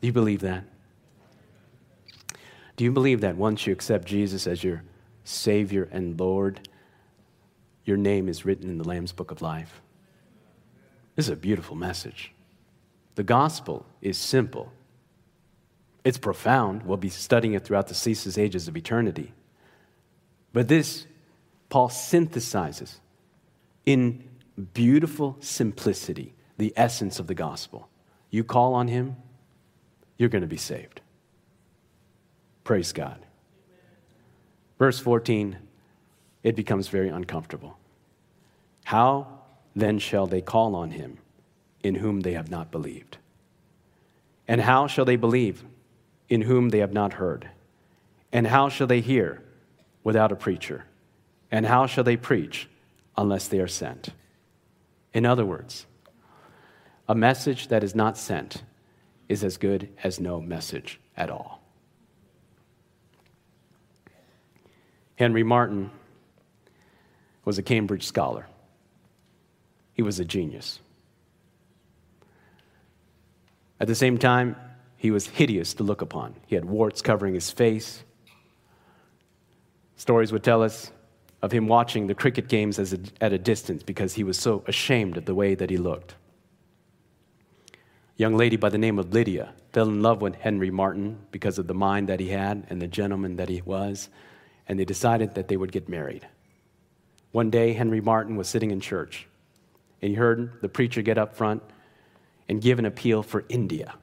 Do 0.00 0.06
you 0.06 0.12
believe 0.12 0.42
that? 0.42 0.62
Do 2.76 2.84
you 2.84 2.92
believe 2.92 3.22
that 3.22 3.36
once 3.36 3.66
you 3.66 3.72
accept 3.72 4.06
Jesus 4.06 4.46
as 4.46 4.62
your 4.62 4.84
Savior 5.24 5.88
and 5.90 6.18
Lord, 6.20 6.68
your 7.84 7.96
name 7.96 8.28
is 8.28 8.44
written 8.44 8.70
in 8.70 8.78
the 8.78 8.86
Lamb's 8.86 9.10
Book 9.10 9.32
of 9.32 9.42
Life? 9.42 9.82
This 11.16 11.26
is 11.26 11.32
a 11.32 11.36
beautiful 11.36 11.74
message. 11.74 12.33
The 13.14 13.22
gospel 13.22 13.86
is 14.00 14.18
simple, 14.18 14.72
it's 16.04 16.18
profound. 16.18 16.82
We'll 16.82 16.96
be 16.96 17.08
studying 17.08 17.54
it 17.54 17.64
throughout 17.64 17.88
the 17.88 17.94
ceaseless 17.94 18.36
ages 18.36 18.68
of 18.68 18.76
eternity. 18.76 19.32
But 20.52 20.68
this, 20.68 21.06
Paul 21.70 21.88
synthesizes 21.88 22.98
in 23.86 24.24
beautiful 24.74 25.36
simplicity 25.40 26.34
the 26.58 26.72
essence 26.76 27.18
of 27.18 27.26
the 27.26 27.34
gospel. 27.34 27.88
You 28.30 28.44
call 28.44 28.74
on 28.74 28.88
him, 28.88 29.16
you're 30.18 30.28
going 30.28 30.42
to 30.42 30.48
be 30.48 30.56
saved. 30.56 31.00
Praise 32.62 32.92
God. 32.92 33.24
Verse 34.78 34.98
14, 34.98 35.56
it 36.42 36.54
becomes 36.54 36.88
very 36.88 37.08
uncomfortable. 37.08 37.78
How 38.84 39.40
then 39.74 39.98
shall 39.98 40.26
they 40.26 40.40
call 40.40 40.74
on 40.76 40.90
him 40.92 41.18
in 41.84 41.96
whom 41.96 42.22
they 42.22 42.32
have 42.32 42.50
not 42.50 42.72
believed? 42.72 43.18
And 44.48 44.60
how 44.60 44.88
shall 44.88 45.04
they 45.04 45.16
believe 45.16 45.62
in 46.28 46.42
whom 46.42 46.70
they 46.70 46.78
have 46.78 46.92
not 46.92 47.14
heard? 47.14 47.50
And 48.32 48.46
how 48.46 48.68
shall 48.70 48.86
they 48.88 49.00
hear 49.00 49.42
without 50.02 50.32
a 50.32 50.36
preacher? 50.36 50.86
And 51.52 51.66
how 51.66 51.86
shall 51.86 52.02
they 52.02 52.16
preach 52.16 52.68
unless 53.16 53.46
they 53.46 53.60
are 53.60 53.68
sent? 53.68 54.08
In 55.12 55.24
other 55.24 55.44
words, 55.44 55.86
a 57.06 57.14
message 57.14 57.68
that 57.68 57.84
is 57.84 57.94
not 57.94 58.18
sent 58.18 58.64
is 59.28 59.44
as 59.44 59.58
good 59.58 59.88
as 60.02 60.18
no 60.18 60.40
message 60.40 60.98
at 61.16 61.30
all. 61.30 61.62
Henry 65.16 65.42
Martyn 65.42 65.90
was 67.44 67.58
a 67.58 67.62
Cambridge 67.62 68.04
scholar. 68.04 68.46
He 69.92 70.02
was 70.02 70.18
a 70.18 70.24
genius. 70.24 70.80
At 73.84 73.88
the 73.88 73.94
same 73.94 74.16
time, 74.16 74.56
he 74.96 75.10
was 75.10 75.26
hideous 75.26 75.74
to 75.74 75.82
look 75.82 76.00
upon. 76.00 76.36
He 76.46 76.54
had 76.54 76.64
warts 76.64 77.02
covering 77.02 77.34
his 77.34 77.50
face. 77.50 78.02
Stories 79.96 80.32
would 80.32 80.42
tell 80.42 80.62
us 80.62 80.90
of 81.42 81.52
him 81.52 81.66
watching 81.66 82.06
the 82.06 82.14
cricket 82.14 82.48
games 82.48 82.78
a, 82.78 82.98
at 83.20 83.34
a 83.34 83.38
distance 83.38 83.82
because 83.82 84.14
he 84.14 84.24
was 84.24 84.38
so 84.38 84.64
ashamed 84.66 85.18
of 85.18 85.26
the 85.26 85.34
way 85.34 85.54
that 85.54 85.68
he 85.68 85.76
looked. 85.76 86.14
A 87.74 87.76
young 88.16 88.38
lady 88.38 88.56
by 88.56 88.70
the 88.70 88.78
name 88.78 88.98
of 88.98 89.12
Lydia 89.12 89.52
fell 89.74 89.90
in 89.90 90.00
love 90.00 90.22
with 90.22 90.36
Henry 90.36 90.70
Martyn 90.70 91.18
because 91.30 91.58
of 91.58 91.66
the 91.66 91.74
mind 91.74 92.08
that 92.08 92.20
he 92.20 92.30
had 92.30 92.66
and 92.70 92.80
the 92.80 92.86
gentleman 92.86 93.36
that 93.36 93.50
he 93.50 93.60
was, 93.60 94.08
and 94.66 94.78
they 94.78 94.86
decided 94.86 95.34
that 95.34 95.48
they 95.48 95.58
would 95.58 95.72
get 95.72 95.90
married. 95.90 96.26
One 97.32 97.50
day, 97.50 97.74
Henry 97.74 98.00
Martyn 98.00 98.36
was 98.36 98.48
sitting 98.48 98.70
in 98.70 98.80
church, 98.80 99.26
and 100.00 100.08
he 100.08 100.14
heard 100.14 100.62
the 100.62 100.70
preacher 100.70 101.02
get 101.02 101.18
up 101.18 101.36
front 101.36 101.62
and 102.48 102.60
give 102.60 102.78
an 102.78 102.84
appeal 102.84 103.22
for 103.22 103.44
India. 103.48 103.94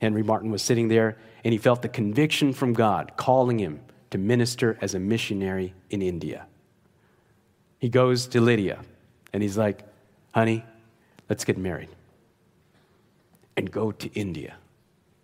Henry 0.00 0.22
Martyn 0.22 0.50
was 0.50 0.62
sitting 0.62 0.88
there, 0.88 1.18
and 1.44 1.52
he 1.52 1.58
felt 1.58 1.82
the 1.82 1.88
conviction 1.88 2.52
from 2.52 2.72
God 2.72 3.12
calling 3.16 3.58
him 3.58 3.80
to 4.10 4.18
minister 4.18 4.78
as 4.80 4.94
a 4.94 4.98
missionary 4.98 5.74
in 5.90 6.02
India. 6.02 6.46
He 7.78 7.88
goes 7.88 8.26
to 8.28 8.40
Lydia 8.40 8.80
and 9.32 9.42
he's 9.42 9.56
like, 9.56 9.82
honey, 10.32 10.64
let's 11.28 11.44
get 11.44 11.58
married 11.58 11.88
and 13.56 13.70
go 13.70 13.92
to 13.92 14.12
India 14.14 14.56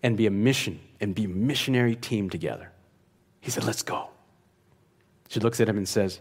and 0.03 0.17
be 0.17 0.27
a 0.27 0.31
mission 0.31 0.81
and 1.01 1.15
be 1.15 1.25
a 1.25 1.29
missionary 1.29 1.97
team 1.97 2.31
together. 2.31 2.71
He 3.41 3.51
said, 3.51 3.65
let's 3.65 3.83
go. 3.83 4.09
She 5.29 5.41
looks 5.41 5.61
at 5.61 5.69
him 5.69 5.77
and 5.77 5.89
says, 5.89 6.21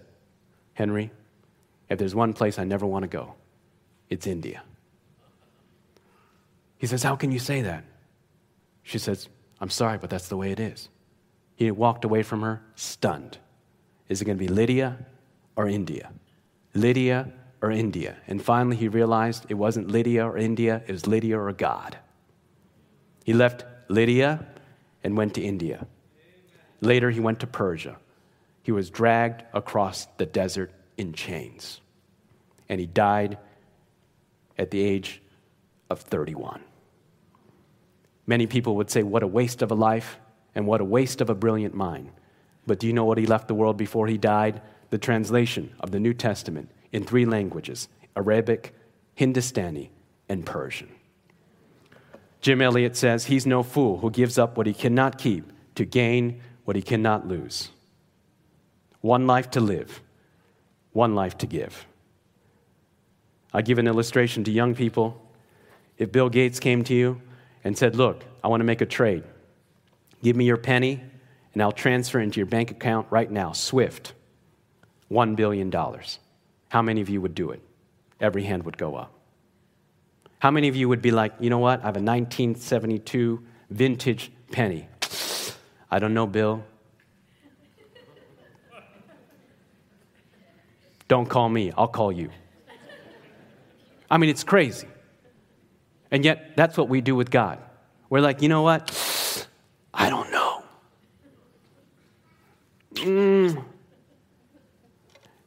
Henry, 0.74 1.12
if 1.90 2.00
there's 2.00 2.16
one 2.16 2.34
place 2.34 2.58
I 2.58 2.64
never 2.64 2.86
want 2.86 3.04
to 3.04 3.08
go, 3.08 3.36
it's 4.10 4.26
India. 4.26 4.64
He 6.84 6.88
says, 6.88 7.02
How 7.02 7.16
can 7.16 7.32
you 7.32 7.40
say 7.40 7.62
that? 7.62 7.86
She 8.82 8.98
says, 8.98 9.30
I'm 9.62 9.70
sorry, 9.70 9.98
but 9.98 10.10
that's 10.10 10.28
the 10.28 10.36
way 10.36 10.52
it 10.52 10.60
is. 10.60 10.90
He 11.56 11.72
walked 11.72 12.04
away 12.04 12.24
from 12.24 12.42
her 12.42 12.62
stunned. 12.76 13.38
Is 14.10 14.22
it 14.22 14.26
going 14.26 14.38
to 14.38 14.44
be 14.44 14.50
Lydia 14.50 14.98
or 15.56 15.70
India? 15.70 16.12
Lydia 16.74 17.32
or 17.62 17.72
India? 17.72 18.18
And 18.28 18.44
finally, 18.44 18.76
he 18.76 18.90
realized 18.90 19.46
it 19.48 19.54
wasn't 19.54 19.92
Lydia 19.92 20.28
or 20.28 20.38
India, 20.38 20.84
it 20.86 20.92
was 20.92 21.08
Lydia 21.08 21.40
or 21.40 21.54
God. 21.54 21.98
He 23.24 23.32
left 23.32 23.64
Lydia 23.88 24.46
and 25.06 25.16
went 25.16 25.36
to 25.36 25.42
India. 25.42 25.88
Later, 26.82 27.12
he 27.12 27.22
went 27.22 27.40
to 27.40 27.48
Persia. 27.48 27.96
He 28.62 28.74
was 28.74 28.90
dragged 28.90 29.44
across 29.54 30.06
the 30.18 30.26
desert 30.26 30.74
in 30.98 31.14
chains. 31.14 31.80
And 32.68 32.82
he 32.82 32.88
died 32.88 33.38
at 34.58 34.70
the 34.70 34.82
age 34.82 35.22
of 35.90 36.02
31. 36.02 36.60
Many 38.26 38.48
people 38.48 38.76
would 38.78 38.90
say, 38.90 39.04
What 39.04 39.24
a 39.24 39.28
waste 39.28 39.62
of 39.62 39.72
a 39.72 39.76
life 39.76 40.20
and 40.56 40.68
what 40.68 40.82
a 40.82 40.86
waste 40.86 41.22
of 41.22 41.30
a 41.30 41.36
brilliant 41.36 41.74
mind. 41.74 42.12
But 42.66 42.80
do 42.80 42.88
you 42.88 42.94
know 42.94 43.06
what 43.06 43.18
he 43.18 43.26
left 43.26 43.48
the 43.48 43.56
world 43.56 43.78
before 43.78 44.08
he 44.08 44.18
died? 44.18 44.62
The 44.90 44.98
translation 44.98 45.74
of 45.80 45.92
the 45.92 46.00
New 46.00 46.14
Testament 46.14 46.70
in 46.92 47.04
three 47.04 47.26
languages 47.26 47.90
Arabic, 48.16 48.74
Hindustani, 49.16 49.92
and 50.30 50.46
Persian. 50.46 50.90
Jim 52.42 52.62
Elliot 52.62 52.96
says, 52.96 53.26
He's 53.26 53.46
no 53.46 53.64
fool 53.64 54.00
who 54.00 54.12
gives 54.12 54.38
up 54.38 54.58
what 54.58 54.68
he 54.68 54.74
cannot 54.74 55.18
keep 55.18 55.52
to 55.76 55.86
gain 55.86 56.42
what 56.66 56.76
he 56.76 56.82
cannot 56.82 57.28
lose. 57.28 57.70
One 59.02 59.28
life 59.28 59.50
to 59.52 59.60
live, 59.60 60.02
one 60.92 61.16
life 61.16 61.38
to 61.40 61.48
give. 61.48 61.86
I 63.54 63.62
give 63.62 63.78
an 63.78 63.88
illustration 63.88 64.44
to 64.46 64.52
young 64.52 64.76
people. 64.76 65.22
If 65.98 66.12
Bill 66.12 66.30
Gates 66.30 66.60
came 66.60 66.84
to 66.86 66.94
you 66.94 67.22
and 67.64 67.78
said, 67.78 67.96
Look, 67.96 68.24
I 68.44 68.48
want 68.48 68.62
to 68.62 68.66
make 68.66 68.82
a 68.82 68.86
trade. 68.86 69.24
Give 70.22 70.36
me 70.36 70.46
your 70.46 70.58
penny, 70.58 71.02
and 71.54 71.62
I'll 71.62 71.72
transfer 71.72 72.20
into 72.20 72.40
your 72.40 72.46
bank 72.46 72.72
account 72.72 73.08
right 73.10 73.30
now, 73.30 73.52
Swift, 73.52 74.14
$1 75.12 75.36
billion. 75.36 75.72
How 76.70 76.82
many 76.82 77.02
of 77.02 77.10
you 77.10 77.22
would 77.22 77.36
do 77.36 77.52
it? 77.52 77.62
Every 78.20 78.44
hand 78.44 78.64
would 78.64 78.78
go 78.78 78.96
up. 78.96 79.14
How 80.40 80.52
many 80.52 80.68
of 80.68 80.76
you 80.76 80.90
would 80.90 81.02
be 81.02 81.12
like, 81.12 81.34
you 81.40 81.50
know 81.50 81.60
what? 81.60 81.80
I 81.82 81.86
have 81.86 81.96
a 81.96 82.02
1972 82.02 83.44
vintage 83.70 84.32
penny. 84.52 84.88
I 85.90 86.00
don't 86.00 86.14
know, 86.14 86.28
Bill. 86.28 86.64
Don't 91.08 91.30
call 91.30 91.50
me, 91.50 91.72
I'll 91.78 91.88
call 91.88 92.12
you. 92.12 92.30
I 94.10 94.18
mean, 94.18 94.30
it's 94.30 94.44
crazy. 94.44 94.88
And 96.14 96.24
yet, 96.24 96.56
that's 96.56 96.78
what 96.78 96.90
we 96.90 97.02
do 97.02 97.16
with 97.16 97.32
God. 97.32 97.58
We're 98.08 98.22
like, 98.22 98.44
you 98.44 98.48
know 98.48 98.62
what? 98.62 99.48
I 99.92 100.12
don't 100.12 100.32
know. 100.32 100.64
Mm. 102.94 103.66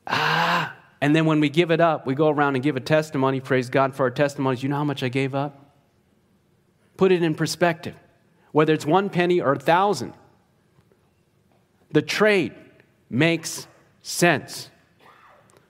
Ah. 0.08 0.76
And 1.00 1.14
then 1.14 1.24
when 1.24 1.38
we 1.38 1.50
give 1.50 1.70
it 1.70 1.80
up, 1.80 2.04
we 2.04 2.16
go 2.16 2.28
around 2.28 2.56
and 2.56 2.64
give 2.64 2.74
a 2.74 2.80
testimony. 2.80 3.40
Praise 3.40 3.70
God 3.70 3.94
for 3.94 4.02
our 4.02 4.10
testimonies. 4.10 4.64
You 4.64 4.68
know 4.68 4.76
how 4.76 4.84
much 4.84 5.04
I 5.04 5.08
gave 5.08 5.36
up? 5.36 5.72
Put 6.96 7.12
it 7.12 7.22
in 7.22 7.36
perspective. 7.36 7.94
Whether 8.50 8.72
it's 8.72 8.84
one 8.84 9.08
penny 9.08 9.40
or 9.40 9.52
a 9.52 9.58
thousand, 9.58 10.14
the 11.92 12.02
trade 12.02 12.54
makes 13.08 13.68
sense. 14.02 14.68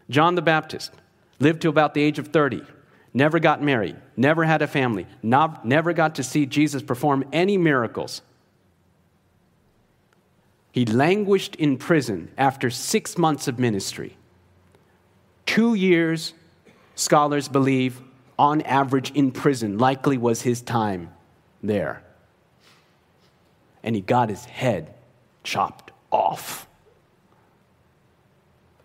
John 0.09 0.37
the 0.37 0.43
Baptist 0.43 0.93
lived 1.39 1.61
to 1.63 1.69
about 1.69 1.93
the 1.93 2.01
age 2.01 2.19
of 2.19 2.29
30, 2.29 2.63
never 3.17 3.39
got 3.39 3.63
married, 3.63 3.97
never 4.15 4.45
had 4.45 4.61
a 4.61 4.67
family, 4.67 5.07
not, 5.23 5.65
never 5.65 5.95
got 5.95 6.17
to 6.17 6.23
see 6.23 6.45
Jesus 6.45 6.83
perform 6.83 7.25
any 7.33 7.57
miracles. 7.57 8.21
He 10.71 10.85
languished 10.85 11.57
in 11.57 11.79
prison 11.79 12.31
after 12.37 12.69
six 12.69 13.17
months 13.17 13.49
of 13.49 13.59
ministry. 13.59 14.19
Two 15.47 15.73
years, 15.73 16.35
scholars 16.95 17.49
believe, 17.49 18.03
on 18.39 18.61
average 18.61 19.11
in 19.13 19.33
prison, 19.33 19.79
likely 19.79 20.19
was 20.19 20.43
his 20.43 20.61
time 20.61 21.11
there. 21.63 22.03
And 23.83 23.95
he 23.95 24.03
got 24.03 24.29
his 24.29 24.45
head 24.45 24.93
chopped 25.43 25.91
off. 26.11 26.69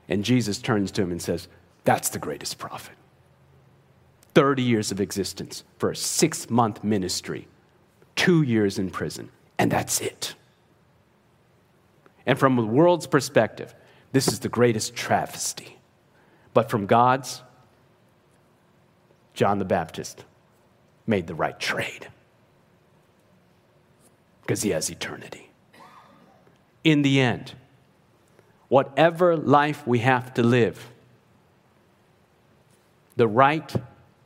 And 0.08 0.24
Jesus 0.24 0.60
turns 0.60 0.89
to 0.91 1.02
him 1.02 1.12
and 1.12 1.22
says, 1.22 1.50
That's 1.84 2.08
the 2.08 2.20
greatest 2.20 2.58
prophet. 2.58 2.96
30 4.34 4.63
years 4.63 4.91
of 4.91 5.02
existence 5.02 5.63
for 5.78 5.91
a 5.91 5.96
six 5.96 6.50
month 6.50 6.84
ministry, 6.84 7.48
two 8.15 8.41
years 8.41 8.80
in 8.80 8.89
prison, 8.89 9.30
and 9.58 9.72
that's 9.72 10.00
it. 10.02 10.36
And 12.26 12.38
from 12.38 12.56
the 12.56 12.65
world's 12.65 13.08
perspective, 13.08 13.74
this 14.12 14.28
is 14.28 14.39
the 14.39 14.50
greatest 14.50 14.96
travesty. 14.96 15.78
But 16.54 16.70
from 16.70 16.86
God's, 16.86 17.41
John 19.34 19.60
the 19.60 19.65
Baptist 19.65 20.26
made 21.08 21.28
the 21.28 21.36
right 21.36 21.60
trade 21.60 22.08
because 24.41 24.62
he 24.62 24.72
has 24.72 24.89
eternity. 24.89 25.50
In 26.84 27.02
the 27.02 27.20
end, 27.20 27.54
whatever 28.67 29.38
life 29.38 29.86
we 29.88 30.00
have 30.00 30.34
to 30.34 30.44
live, 30.44 30.91
the 33.15 33.28
right 33.28 33.74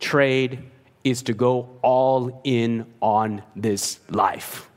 trade 0.06 0.64
is 1.04 1.24
to 1.24 1.34
go 1.34 1.78
all 1.82 2.42
in 2.44 2.86
on 3.02 3.42
this 3.56 4.00
life. 4.10 4.70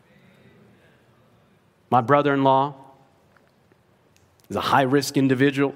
My 1.91 2.01
brother 2.01 2.33
in 2.33 2.45
law 2.45 2.75
is 4.49 4.57
a 4.57 4.61
high 4.61 4.83
risk 4.83 5.17
individual. 5.17 5.75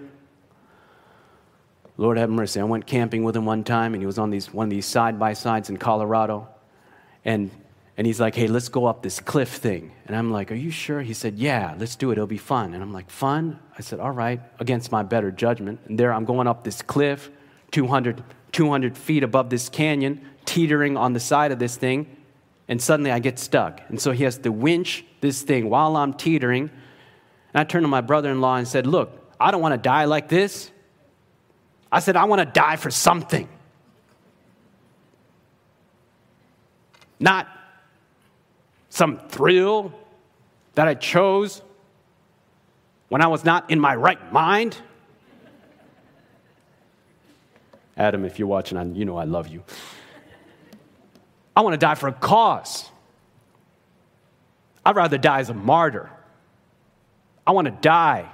Lord 1.99 2.17
have 2.17 2.31
mercy. 2.31 2.61
I 2.61 2.65
went 2.65 2.87
camping 2.87 3.23
with 3.25 3.37
him 3.37 3.45
one 3.45 3.62
time, 3.62 3.93
and 3.93 4.03
he 4.03 4.07
was 4.07 4.19
on 4.19 4.31
these, 4.31 4.53
one 4.53 4.65
of 4.67 4.71
these 4.71 4.87
side 4.87 5.19
by 5.19 5.35
sides 5.35 5.69
in 5.69 5.77
Colorado. 5.77 6.49
And, 7.25 7.51
and 7.99 8.07
he's 8.07 8.19
like, 8.19 8.35
hey, 8.35 8.49
let's 8.49 8.71
go 8.71 8.87
up 8.87 9.03
this 9.03 9.21
cliff 9.21 9.51
thing. 9.51 9.93
And 10.07 10.17
I'm 10.17 10.31
like, 10.31 10.51
are 10.51 10.57
you 10.57 10.71
sure? 10.71 11.03
He 11.03 11.12
said, 11.12 11.38
yeah, 11.38 11.75
let's 11.79 11.95
do 11.95 12.11
it. 12.11 12.15
It'll 12.15 12.27
be 12.27 12.38
fun. 12.38 12.73
And 12.73 12.83
I'm 12.83 12.93
like, 12.93 13.11
fun? 13.11 13.59
I 13.79 13.83
said, 13.83 14.01
all 14.01 14.11
right, 14.11 14.41
against 14.59 14.91
my 14.91 15.03
better 15.03 15.31
judgment. 15.31 15.81
And 15.87 15.99
there 15.99 16.12
I'm 16.12 16.25
going 16.25 16.47
up 16.47 16.65
this 16.65 16.81
cliff, 16.81 17.31
200, 17.73 18.23
200 18.53 18.97
feet 18.97 19.23
above 19.23 19.51
this 19.51 19.69
canyon, 19.69 20.25
teetering 20.45 20.97
on 20.97 21.13
the 21.13 21.21
side 21.21 21.53
of 21.53 21.59
this 21.59 21.77
thing. 21.77 22.17
And 22.69 22.81
suddenly 22.81 23.11
I 23.11 23.19
get 23.19 23.39
stuck. 23.39 23.83
And 23.89 24.01
so 24.01 24.13
he 24.13 24.25
has 24.25 24.39
to 24.39 24.53
winch 24.53 25.05
this 25.21 25.43
thing 25.43 25.69
while 25.69 25.97
I'm 25.97 26.15
teetering 26.15 26.71
and 27.53 27.61
I 27.61 27.65
turned 27.65 27.85
to 27.85 27.89
my 27.89 28.01
brother 28.01 28.31
in 28.31 28.41
law 28.41 28.57
and 28.57 28.67
said, 28.67 28.87
Look, 28.87 29.35
I 29.39 29.51
don't 29.51 29.61
want 29.61 29.75
to 29.75 29.79
die 29.79 30.07
like 30.07 30.29
this. 30.29 30.71
I 31.91 32.01
said, 32.01 32.17
I 32.17 32.25
want 32.25 32.41
to 32.41 32.47
die 32.47 32.77
for 32.77 32.91
something. 32.91 33.49
Not 37.21 37.47
some 38.89 39.19
thrill 39.29 39.93
that 40.75 40.89
I 40.89 40.95
chose. 40.95 41.63
when 43.09 43.21
I 43.21 43.27
was 43.27 43.45
not 43.45 43.71
in 43.71 43.79
my 43.79 43.95
right 43.95 44.33
mind. 44.33 44.79
Adam, 48.03 48.25
if 48.25 48.38
you're 48.38 48.49
watching, 48.49 48.97
you 48.97 49.05
know 49.05 49.17
I 49.17 49.25
love 49.25 49.47
you. 49.47 49.62
I 51.57 51.61
want 51.61 51.75
to 51.75 51.79
die 51.79 51.95
for 51.95 52.09
a 52.09 52.12
cause. 52.12 52.91
I'd 54.85 54.97
rather 54.97 55.19
die 55.19 55.38
as 55.38 55.51
a 55.51 55.55
martyr. 55.55 56.11
I 57.47 57.53
want 57.53 57.67
to 57.67 57.71
die 57.71 58.29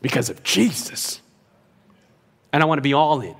because 0.00 0.30
of 0.30 0.42
Jesus. 0.42 1.20
And 2.54 2.62
I 2.62 2.66
want 2.66 2.78
to 2.78 2.82
be 2.82 2.94
all 2.94 3.20
in. 3.20 3.36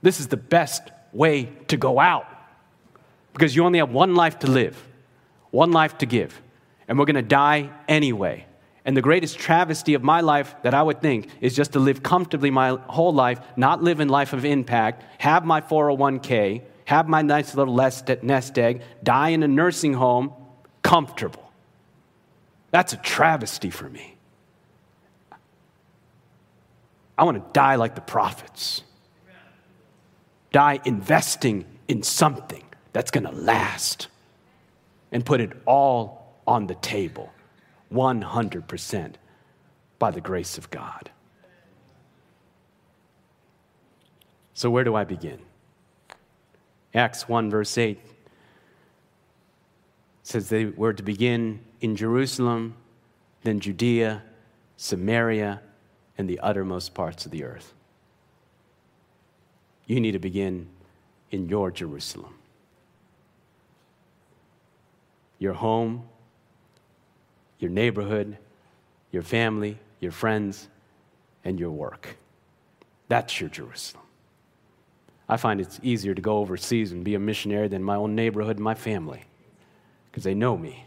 This 0.00 0.20
is 0.20 0.28
the 0.28 0.36
best 0.36 0.82
way 1.12 1.50
to 1.68 1.76
go 1.76 1.98
out 1.98 2.28
because 3.32 3.56
you 3.56 3.64
only 3.64 3.80
have 3.80 3.90
one 3.90 4.14
life 4.14 4.38
to 4.40 4.46
live, 4.50 4.80
one 5.50 5.72
life 5.72 5.98
to 5.98 6.06
give, 6.06 6.40
and 6.86 6.98
we're 6.98 7.04
going 7.04 7.16
to 7.16 7.22
die 7.22 7.70
anyway. 7.88 8.46
And 8.90 8.96
the 8.96 9.02
greatest 9.02 9.38
travesty 9.38 9.94
of 9.94 10.02
my 10.02 10.20
life 10.20 10.56
that 10.64 10.74
I 10.74 10.82
would 10.82 11.00
think 11.00 11.28
is 11.40 11.54
just 11.54 11.74
to 11.74 11.78
live 11.78 12.02
comfortably 12.02 12.50
my 12.50 12.70
whole 12.88 13.14
life, 13.14 13.38
not 13.56 13.84
live 13.84 14.00
in 14.00 14.08
life 14.08 14.32
of 14.32 14.44
impact, 14.44 15.04
have 15.18 15.44
my 15.44 15.60
401k, 15.60 16.62
have 16.86 17.06
my 17.06 17.22
nice 17.22 17.54
little 17.54 17.76
nest 17.76 18.58
egg, 18.58 18.82
die 19.00 19.28
in 19.28 19.44
a 19.44 19.46
nursing 19.46 19.92
home, 19.92 20.32
comfortable. 20.82 21.52
That's 22.72 22.92
a 22.92 22.96
travesty 22.96 23.70
for 23.70 23.88
me. 23.88 24.16
I 27.16 27.22
want 27.22 27.36
to 27.36 27.52
die 27.52 27.76
like 27.76 27.94
the 27.94 28.00
prophets. 28.00 28.82
Die 30.50 30.80
investing 30.84 31.64
in 31.86 32.02
something 32.02 32.64
that's 32.92 33.12
going 33.12 33.22
to 33.22 33.30
last 33.30 34.08
and 35.12 35.24
put 35.24 35.40
it 35.40 35.52
all 35.64 36.34
on 36.44 36.66
the 36.66 36.74
table 36.74 37.32
100% 37.92 39.14
by 39.98 40.10
the 40.10 40.20
grace 40.20 40.58
of 40.58 40.70
God. 40.70 41.10
So, 44.54 44.70
where 44.70 44.84
do 44.84 44.94
I 44.94 45.04
begin? 45.04 45.38
Acts 46.94 47.28
1, 47.28 47.50
verse 47.50 47.78
8 47.78 47.98
says 50.22 50.48
they 50.48 50.66
were 50.66 50.92
to 50.92 51.02
begin 51.02 51.60
in 51.80 51.96
Jerusalem, 51.96 52.74
then 53.42 53.58
Judea, 53.58 54.22
Samaria, 54.76 55.60
and 56.18 56.28
the 56.28 56.38
uttermost 56.40 56.94
parts 56.94 57.24
of 57.24 57.32
the 57.32 57.42
earth. 57.42 57.72
You 59.86 60.00
need 60.00 60.12
to 60.12 60.18
begin 60.18 60.68
in 61.30 61.48
your 61.48 61.70
Jerusalem 61.70 62.34
your 65.40 65.54
home, 65.54 66.04
your 67.60 67.70
neighborhood, 67.70 68.36
your 69.12 69.22
family, 69.22 69.78
your 70.00 70.12
friends, 70.12 70.68
and 71.44 71.60
your 71.60 71.70
work. 71.70 72.16
That's 73.08 73.40
your 73.40 73.50
Jerusalem. 73.50 74.04
I 75.28 75.36
find 75.36 75.60
it's 75.60 75.78
easier 75.82 76.14
to 76.14 76.22
go 76.22 76.38
overseas 76.38 76.90
and 76.90 77.04
be 77.04 77.14
a 77.14 77.20
missionary 77.20 77.68
than 77.68 77.84
my 77.84 77.94
own 77.94 78.16
neighborhood 78.16 78.56
and 78.56 78.64
my 78.64 78.74
family 78.74 79.22
because 80.10 80.24
they 80.24 80.34
know 80.34 80.56
me. 80.56 80.86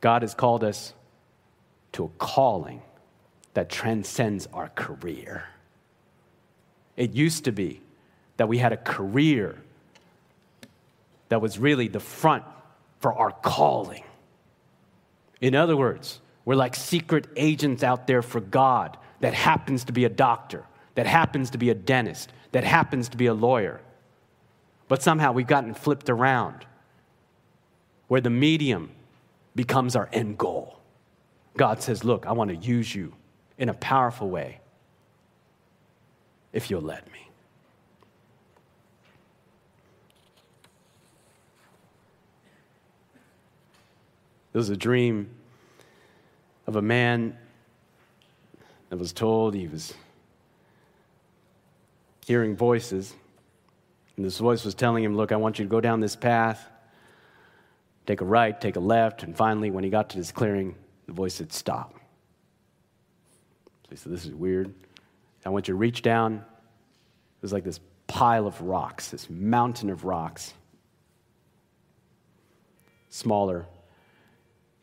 God 0.00 0.22
has 0.22 0.34
called 0.34 0.62
us 0.64 0.92
to 1.92 2.04
a 2.04 2.08
calling 2.18 2.82
that 3.54 3.68
transcends 3.68 4.46
our 4.52 4.68
career. 4.70 5.44
It 6.96 7.14
used 7.14 7.44
to 7.44 7.52
be 7.52 7.80
that 8.36 8.48
we 8.48 8.58
had 8.58 8.72
a 8.72 8.76
career 8.76 9.56
that 11.28 11.40
was 11.40 11.58
really 11.58 11.88
the 11.88 12.00
front 12.00 12.44
for 13.00 13.12
our 13.14 13.32
calling. 13.32 14.04
In 15.40 15.54
other 15.54 15.76
words, 15.76 16.20
we're 16.44 16.54
like 16.54 16.76
secret 16.76 17.26
agents 17.36 17.82
out 17.82 18.06
there 18.06 18.22
for 18.22 18.40
God 18.40 18.96
that 19.20 19.34
happens 19.34 19.84
to 19.84 19.92
be 19.92 20.04
a 20.04 20.08
doctor, 20.08 20.64
that 20.94 21.06
happens 21.06 21.50
to 21.50 21.58
be 21.58 21.70
a 21.70 21.74
dentist, 21.74 22.32
that 22.52 22.64
happens 22.64 23.08
to 23.10 23.16
be 23.16 23.26
a 23.26 23.34
lawyer. 23.34 23.80
But 24.88 25.02
somehow 25.02 25.32
we've 25.32 25.46
gotten 25.46 25.74
flipped 25.74 26.10
around 26.10 26.66
where 28.08 28.20
the 28.20 28.30
medium 28.30 28.90
becomes 29.54 29.94
our 29.96 30.08
end 30.12 30.36
goal. 30.36 30.78
God 31.56 31.82
says, 31.82 32.04
Look, 32.04 32.26
I 32.26 32.32
want 32.32 32.50
to 32.50 32.56
use 32.56 32.94
you 32.94 33.14
in 33.56 33.68
a 33.68 33.74
powerful 33.74 34.28
way 34.28 34.60
if 36.52 36.70
you'll 36.70 36.82
let 36.82 37.10
me. 37.12 37.29
It 44.52 44.58
was 44.58 44.68
a 44.68 44.76
dream 44.76 45.30
of 46.66 46.76
a 46.76 46.82
man 46.82 47.36
that 48.88 48.98
was 48.98 49.12
told 49.12 49.54
he 49.54 49.68
was 49.68 49.94
hearing 52.26 52.56
voices. 52.56 53.14
And 54.16 54.24
this 54.24 54.38
voice 54.38 54.64
was 54.64 54.74
telling 54.74 55.04
him, 55.04 55.16
Look, 55.16 55.32
I 55.32 55.36
want 55.36 55.58
you 55.58 55.64
to 55.64 55.68
go 55.68 55.80
down 55.80 56.00
this 56.00 56.16
path, 56.16 56.68
take 58.06 58.20
a 58.20 58.24
right, 58.24 58.60
take 58.60 58.76
a 58.76 58.80
left. 58.80 59.22
And 59.22 59.36
finally, 59.36 59.70
when 59.70 59.84
he 59.84 59.90
got 59.90 60.10
to 60.10 60.16
this 60.16 60.32
clearing, 60.32 60.74
the 61.06 61.12
voice 61.12 61.34
said, 61.34 61.52
Stop. 61.52 61.94
So 63.84 63.90
he 63.90 63.96
said, 63.96 64.12
This 64.12 64.26
is 64.26 64.34
weird. 64.34 64.74
I 65.46 65.48
want 65.48 65.68
you 65.68 65.74
to 65.74 65.78
reach 65.78 66.02
down. 66.02 66.34
It 66.34 67.42
was 67.42 67.52
like 67.52 67.64
this 67.64 67.80
pile 68.08 68.46
of 68.46 68.60
rocks, 68.60 69.08
this 69.08 69.30
mountain 69.30 69.88
of 69.88 70.04
rocks, 70.04 70.52
smaller 73.08 73.66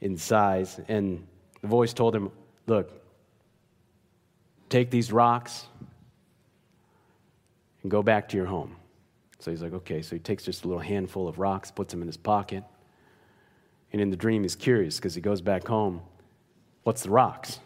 in 0.01 0.17
size. 0.17 0.79
And 0.87 1.25
the 1.61 1.67
voice 1.67 1.93
told 1.93 2.15
him, 2.15 2.31
Look, 2.65 2.91
take 4.69 4.91
these 4.91 5.11
rocks 5.11 5.65
and 7.81 7.89
go 7.89 8.03
back 8.03 8.27
to 8.29 8.37
your 8.37 8.45
home. 8.45 8.75
So 9.39 9.51
he's 9.51 9.61
like, 9.61 9.73
Okay. 9.73 10.01
So 10.01 10.15
he 10.15 10.19
takes 10.19 10.43
just 10.43 10.65
a 10.65 10.67
little 10.67 10.81
handful 10.81 11.27
of 11.27 11.39
rocks, 11.39 11.71
puts 11.71 11.91
them 11.91 12.01
in 12.01 12.07
his 12.07 12.17
pocket. 12.17 12.63
And 13.91 14.01
in 14.01 14.09
the 14.09 14.17
dream, 14.17 14.43
he's 14.43 14.55
curious 14.55 14.97
because 14.97 15.15
he 15.15 15.21
goes 15.21 15.41
back 15.41 15.67
home. 15.67 16.01
What's 16.83 17.03
the 17.03 17.09
rocks? 17.09 17.59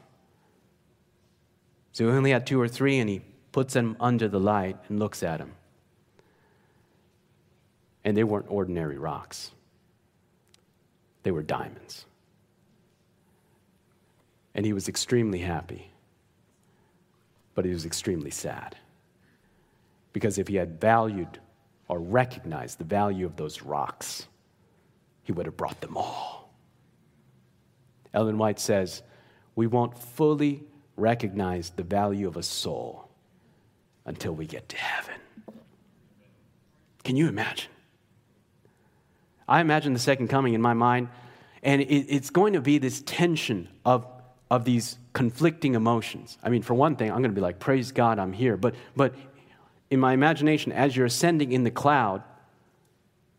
So 1.94 2.06
he 2.06 2.12
only 2.12 2.32
had 2.32 2.48
two 2.48 2.62
or 2.62 2.68
three, 2.68 3.00
and 3.00 3.10
he 3.10 3.22
puts 3.52 3.74
them 3.74 3.98
under 4.00 4.28
the 4.28 4.40
light 4.40 4.78
and 4.88 5.00
looks 5.00 5.24
at 5.24 5.40
them. 5.40 5.52
And 8.04 8.16
they 8.16 8.24
weren't 8.24 8.48
ordinary 8.50 8.98
rocks, 8.98 9.52
they 11.24 11.32
were 11.32 11.44
diamonds. 11.44 12.06
And 14.54 14.66
he 14.66 14.74
was 14.74 14.88
extremely 14.90 15.40
happy, 15.40 15.92
but 17.56 17.66
he 17.66 17.72
was 17.72 17.86
extremely 17.86 18.32
sad. 18.32 18.76
Because 20.14 20.38
if 20.38 20.48
he 20.48 20.56
had 20.56 20.80
valued 20.80 21.40
or 21.88 22.00
recognized 22.00 22.78
the 22.78 22.84
value 22.84 23.26
of 23.26 23.36
those 23.38 23.62
rocks, 23.62 24.28
he 25.24 25.32
would 25.32 25.46
have 25.46 25.58
brought 25.58 25.80
them 25.82 25.96
all. 25.96 26.54
Ellen 28.14 28.38
White 28.38 28.60
says, 28.60 29.04
We 29.56 29.68
won't 29.68 29.98
fully 29.98 30.64
recognize 30.98 31.70
the 31.70 31.84
value 31.84 32.28
of 32.28 32.38
a 32.38 32.44
soul 32.44 33.08
until 34.06 34.34
we 34.34 34.46
get 34.46 34.68
to 34.70 34.78
heaven. 34.78 35.16
Can 37.04 37.16
you 37.16 37.28
imagine? 37.28 37.72
I 39.48 39.62
imagine 39.62 39.94
the 39.94 40.00
second 40.00 40.28
coming 40.28 40.54
in 40.54 40.62
my 40.62 40.74
mind, 40.74 41.10
and 41.64 41.82
it's 41.82 42.30
going 42.30 42.54
to 42.54 42.62
be 42.62 42.78
this 42.78 43.02
tension 43.06 43.68
of 43.86 44.06
of 44.52 44.66
these 44.66 44.98
conflicting 45.14 45.76
emotions. 45.76 46.38
I 46.44 46.50
mean, 46.50 46.62
for 46.62 46.74
one 46.74 46.98
thing, 46.98 47.10
I'm 47.10 47.20
going 47.20 47.32
to 47.32 47.36
be 47.36 47.40
like, 47.40 47.58
praise 47.58 47.94
God, 47.94 48.20
I'm 48.20 48.34
here. 48.34 48.58
But, 48.58 48.76
but 48.98 49.16
in 49.90 49.98
my 49.98 50.12
imagination, 50.12 50.74
as 50.74 50.94
you're 50.94 51.06
ascending 51.06 51.54
in 51.54 51.64
the 51.64 51.72
cloud, 51.72 52.22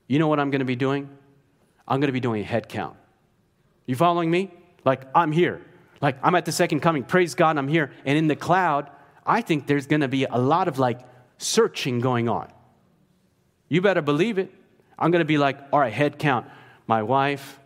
you 0.09 0.19
know 0.19 0.27
what 0.27 0.41
I'm 0.41 0.51
going 0.51 0.61
to 0.61 0.65
be 0.65 0.75
doing? 0.75 1.11
I'm 1.87 2.01
going 2.01 2.09
to 2.09 2.15
be 2.15 2.21
doing 2.21 2.41
a 2.41 2.45
head 2.45 2.67
count. 2.67 2.97
You 3.85 3.95
following 3.95 4.31
me? 4.31 4.53
Like, 4.87 5.03
I'm 5.15 5.33
here. 5.33 5.61
Like, 6.01 6.17
I'm 6.23 6.35
at 6.35 6.47
the 6.47 6.53
second 6.53 6.81
coming. 6.81 7.05
Praise 7.05 7.35
God, 7.35 7.59
I'm 7.59 7.69
here. 7.69 7.93
And 8.07 8.17
in 8.17 8.27
the 8.27 8.35
cloud, 8.35 8.89
I 9.27 9.43
think 9.43 9.67
there's 9.67 9.87
going 9.87 10.01
to 10.01 10.09
be 10.09 10.25
a 10.25 10.39
lot 10.39 10.67
of 10.67 10.79
like 10.79 11.01
searching 11.37 12.01
going 12.01 12.31
on. 12.31 12.51
You 13.69 13.83
better 13.83 14.03
believe 14.03 14.39
it. 14.39 14.51
I'm 14.99 15.11
going 15.11 15.21
to 15.21 15.27
be 15.27 15.37
like, 15.37 15.59
all 15.75 15.81
right, 15.81 15.93
head 15.93 16.19
count. 16.19 16.47
My 16.87 17.03
wife, 17.03 17.61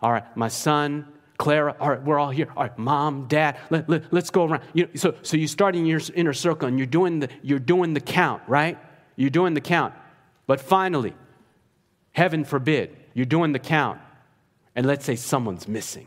all 0.00 0.12
right, 0.12 0.36
my 0.36 0.48
son, 0.48 1.08
Clara, 1.42 1.74
all 1.80 1.90
right, 1.90 2.00
we're 2.04 2.20
all 2.20 2.30
here. 2.30 2.46
All 2.56 2.62
right, 2.62 2.78
mom, 2.78 3.26
dad, 3.26 3.58
let, 3.68 3.88
let, 3.88 4.14
us 4.14 4.30
go 4.30 4.44
around. 4.44 4.62
You, 4.74 4.88
so, 4.94 5.16
so 5.22 5.36
you 5.36 5.48
start 5.48 5.74
in 5.74 5.86
your 5.86 6.00
inner 6.14 6.32
circle 6.32 6.68
and 6.68 6.78
you're 6.78 6.86
doing, 6.86 7.18
the, 7.18 7.30
you're 7.42 7.58
doing 7.58 7.94
the 7.94 8.00
count, 8.00 8.44
right? 8.46 8.78
You're 9.16 9.28
doing 9.28 9.54
the 9.54 9.60
count. 9.60 9.92
But 10.46 10.60
finally, 10.60 11.14
heaven 12.12 12.44
forbid, 12.44 12.96
you're 13.12 13.26
doing 13.26 13.50
the 13.50 13.58
count. 13.58 13.98
And 14.76 14.86
let's 14.86 15.04
say 15.04 15.16
someone's 15.16 15.66
missing. 15.66 16.06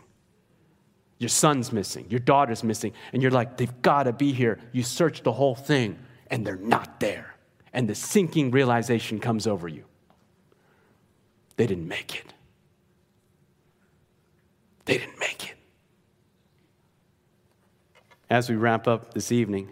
Your 1.18 1.28
son's 1.28 1.74
missing, 1.74 2.06
your 2.10 2.22
daughter's 2.22 2.64
missing, 2.64 2.94
and 3.12 3.22
you're 3.22 3.30
like, 3.30 3.58
they've 3.58 3.82
got 3.82 4.04
to 4.04 4.14
be 4.14 4.32
here. 4.32 4.58
You 4.72 4.84
search 4.84 5.22
the 5.22 5.34
whole 5.34 5.56
thing, 5.56 6.00
and 6.28 6.48
they're 6.48 6.56
not 6.56 7.02
there. 7.02 7.36
And 7.74 7.90
the 7.90 7.96
sinking 7.96 8.52
realization 8.52 9.20
comes 9.20 9.48
over 9.48 9.68
you. 9.68 9.84
They 11.58 11.68
didn't 11.68 11.90
make 11.90 12.16
it. 12.16 12.35
They 14.86 15.00
didn't 15.00 15.20
make 15.20 15.50
it. 15.50 15.56
As 18.30 18.50
we 18.50 18.56
wrap 18.56 18.88
up 18.88 19.14
this 19.14 19.32
evening, 19.32 19.70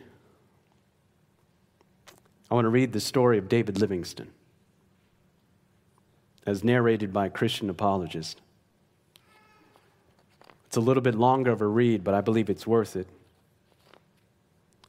I 2.49 2.55
want 2.55 2.65
to 2.65 2.69
read 2.69 2.93
the 2.93 2.99
story 2.99 3.37
of 3.37 3.49
David 3.49 3.79
Livingstone, 3.79 4.29
as 6.45 6.63
narrated 6.63 7.13
by 7.13 7.27
a 7.27 7.29
Christian 7.29 7.69
apologist. 7.69 8.41
It's 10.67 10.77
a 10.77 10.81
little 10.81 11.01
bit 11.01 11.15
longer 11.15 11.51
of 11.51 11.61
a 11.61 11.67
read, 11.67 12.03
but 12.03 12.13
I 12.13 12.21
believe 12.21 12.49
it's 12.49 12.65
worth 12.67 12.95
it. 12.95 13.07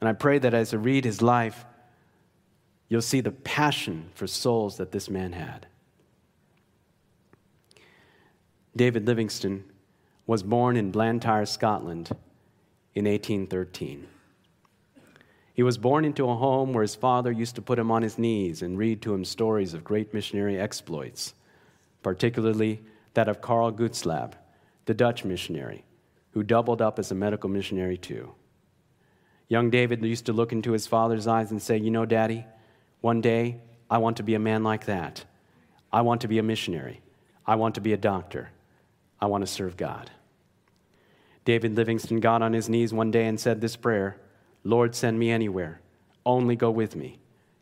And 0.00 0.08
I 0.08 0.12
pray 0.12 0.38
that 0.38 0.52
as 0.52 0.74
I 0.74 0.78
read 0.78 1.04
his 1.04 1.22
life, 1.22 1.64
you'll 2.88 3.02
see 3.02 3.20
the 3.20 3.30
passion 3.30 4.10
for 4.14 4.26
souls 4.26 4.76
that 4.76 4.92
this 4.92 5.08
man 5.08 5.32
had. 5.32 5.66
David 8.76 9.06
Livingstone 9.06 9.64
was 10.26 10.42
born 10.42 10.76
in 10.76 10.90
Blantyre, 10.90 11.46
Scotland 11.46 12.10
in 12.94 13.04
1813. 13.04 14.06
He 15.52 15.62
was 15.62 15.78
born 15.78 16.04
into 16.04 16.28
a 16.28 16.34
home 16.34 16.72
where 16.72 16.82
his 16.82 16.96
father 16.96 17.30
used 17.30 17.54
to 17.56 17.62
put 17.62 17.78
him 17.78 17.90
on 17.90 18.02
his 18.02 18.18
knees 18.18 18.62
and 18.62 18.78
read 18.78 19.02
to 19.02 19.14
him 19.14 19.24
stories 19.24 19.74
of 19.74 19.84
great 19.84 20.12
missionary 20.12 20.58
exploits, 20.58 21.34
particularly 22.02 22.82
that 23.14 23.28
of 23.28 23.40
Karl 23.40 23.70
Gutzlaff, 23.70 24.32
the 24.86 24.94
Dutch 24.94 25.24
missionary, 25.24 25.84
who 26.32 26.42
doubled 26.42 26.82
up 26.82 26.98
as 26.98 27.10
a 27.10 27.14
medical 27.14 27.48
missionary 27.48 27.96
too. 27.96 28.34
Young 29.48 29.70
David 29.70 30.02
used 30.04 30.26
to 30.26 30.32
look 30.32 30.52
into 30.52 30.72
his 30.72 30.86
father's 30.86 31.26
eyes 31.26 31.50
and 31.50 31.62
say, 31.62 31.76
You 31.76 31.90
know, 31.90 32.06
Daddy, 32.06 32.46
one 33.00 33.20
day 33.20 33.60
I 33.88 33.98
want 33.98 34.16
to 34.16 34.22
be 34.22 34.34
a 34.34 34.40
man 34.40 34.64
like 34.64 34.86
that. 34.86 35.24
I 35.92 36.00
want 36.00 36.22
to 36.22 36.28
be 36.28 36.38
a 36.38 36.42
missionary. 36.42 37.00
I 37.46 37.54
want 37.54 37.76
to 37.76 37.80
be 37.80 37.92
a 37.92 37.98
doctor. 37.98 38.50
I 39.24 39.26
want 39.26 39.40
to 39.40 39.46
serve 39.46 39.78
God. 39.78 40.10
David 41.46 41.74
Livingstone 41.74 42.20
got 42.20 42.42
on 42.42 42.52
his 42.52 42.68
knees 42.68 42.92
one 42.92 43.10
day 43.10 43.26
and 43.26 43.40
said 43.40 43.62
this 43.62 43.74
prayer 43.74 44.20
Lord, 44.64 44.94
send 44.94 45.18
me 45.18 45.30
anywhere. 45.30 45.80
Only 46.26 46.56
go 46.56 46.70
with 46.70 46.94
me. 46.94 47.18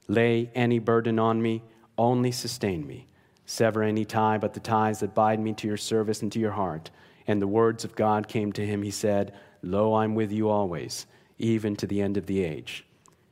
Lay 0.08 0.50
any 0.56 0.80
burden 0.80 1.20
on 1.20 1.40
me. 1.40 1.62
Only 1.96 2.32
sustain 2.32 2.84
me. 2.84 3.06
Sever 3.46 3.84
any 3.84 4.04
tie 4.04 4.38
but 4.38 4.54
the 4.54 4.60
ties 4.60 4.98
that 5.00 5.14
bind 5.14 5.44
me 5.44 5.52
to 5.52 5.68
your 5.68 5.76
service 5.76 6.20
and 6.20 6.32
to 6.32 6.40
your 6.40 6.50
heart. 6.50 6.90
And 7.28 7.40
the 7.40 7.46
words 7.46 7.84
of 7.84 7.94
God 7.94 8.26
came 8.26 8.52
to 8.54 8.66
him. 8.66 8.82
He 8.82 8.90
said, 8.90 9.32
Lo, 9.62 9.94
I'm 9.94 10.16
with 10.16 10.32
you 10.32 10.48
always, 10.48 11.06
even 11.38 11.76
to 11.76 11.86
the 11.86 12.02
end 12.02 12.16
of 12.16 12.26
the 12.26 12.42
age. 12.42 12.84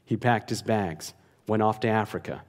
He 0.05 0.17
packed 0.17 0.51
his 0.51 0.63
bags, 0.63 1.15
went 1.49 1.65
off 1.65 1.81
to 1.81 1.89
Africa. 1.89 2.43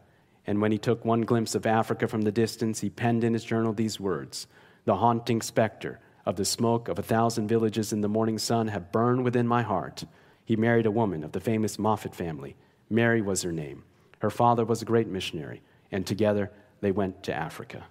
And 0.46 0.62
when 0.62 0.72
he 0.72 0.78
took 0.78 1.04
one 1.04 1.22
glimpse 1.22 1.56
of 1.56 1.66
Africa 1.66 2.08
from 2.08 2.22
the 2.22 2.32
distance, 2.32 2.82
he 2.82 2.92
penned 2.92 3.24
in 3.24 3.34
his 3.34 3.44
journal 3.44 3.74
these 3.74 4.00
words 4.00 4.46
The 4.86 4.96
haunting 4.96 5.42
specter 5.42 6.00
of 6.26 6.36
the 6.36 6.46
smoke 6.46 6.88
of 6.88 7.00
a 7.00 7.04
thousand 7.04 7.48
villages 7.48 7.94
in 7.94 8.02
the 8.02 8.10
morning 8.10 8.38
sun 8.38 8.68
have 8.70 8.92
burned 8.92 9.24
within 9.24 9.48
my 9.48 9.62
heart. 9.62 10.04
He 10.46 10.56
married 10.56 10.86
a 10.86 10.92
woman 10.92 11.24
of 11.24 11.32
the 11.32 11.40
famous 11.40 11.80
Moffat 11.80 12.16
family. 12.16 12.56
Mary 12.90 13.22
was 13.22 13.42
her 13.44 13.52
name. 13.52 13.84
Her 14.20 14.30
father 14.30 14.66
was 14.66 14.82
a 14.82 14.86
great 14.86 15.08
missionary, 15.08 15.62
and 15.92 16.06
together 16.06 16.52
they 16.82 16.92
went 16.92 17.24
to 17.24 17.34
Africa. 17.34 17.86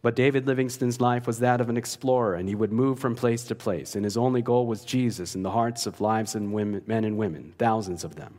But 0.00 0.14
David 0.14 0.46
Livingstone's 0.46 1.00
life 1.00 1.26
was 1.26 1.40
that 1.40 1.60
of 1.60 1.68
an 1.68 1.76
explorer, 1.76 2.34
and 2.34 2.48
he 2.48 2.54
would 2.54 2.72
move 2.72 3.00
from 3.00 3.16
place 3.16 3.44
to 3.44 3.54
place, 3.54 3.96
and 3.96 4.04
his 4.04 4.16
only 4.16 4.42
goal 4.42 4.66
was 4.66 4.84
Jesus 4.84 5.34
in 5.34 5.42
the 5.42 5.50
hearts 5.50 5.86
of 5.86 6.00
lives 6.00 6.34
and 6.34 6.52
women, 6.52 6.82
men 6.86 7.04
and 7.04 7.18
women, 7.18 7.54
thousands 7.58 8.04
of 8.04 8.14
them. 8.14 8.38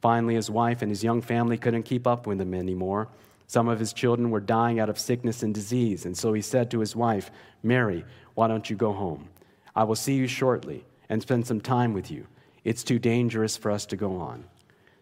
Finally, 0.00 0.34
his 0.34 0.50
wife 0.50 0.82
and 0.82 0.90
his 0.90 1.04
young 1.04 1.22
family 1.22 1.56
couldn't 1.56 1.84
keep 1.84 2.06
up 2.06 2.26
with 2.26 2.40
him 2.40 2.54
anymore. 2.54 3.08
Some 3.46 3.68
of 3.68 3.78
his 3.78 3.92
children 3.92 4.30
were 4.30 4.40
dying 4.40 4.80
out 4.80 4.88
of 4.88 4.98
sickness 4.98 5.42
and 5.42 5.54
disease, 5.54 6.04
and 6.04 6.16
so 6.16 6.32
he 6.32 6.42
said 6.42 6.70
to 6.70 6.80
his 6.80 6.96
wife, 6.96 7.30
Mary, 7.62 8.04
why 8.34 8.48
don't 8.48 8.68
you 8.68 8.76
go 8.76 8.92
home? 8.92 9.28
I 9.74 9.84
will 9.84 9.94
see 9.94 10.14
you 10.14 10.26
shortly 10.26 10.84
and 11.08 11.22
spend 11.22 11.46
some 11.46 11.60
time 11.60 11.92
with 11.92 12.10
you. 12.10 12.26
It's 12.64 12.82
too 12.82 12.98
dangerous 12.98 13.56
for 13.56 13.70
us 13.70 13.86
to 13.86 13.96
go 13.96 14.16
on. 14.16 14.44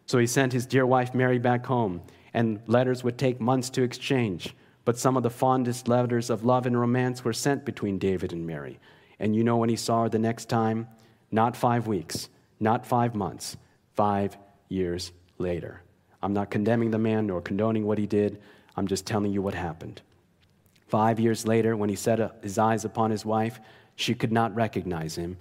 So 0.07 0.19
he 0.19 0.27
sent 0.27 0.53
his 0.53 0.67
dear 0.67 0.85
wife 0.85 1.15
Mary 1.15 1.39
back 1.39 1.65
home, 1.65 2.03
and 2.35 2.61
letters 2.67 3.03
would 3.03 3.17
take 3.17 3.41
months 3.41 3.71
to 3.71 3.83
exchange. 3.83 4.55
But 4.85 4.99
some 4.99 5.17
of 5.17 5.23
the 5.23 5.31
fondest 5.31 5.89
letters 5.89 6.29
of 6.29 6.45
love 6.45 6.67
and 6.67 6.79
romance 6.79 7.25
were 7.25 7.33
sent 7.33 7.65
between 7.65 7.99
David 7.99 8.33
and 8.33 8.47
Mary. 8.47 8.79
And 9.19 9.35
you 9.35 9.43
know 9.43 9.57
when 9.57 9.71
he 9.71 9.77
saw 9.77 10.03
her 10.03 10.09
the 10.11 10.19
next 10.19 10.51
time? 10.51 10.89
Not 11.31 11.57
five 11.57 11.87
weeks, 11.87 12.29
not 12.61 12.85
five 12.85 13.15
months, 13.15 13.57
five 13.95 14.37
years 14.69 15.13
later. 15.39 15.84
I'm 16.25 16.33
not 16.33 16.51
condemning 16.51 16.91
the 16.91 16.99
man 16.99 17.27
nor 17.27 17.43
condoning 17.43 17.85
what 17.85 17.99
he 17.99 18.07
did. 18.07 18.41
I'm 18.77 18.87
just 18.87 19.05
telling 19.05 19.31
you 19.31 19.43
what 19.43 19.53
happened. 19.53 20.01
Five 20.89 21.21
years 21.21 21.47
later, 21.47 21.77
when 21.77 21.91
he 21.91 21.97
set 21.97 22.43
his 22.43 22.57
eyes 22.57 22.87
upon 22.87 23.11
his 23.11 23.27
wife, 23.27 23.61
she 23.95 24.15
could 24.15 24.33
not 24.33 24.55
recognize 24.55 25.17
him 25.17 25.37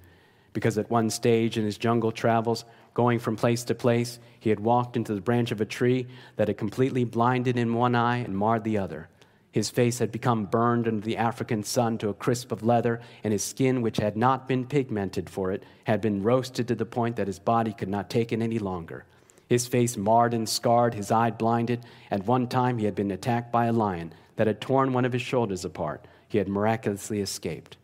because 0.52 0.78
at 0.78 0.90
one 0.90 1.10
stage 1.10 1.58
in 1.58 1.64
his 1.64 1.78
jungle 1.78 2.12
travels, 2.12 2.66
going 2.94 3.18
from 3.18 3.38
place 3.38 3.64
to 3.64 3.74
place, 3.74 4.20
he 4.42 4.50
had 4.50 4.60
walked 4.60 4.98
into 4.98 5.16
the 5.16 5.22
branch 5.22 5.52
of 5.52 5.62
a 5.62 5.66
tree 5.66 6.06
that 6.36 6.50
had 6.50 6.58
completely 6.58 7.06
blinded 7.06 7.58
him 7.58 7.74
one 7.74 7.96
eye 7.96 8.18
and 8.18 8.38
marred 8.38 8.66
the 8.66 8.78
other. 8.78 9.08
His 9.54 9.70
face 9.70 10.00
had 10.00 10.12
become 10.12 10.46
burned 10.46 10.88
under 10.88 11.06
the 11.06 11.18
African 11.18 11.64
sun 11.64 11.98
to 12.00 12.10
a 12.10 12.14
crisp 12.14 12.52
of 12.52 12.62
leather, 12.62 13.00
and 13.24 13.32
his 13.32 13.44
skin, 13.44 13.82
which 13.82 13.98
had 13.98 14.18
not 14.18 14.50
been 14.50 14.66
pigmented 14.66 15.30
for 15.30 15.52
it, 15.54 15.64
had 15.86 16.02
been 16.02 16.24
roasted 16.24 16.68
to 16.68 16.76
the 16.76 16.86
point 16.86 17.16
that 17.16 17.28
his 17.28 17.40
body 17.40 17.72
could 17.72 17.90
not 17.90 18.10
take 18.10 18.34
it 18.34 18.42
any 18.42 18.60
longer. 18.60 19.06
His 19.48 19.68
face 19.68 19.98
marred 19.98 20.34
and 20.34 20.48
scarred, 20.48 20.94
his 20.94 21.12
eye 21.12 21.32
blinded. 21.32 21.86
At 22.10 22.26
one 22.26 22.48
time, 22.48 22.78
he 22.78 22.86
had 22.86 22.96
been 22.96 23.12
attacked 23.12 23.52
by 23.52 23.66
a 23.66 23.74
lion 23.74 24.14
that 24.36 24.48
had 24.48 24.62
torn 24.62 24.94
one 24.94 25.06
of 25.06 25.14
his 25.14 25.22
shoulders 25.22 25.66
apart. 25.66 26.06
He 26.28 26.38
had 26.38 26.48
miraculously 26.48 27.20
escaped. 27.22 27.78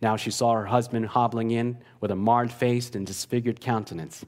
Now 0.00 0.16
she 0.16 0.30
saw 0.30 0.54
her 0.54 0.66
husband 0.66 1.06
hobbling 1.06 1.50
in 1.50 1.78
with 2.00 2.10
a 2.10 2.16
marred 2.16 2.52
face 2.52 2.90
and 2.94 3.06
disfigured 3.06 3.60
countenance. 3.60 4.24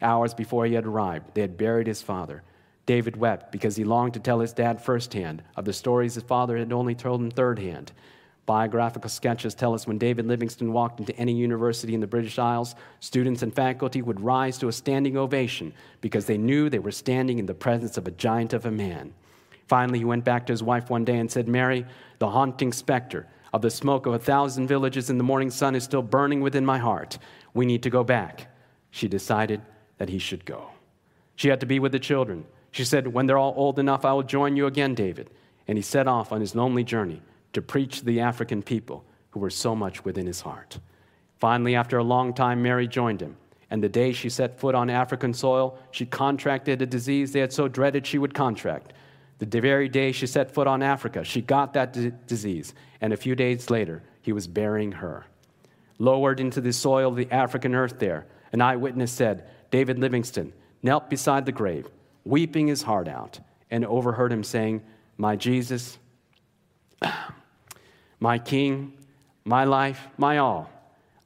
Hours 0.00 0.34
before 0.34 0.66
he 0.66 0.74
had 0.74 0.86
arrived, 0.86 1.34
they 1.34 1.42
had 1.42 1.56
buried 1.56 1.86
his 1.86 2.02
father. 2.02 2.42
David 2.86 3.16
wept 3.16 3.52
because 3.52 3.76
he 3.76 3.84
longed 3.84 4.14
to 4.14 4.20
tell 4.20 4.40
his 4.40 4.52
dad 4.52 4.82
firsthand 4.82 5.42
of 5.56 5.64
the 5.64 5.72
stories 5.72 6.14
his 6.14 6.24
father 6.24 6.56
had 6.56 6.72
only 6.72 6.96
told 6.96 7.20
him 7.20 7.30
thirdhand. 7.30 7.92
Biographical 8.44 9.08
sketches 9.08 9.54
tell 9.54 9.72
us 9.72 9.86
when 9.86 9.98
David 9.98 10.26
Livingstone 10.26 10.72
walked 10.72 10.98
into 10.98 11.16
any 11.16 11.32
university 11.32 11.94
in 11.94 12.00
the 12.00 12.08
British 12.08 12.40
Isles, 12.40 12.74
students 12.98 13.42
and 13.42 13.54
faculty 13.54 14.02
would 14.02 14.20
rise 14.20 14.58
to 14.58 14.68
a 14.68 14.72
standing 14.72 15.16
ovation 15.16 15.72
because 16.00 16.26
they 16.26 16.38
knew 16.38 16.68
they 16.68 16.80
were 16.80 16.90
standing 16.90 17.38
in 17.38 17.46
the 17.46 17.54
presence 17.54 17.96
of 17.96 18.08
a 18.08 18.12
giant 18.12 18.52
of 18.52 18.66
a 18.66 18.70
man. 18.70 19.14
Finally, 19.68 20.00
he 20.00 20.04
went 20.04 20.24
back 20.24 20.44
to 20.46 20.52
his 20.52 20.62
wife 20.62 20.90
one 20.90 21.04
day 21.04 21.18
and 21.18 21.30
said, 21.30 21.46
Mary, 21.46 21.86
the 22.18 22.30
haunting 22.30 22.72
specter 22.72 23.28
of 23.52 23.62
the 23.62 23.70
smoke 23.70 24.06
of 24.06 24.14
a 24.14 24.18
thousand 24.18 24.66
villages 24.66 25.08
in 25.08 25.18
the 25.18 25.24
morning 25.24 25.50
sun 25.50 25.76
is 25.76 25.84
still 25.84 26.02
burning 26.02 26.40
within 26.40 26.66
my 26.66 26.78
heart. 26.78 27.18
We 27.54 27.64
need 27.64 27.84
to 27.84 27.90
go 27.90 28.02
back. 28.02 28.52
She 28.90 29.06
decided 29.06 29.62
that 29.98 30.08
he 30.08 30.18
should 30.18 30.44
go. 30.44 30.70
She 31.36 31.48
had 31.48 31.60
to 31.60 31.66
be 31.66 31.78
with 31.78 31.92
the 31.92 32.00
children. 32.00 32.44
She 32.72 32.84
said, 32.84 33.06
When 33.06 33.26
they're 33.26 33.38
all 33.38 33.54
old 33.56 33.78
enough, 33.78 34.04
I 34.04 34.12
will 34.12 34.24
join 34.24 34.56
you 34.56 34.66
again, 34.66 34.94
David. 34.94 35.30
And 35.68 35.78
he 35.78 35.82
set 35.82 36.08
off 36.08 36.32
on 36.32 36.40
his 36.40 36.56
lonely 36.56 36.82
journey 36.82 37.22
to 37.52 37.62
preach 37.62 38.02
the 38.02 38.20
African 38.20 38.62
people 38.62 39.04
who 39.30 39.40
were 39.40 39.50
so 39.50 39.74
much 39.74 40.04
within 40.04 40.26
his 40.26 40.40
heart. 40.40 40.78
Finally, 41.38 41.74
after 41.74 41.98
a 41.98 42.04
long 42.04 42.32
time, 42.32 42.62
Mary 42.62 42.86
joined 42.86 43.20
him. 43.20 43.36
And 43.70 43.82
the 43.82 43.88
day 43.88 44.12
she 44.12 44.28
set 44.28 44.60
foot 44.60 44.74
on 44.74 44.90
African 44.90 45.32
soil, 45.32 45.78
she 45.90 46.04
contracted 46.04 46.82
a 46.82 46.86
disease 46.86 47.32
they 47.32 47.40
had 47.40 47.52
so 47.52 47.68
dreaded 47.68 48.06
she 48.06 48.18
would 48.18 48.34
contract. 48.34 48.92
The 49.38 49.60
very 49.60 49.88
day 49.88 50.12
she 50.12 50.26
set 50.26 50.52
foot 50.52 50.66
on 50.68 50.82
Africa, 50.82 51.24
she 51.24 51.40
got 51.40 51.72
that 51.72 51.92
d- 51.92 52.12
disease, 52.26 52.74
and 53.00 53.12
a 53.12 53.16
few 53.16 53.34
days 53.34 53.70
later, 53.70 54.02
he 54.20 54.32
was 54.32 54.46
burying 54.46 54.92
her. 54.92 55.26
Lowered 55.98 56.38
into 56.38 56.60
the 56.60 56.72
soil 56.72 57.08
of 57.08 57.16
the 57.16 57.30
African 57.32 57.74
earth 57.74 57.98
there, 57.98 58.26
an 58.52 58.60
eyewitness 58.60 59.10
said, 59.10 59.48
David 59.72 59.98
Livingstone 59.98 60.52
knelt 60.82 61.10
beside 61.10 61.46
the 61.46 61.52
grave, 61.52 61.88
weeping 62.24 62.68
his 62.68 62.82
heart 62.82 63.08
out, 63.08 63.40
and 63.70 63.84
overheard 63.84 64.32
him 64.32 64.44
saying, 64.44 64.82
My 65.16 65.34
Jesus, 65.34 65.98
my 68.22 68.38
King, 68.38 68.92
my 69.44 69.64
life, 69.64 70.06
my 70.16 70.38
all, 70.38 70.70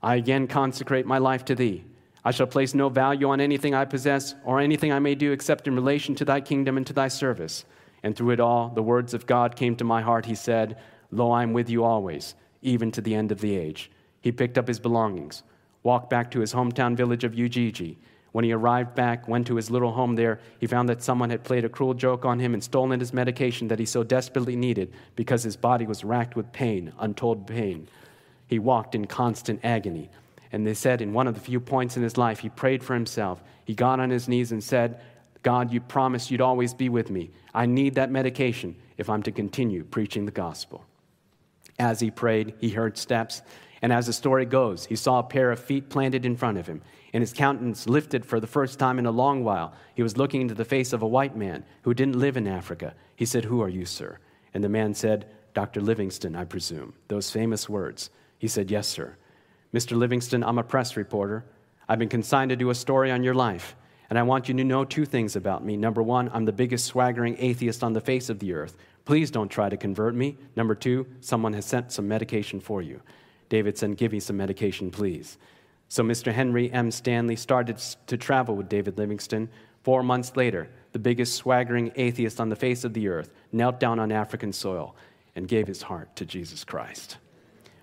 I 0.03 0.14
again 0.14 0.47
consecrate 0.47 1.05
my 1.05 1.18
life 1.18 1.44
to 1.44 1.55
thee. 1.55 1.84
I 2.24 2.30
shall 2.30 2.47
place 2.47 2.72
no 2.74 2.88
value 2.88 3.28
on 3.28 3.38
anything 3.38 3.74
I 3.74 3.84
possess 3.84 4.34
or 4.47 4.61
anything 4.61 4.90
I 4.92 4.99
may 4.99 5.14
do 5.14 5.30
except 5.30 5.68
in 5.68 5.74
relation 5.74 6.14
to 6.14 6.24
thy 6.24 6.40
kingdom 6.40 6.78
and 6.78 6.86
to 6.86 6.94
thy 6.94 7.09
service. 7.09 7.66
And 8.03 8.16
through 8.16 8.30
it 8.30 8.40
all, 8.40 8.70
the 8.70 8.82
words 8.82 9.12
of 9.12 9.26
God 9.26 9.57
came 9.57 9.76
to 9.76 9.84
my 9.84 10.01
heart. 10.01 10.24
He 10.24 10.34
said, 10.34 10.78
Lo, 11.11 11.30
I 11.32 11.42
am 11.42 11.53
with 11.53 11.68
you 11.68 11.84
always, 11.84 12.34
even 12.62 12.90
to 12.92 13.03
the 13.03 13.14
end 13.14 13.30
of 13.30 13.42
the 13.42 13.55
age. 13.55 13.90
He 14.22 14.32
picked 14.32 14.57
up 14.57 14.66
his 14.66 14.80
belongings, 14.80 15.42
walked 15.82 16.09
back 16.09 16.30
to 16.30 16.40
his 16.40 16.55
hometown 16.55 16.97
village 16.97 17.24
of 17.24 17.34
Ujiji. 17.34 17.99
When 18.37 18.45
he 18.45 18.53
arrived 18.53 18.95
back, 18.95 19.26
went 19.26 19.47
to 19.47 19.57
his 19.57 19.70
little 19.70 19.93
home 19.93 20.14
there, 20.14 20.41
he 20.61 20.66
found 20.66 20.91
that 20.91 21.03
someone 21.03 21.30
had 21.30 21.43
played 21.43 21.64
a 21.64 21.70
cruel 21.70 21.95
joke 21.95 22.26
on 22.26 22.39
him 22.39 22.53
and 22.53 22.62
stolen 22.62 23.01
his 23.01 23.14
medication 23.14 23.68
that 23.68 23.78
he 23.78 23.87
so 23.87 24.03
desperately 24.03 24.57
needed 24.57 24.93
because 25.14 25.43
his 25.43 25.57
body 25.57 25.87
was 25.87 26.05
racked 26.05 26.37
with 26.37 26.53
pain, 26.53 26.93
untold 26.99 27.47
pain. 27.47 27.89
He 28.47 28.59
walked 28.59 28.95
in 28.95 29.07
constant 29.07 29.61
agony. 29.64 30.11
And 30.53 30.66
they 30.66 30.74
said 30.74 31.01
in 31.01 31.14
one 31.14 31.26
of 31.26 31.32
the 31.32 31.41
few 31.41 31.61
points 31.61 31.97
in 31.97 32.03
his 32.03 32.18
life, 32.18 32.41
he 32.41 32.51
prayed 32.51 32.84
for 32.84 32.93
himself. 32.93 33.43
He 33.64 33.74
got 33.74 34.01
on 34.01 34.11
his 34.11 34.28
knees 34.28 34.53
and 34.53 34.62
said, 34.62 35.01
God, 35.43 35.72
you 35.72 35.80
promised 35.80 36.30
you'd 36.30 36.43
always 36.43 36.74
be 36.74 36.91
with 36.91 37.09
me. 37.09 37.30
I 37.55 37.64
need 37.64 37.95
that 37.95 38.11
medication 38.11 38.76
if 38.99 39.09
I'm 39.09 39.22
to 39.22 39.32
continue 39.32 39.82
preaching 39.82 40.26
the 40.26 40.30
gospel. 40.30 40.84
As 41.78 42.01
he 42.01 42.11
prayed, 42.11 42.53
he 42.61 42.68
heard 42.68 42.99
steps, 42.99 43.41
And 43.80 43.95
as 43.95 44.09
the 44.09 44.12
story 44.12 44.45
goes, 44.45 44.84
he 44.84 44.97
saw 44.97 45.20
a 45.20 45.22
pair 45.22 45.51
of 45.51 45.59
feet 45.59 45.89
planted 45.89 46.26
in 46.26 46.37
front 46.37 46.59
of 46.59 46.66
him, 46.66 46.82
and 47.12 47.22
his 47.22 47.32
countenance 47.32 47.88
lifted 47.88 48.24
for 48.24 48.40
the 48.40 48.46
first 48.46 48.78
time 48.78 48.98
in 48.98 49.07
a 49.07 49.11
long 49.11 49.44
while. 49.44 49.72
He 49.94 50.02
was 50.02 50.16
looking 50.16 50.40
into 50.40 50.54
the 50.54 50.64
face 50.64 50.92
of 50.92 51.02
a 51.02 51.07
white 51.07 51.36
man 51.36 51.64
who 51.82 51.94
didn't 51.94 52.18
live 52.18 52.36
in 52.36 52.46
Africa. 52.46 52.94
He 53.14 53.24
said, 53.24 53.44
Who 53.44 53.62
are 53.62 53.68
you, 53.68 53.84
sir? 53.84 54.18
And 54.54 54.62
the 54.62 54.68
man 54.68 54.94
said, 54.94 55.26
Dr. 55.54 55.80
Livingstone, 55.80 56.36
I 56.36 56.44
presume. 56.44 56.94
Those 57.09 57.30
famous 57.30 57.68
words. 57.68 58.11
He 58.38 58.48
said, 58.48 58.70
Yes, 58.70 58.86
sir. 58.86 59.16
Mr. 59.72 59.96
Livingstone, 59.96 60.44
I'm 60.44 60.59
a 60.59 60.62
press 60.62 60.96
reporter. 60.96 61.44
I've 61.88 61.98
been 61.98 62.09
consigned 62.09 62.50
to 62.50 62.57
do 62.57 62.70
a 62.70 62.74
story 62.74 63.11
on 63.11 63.22
your 63.22 63.34
life. 63.34 63.76
And 64.09 64.18
I 64.18 64.22
want 64.22 64.48
you 64.48 64.54
to 64.54 64.64
know 64.64 64.84
two 64.84 65.04
things 65.04 65.36
about 65.36 65.64
me. 65.64 65.76
Number 65.76 66.02
one, 66.02 66.30
I'm 66.32 66.44
the 66.44 66.52
biggest 66.52 66.86
swaggering 66.86 67.36
atheist 67.38 67.82
on 67.82 67.92
the 67.92 68.00
face 68.00 68.28
of 68.28 68.38
the 68.38 68.52
earth. 68.52 68.76
Please 69.04 69.30
don't 69.30 69.48
try 69.48 69.68
to 69.68 69.76
convert 69.76 70.14
me. 70.14 70.36
Number 70.57 70.74
two, 70.74 71.07
someone 71.20 71.52
has 71.54 71.64
sent 71.64 71.92
some 71.92 72.07
medication 72.07 72.61
for 72.61 72.82
you. 72.82 73.00
David 73.48 73.78
said, 73.78 73.96
Give 73.96 74.12
me 74.12 74.20
some 74.20 74.36
medication, 74.36 74.90
please. 74.90 75.38
So 75.89 76.03
Mr. 76.03 76.32
Henry 76.32 76.70
M. 76.70 76.91
Stanley 76.91 77.37
started 77.37 77.78
to 78.07 78.16
travel 78.16 78.57
with 78.57 78.68
David 78.68 78.99
Livingstone. 78.99 79.49
Four 79.82 80.03
months 80.03 80.37
later, 80.37 80.68
the 80.93 80.99
biggest 80.99 81.37
swaggering 81.37 81.93
atheist 81.95 82.41
on 82.41 82.49
the 82.49 82.57
face 82.57 82.84
of 82.84 82.93
the 82.93 83.09
earth 83.09 83.30
knelt 83.53 83.78
down 83.78 83.99
on 83.99 84.11
African 84.11 84.53
soil 84.53 84.97
and 85.37 85.47
gave 85.47 85.66
his 85.66 85.82
heart 85.82 86.16
to 86.16 86.24
Jesus 86.24 86.64
Christ. 86.64 87.18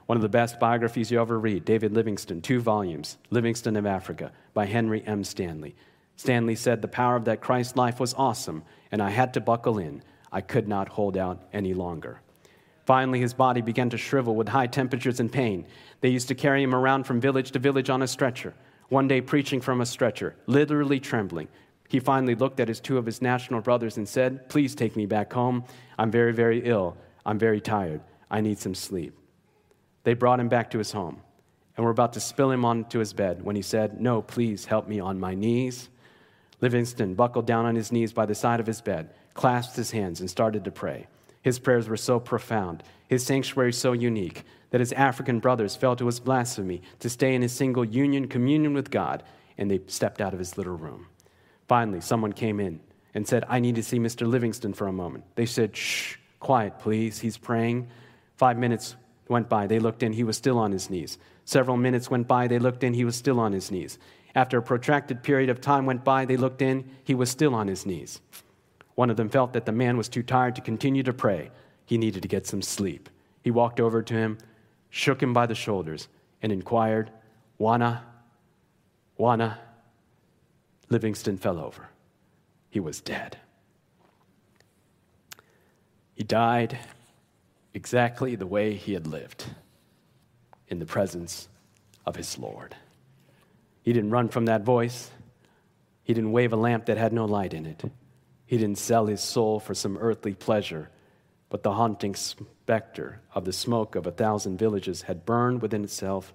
One 0.05 0.17
of 0.17 0.21
the 0.21 0.29
best 0.29 0.59
biographies 0.59 1.11
you 1.11 1.21
ever 1.21 1.39
read, 1.39 1.63
David 1.63 1.93
Livingstone, 1.93 2.41
two 2.41 2.59
volumes, 2.59 3.17
Livingstone 3.29 3.77
of 3.77 3.85
Africa, 3.85 4.33
by 4.53 4.65
Henry 4.65 5.01
M. 5.05 5.23
Stanley. 5.23 5.75
Stanley 6.17 6.55
said, 6.55 6.81
The 6.81 6.87
power 6.89 7.15
of 7.15 7.25
that 7.25 7.41
Christ 7.41 7.77
life 7.77 7.99
was 7.99 8.13
awesome, 8.15 8.63
and 8.91 9.01
I 9.01 9.11
had 9.11 9.33
to 9.35 9.41
buckle 9.41 9.77
in. 9.77 10.03
I 10.31 10.41
could 10.41 10.67
not 10.67 10.89
hold 10.89 11.15
out 11.15 11.43
any 11.53 11.73
longer. 11.73 12.19
Finally, 12.85 13.19
his 13.19 13.33
body 13.33 13.61
began 13.61 13.89
to 13.89 13.97
shrivel 13.97 14.35
with 14.35 14.49
high 14.49 14.67
temperatures 14.67 15.19
and 15.19 15.31
pain. 15.31 15.65
They 16.01 16.09
used 16.09 16.27
to 16.27 16.35
carry 16.35 16.61
him 16.61 16.75
around 16.75 17.05
from 17.05 17.21
village 17.21 17.51
to 17.51 17.59
village 17.59 17.89
on 17.89 18.01
a 18.01 18.07
stretcher. 18.07 18.53
One 18.89 19.07
day, 19.07 19.21
preaching 19.21 19.61
from 19.61 19.81
a 19.81 19.85
stretcher, 19.85 20.35
literally 20.45 20.99
trembling, 20.99 21.47
he 21.87 21.99
finally 21.99 22.35
looked 22.35 22.59
at 22.59 22.67
his 22.67 22.79
two 22.79 22.97
of 22.97 23.05
his 23.05 23.21
national 23.21 23.61
brothers 23.61 23.97
and 23.97 24.07
said, 24.07 24.49
Please 24.49 24.75
take 24.75 24.95
me 24.95 25.05
back 25.05 25.31
home. 25.31 25.63
I'm 25.97 26.11
very, 26.11 26.33
very 26.33 26.63
ill. 26.65 26.97
I'm 27.25 27.39
very 27.39 27.61
tired. 27.61 28.01
I 28.29 28.41
need 28.41 28.59
some 28.59 28.75
sleep. 28.75 29.17
They 30.03 30.13
brought 30.13 30.39
him 30.39 30.49
back 30.49 30.71
to 30.71 30.77
his 30.77 30.91
home 30.91 31.21
and 31.77 31.85
were 31.85 31.91
about 31.91 32.13
to 32.13 32.19
spill 32.19 32.51
him 32.51 32.65
onto 32.65 32.99
his 32.99 33.13
bed 33.13 33.43
when 33.43 33.55
he 33.55 33.61
said, 33.61 34.01
No, 34.01 34.21
please 34.21 34.65
help 34.65 34.87
me 34.87 34.99
on 34.99 35.19
my 35.19 35.33
knees. 35.33 35.89
Livingstone 36.61 37.13
buckled 37.13 37.45
down 37.45 37.65
on 37.65 37.75
his 37.75 37.91
knees 37.91 38.13
by 38.13 38.25
the 38.25 38.35
side 38.35 38.59
of 38.59 38.67
his 38.67 38.81
bed, 38.81 39.09
clasped 39.33 39.75
his 39.75 39.91
hands, 39.91 40.19
and 40.19 40.29
started 40.29 40.63
to 40.65 40.71
pray. 40.71 41.07
His 41.43 41.59
prayers 41.59 41.87
were 41.87 41.97
so 41.97 42.19
profound, 42.19 42.81
his 43.07 43.23
sanctuary 43.23 43.73
so 43.73 43.91
unique, 43.91 44.43
that 44.71 44.79
his 44.79 44.93
African 44.93 45.39
brothers 45.39 45.75
felt 45.75 46.01
it 46.01 46.05
was 46.05 46.19
blasphemy 46.19 46.81
to 46.99 47.09
stay 47.09 47.35
in 47.35 47.43
his 47.43 47.51
single 47.51 47.85
union 47.85 48.27
communion 48.27 48.73
with 48.73 48.89
God, 48.89 49.21
and 49.57 49.69
they 49.69 49.81
stepped 49.85 50.19
out 50.19 50.33
of 50.33 50.39
his 50.39 50.57
little 50.57 50.75
room. 50.75 51.07
Finally, 51.67 52.01
someone 52.01 52.33
came 52.33 52.59
in 52.59 52.79
and 53.13 53.27
said, 53.27 53.43
I 53.47 53.59
need 53.59 53.75
to 53.75 53.83
see 53.83 53.99
Mr. 53.99 54.27
Livingstone 54.27 54.73
for 54.73 54.87
a 54.87 54.93
moment. 54.93 55.25
They 55.35 55.45
said, 55.45 55.75
Shh, 55.75 56.15
quiet, 56.39 56.79
please. 56.79 57.19
He's 57.19 57.37
praying. 57.37 57.89
Five 58.37 58.57
minutes 58.57 58.95
went 59.27 59.49
by. 59.49 59.67
They 59.67 59.79
looked 59.79 60.01
in. 60.01 60.13
He 60.13 60.23
was 60.23 60.37
still 60.37 60.57
on 60.57 60.71
his 60.71 60.89
knees. 60.89 61.17
Several 61.45 61.77
minutes 61.77 62.09
went 62.09 62.27
by. 62.27 62.47
They 62.47 62.59
looked 62.59 62.83
in. 62.83 62.93
He 62.93 63.05
was 63.05 63.15
still 63.15 63.39
on 63.39 63.51
his 63.51 63.69
knees. 63.69 63.99
After 64.33 64.57
a 64.57 64.63
protracted 64.63 65.21
period 65.21 65.49
of 65.49 65.61
time 65.61 65.85
went 65.85 66.03
by, 66.03 66.25
they 66.25 66.37
looked 66.37 66.61
in. 66.61 66.89
He 67.03 67.13
was 67.13 67.29
still 67.29 67.53
on 67.53 67.67
his 67.67 67.85
knees. 67.85 68.19
One 68.95 69.09
of 69.09 69.17
them 69.17 69.29
felt 69.29 69.53
that 69.53 69.65
the 69.65 69.71
man 69.71 69.97
was 69.97 70.09
too 70.09 70.23
tired 70.23 70.55
to 70.55 70.61
continue 70.61 71.03
to 71.03 71.13
pray. 71.13 71.51
He 71.85 71.97
needed 71.97 72.21
to 72.21 72.27
get 72.27 72.45
some 72.45 72.61
sleep. 72.61 73.09
He 73.41 73.51
walked 73.51 73.79
over 73.79 74.01
to 74.01 74.13
him, 74.13 74.37
shook 74.89 75.21
him 75.21 75.33
by 75.33 75.45
the 75.45 75.55
shoulders, 75.55 76.07
and 76.41 76.51
inquired, 76.51 77.11
Wana, 77.59 78.01
Wana. 79.19 79.57
Livingstone 80.89 81.37
fell 81.37 81.59
over. 81.59 81.89
He 82.69 82.79
was 82.79 83.01
dead. 83.01 83.37
He 86.15 86.23
died 86.23 86.77
exactly 87.73 88.35
the 88.35 88.45
way 88.45 88.75
he 88.75 88.93
had 88.93 89.07
lived 89.07 89.45
in 90.67 90.79
the 90.79 90.85
presence 90.85 91.47
of 92.05 92.15
his 92.15 92.37
Lord. 92.37 92.75
He 93.81 93.93
didn't 93.93 94.11
run 94.11 94.29
from 94.29 94.45
that 94.45 94.63
voice. 94.63 95.09
He 96.03 96.13
didn't 96.13 96.31
wave 96.31 96.53
a 96.53 96.57
lamp 96.57 96.85
that 96.85 96.97
had 96.97 97.13
no 97.13 97.25
light 97.25 97.53
in 97.53 97.65
it. 97.65 97.83
He 98.45 98.57
didn't 98.57 98.77
sell 98.77 99.05
his 99.05 99.21
soul 99.21 99.59
for 99.59 99.73
some 99.73 99.97
earthly 99.97 100.33
pleasure, 100.33 100.89
but 101.49 101.63
the 101.63 101.73
haunting 101.73 102.15
specter 102.15 103.21
of 103.33 103.45
the 103.45 103.53
smoke 103.53 103.95
of 103.95 104.05
a 104.05 104.11
thousand 104.11 104.57
villages 104.57 105.03
had 105.03 105.25
burned 105.25 105.61
within 105.61 105.83
itself, 105.83 106.33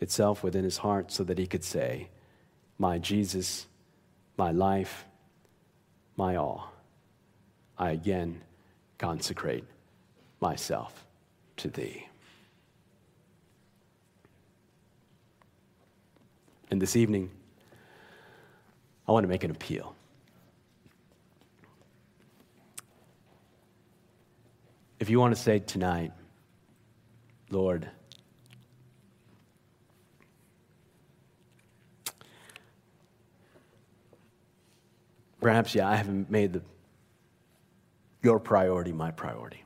itself 0.00 0.42
within 0.42 0.64
his 0.64 0.78
heart, 0.78 1.10
so 1.10 1.24
that 1.24 1.38
he 1.38 1.46
could 1.46 1.64
say, 1.64 2.08
My 2.78 2.98
Jesus, 2.98 3.66
my 4.36 4.50
life, 4.50 5.04
my 6.16 6.36
all, 6.36 6.72
I 7.76 7.90
again 7.90 8.42
consecrate 8.98 9.64
myself 10.40 11.06
to 11.56 11.68
thee. 11.68 12.08
And 16.70 16.82
this 16.82 16.96
evening, 16.96 17.30
I 19.06 19.12
want 19.12 19.24
to 19.24 19.28
make 19.28 19.44
an 19.44 19.50
appeal. 19.50 19.94
If 25.00 25.10
you 25.10 25.20
want 25.20 25.34
to 25.34 25.40
say 25.40 25.60
tonight, 25.60 26.12
Lord, 27.50 27.88
perhaps, 35.40 35.74
yeah, 35.74 35.88
I 35.88 35.96
haven't 35.96 36.30
made 36.30 36.52
the, 36.52 36.62
your 38.22 38.40
priority 38.40 38.92
my 38.92 39.12
priority. 39.12 39.64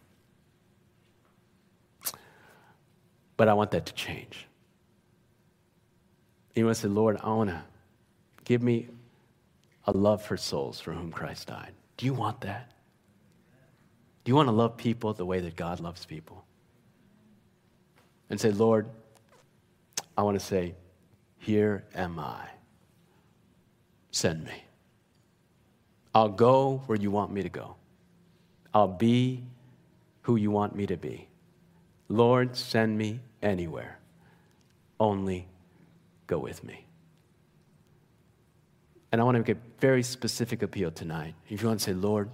But 3.37 3.49
I 3.49 3.55
want 3.55 3.71
that 3.71 3.87
to 3.87 3.95
change. 3.95 4.47
You 6.55 6.67
want 6.67 6.77
to 6.77 6.83
say, 6.83 6.89
Lord, 6.89 7.17
I 7.23 7.29
want 7.31 7.51
to 7.51 7.63
give 8.45 8.63
me 8.63 8.89
a 9.87 9.93
love 9.93 10.23
for 10.23 10.37
souls 10.37 10.79
for 10.79 10.93
whom 10.93 11.11
Christ 11.11 11.49
died. 11.49 11.73
Do 11.97 12.05
you 12.05 12.13
want 12.13 12.43
that? 12.43 12.71
Do 14.25 14.31
you 14.31 14.37
want 14.37 14.49
to 14.49 14.53
love 14.53 14.77
people 14.77 15.13
the 15.15 15.27
way 15.27 15.41
that 15.41 15.57
God 15.57 15.81
loves 15.81 16.05
people? 16.05 16.45
And 18.31 18.41
say, 18.41 18.51
Lord, 18.51 18.89
I 20.17 20.23
want 20.23 20.39
to 20.39 20.45
say, 20.45 20.75
Here 21.39 21.85
am 21.95 22.19
I. 22.19 22.47
Send 24.11 24.45
me. 24.45 24.65
I'll 26.15 26.29
go 26.29 26.83
where 26.87 26.99
you 26.99 27.11
want 27.11 27.33
me 27.33 27.43
to 27.43 27.49
go. 27.49 27.77
I'll 28.75 28.89
be 28.89 29.43
who 30.23 30.37
you 30.37 30.51
want 30.51 30.75
me 30.75 30.87
to 30.87 30.97
be. 30.97 31.29
Lord, 32.09 32.57
send 32.57 32.97
me 32.97 33.21
anywhere. 33.43 33.99
Only 35.01 35.49
go 36.27 36.39
with 36.39 36.63
me. 36.63 36.87
And 39.11 39.21
I 39.21 39.25
want 39.25 39.35
to 39.35 39.41
make 39.41 39.49
a 39.51 39.61
very 39.81 40.03
specific 40.03 40.63
appeal 40.63 40.91
tonight. 40.91 41.35
If 41.49 41.63
you 41.63 41.69
want 41.69 41.81
to 41.81 41.85
say, 41.85 41.93
Lord, 41.93 42.31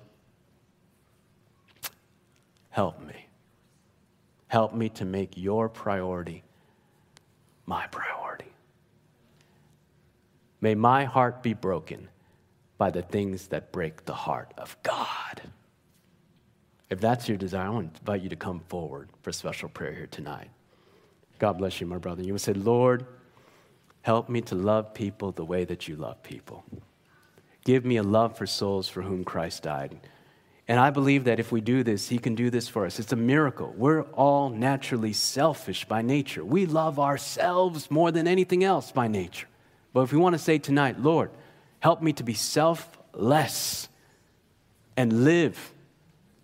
help 2.79 3.05
me. 3.05 3.27
Help 4.47 4.73
me 4.73 4.89
to 4.89 5.05
make 5.05 5.37
your 5.37 5.69
priority 5.69 6.45
my 7.67 7.85
priority. 7.89 8.53
May 10.61 10.77
my 10.77 11.05
heart 11.05 11.43
be 11.43 11.55
broken 11.55 12.09
by 12.79 12.91
the 12.91 13.03
things 13.03 13.49
that 13.49 13.73
break 13.73 14.05
the 14.05 14.15
heart 14.15 14.55
of 14.57 14.77
God. 14.85 15.43
If 16.89 17.01
that's 17.01 17.29
your 17.29 17.37
desire, 17.37 17.67
I 17.67 17.71
want 17.71 17.95
to 17.95 18.01
invite 18.01 18.23
you 18.23 18.29
to 18.29 18.37
come 18.37 18.61
forward 18.69 19.09
for 19.23 19.33
special 19.33 19.69
prayer 19.69 19.93
here 19.93 20.07
tonight. 20.07 20.51
God 21.41 21.55
bless 21.59 21.81
you, 21.81 21.89
my 21.89 21.99
brother. 21.99 22.23
You 22.23 22.35
would 22.35 22.41
say, 22.41 22.53
Lord, 22.53 23.07
help 24.03 24.29
me 24.29 24.41
to 24.43 24.55
love 24.55 24.95
people 24.95 25.33
the 25.33 25.45
way 25.45 25.65
that 25.65 25.89
you 25.89 25.97
love 25.97 26.23
people. 26.23 26.65
Give 27.65 27.85
me 27.85 27.97
a 27.97 28.05
love 28.05 28.39
for 28.39 28.47
souls 28.47 28.89
for 28.89 29.03
whom 29.03 29.25
Christ 29.25 29.65
died. 29.65 29.99
And 30.69 30.79
I 30.79 30.91
believe 30.91 31.25
that 31.25 31.41
if 31.41 31.51
we 31.51 31.63
do 31.63 31.83
this, 31.83 32.09
He 32.09 32.19
can 32.19 32.35
do 32.35 32.51
this 32.51 32.69
for 32.69 32.85
us. 32.85 32.99
It's 32.99 33.13
a 33.13 33.17
miracle. 33.17 33.73
We're 33.75 34.03
all 34.03 34.51
naturally 34.51 35.15
selfish 35.15 35.87
by 35.87 36.03
nature. 36.03 36.45
We 36.45 36.67
love 36.67 36.99
ourselves 36.99 37.91
more 37.91 38.13
than 38.13 38.29
anything 38.29 38.63
else 38.63 38.93
by 38.93 39.09
nature. 39.09 39.49
But 39.95 40.03
if 40.03 40.13
we 40.13 40.19
want 40.19 40.35
to 40.35 40.39
say 40.39 40.59
tonight, 40.59 41.01
Lord, 41.01 41.31
help 41.81 42.03
me 42.03 42.13
to 42.13 42.23
be 42.23 42.35
selfless 42.35 43.89
and 44.95 45.25
live 45.25 45.73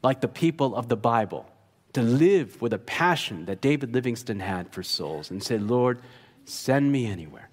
like 0.02 0.22
the 0.22 0.28
people 0.28 0.74
of 0.74 0.88
the 0.88 0.96
Bible, 0.96 1.46
to 1.92 2.02
live 2.02 2.62
with 2.62 2.72
a 2.72 2.78
passion 2.78 3.44
that 3.44 3.60
David 3.60 3.92
Livingstone 3.92 4.40
had 4.40 4.72
for 4.72 4.82
souls, 4.82 5.30
and 5.30 5.42
say, 5.42 5.58
Lord, 5.58 6.00
send 6.46 6.90
me 6.90 7.06
anywhere. 7.06 7.50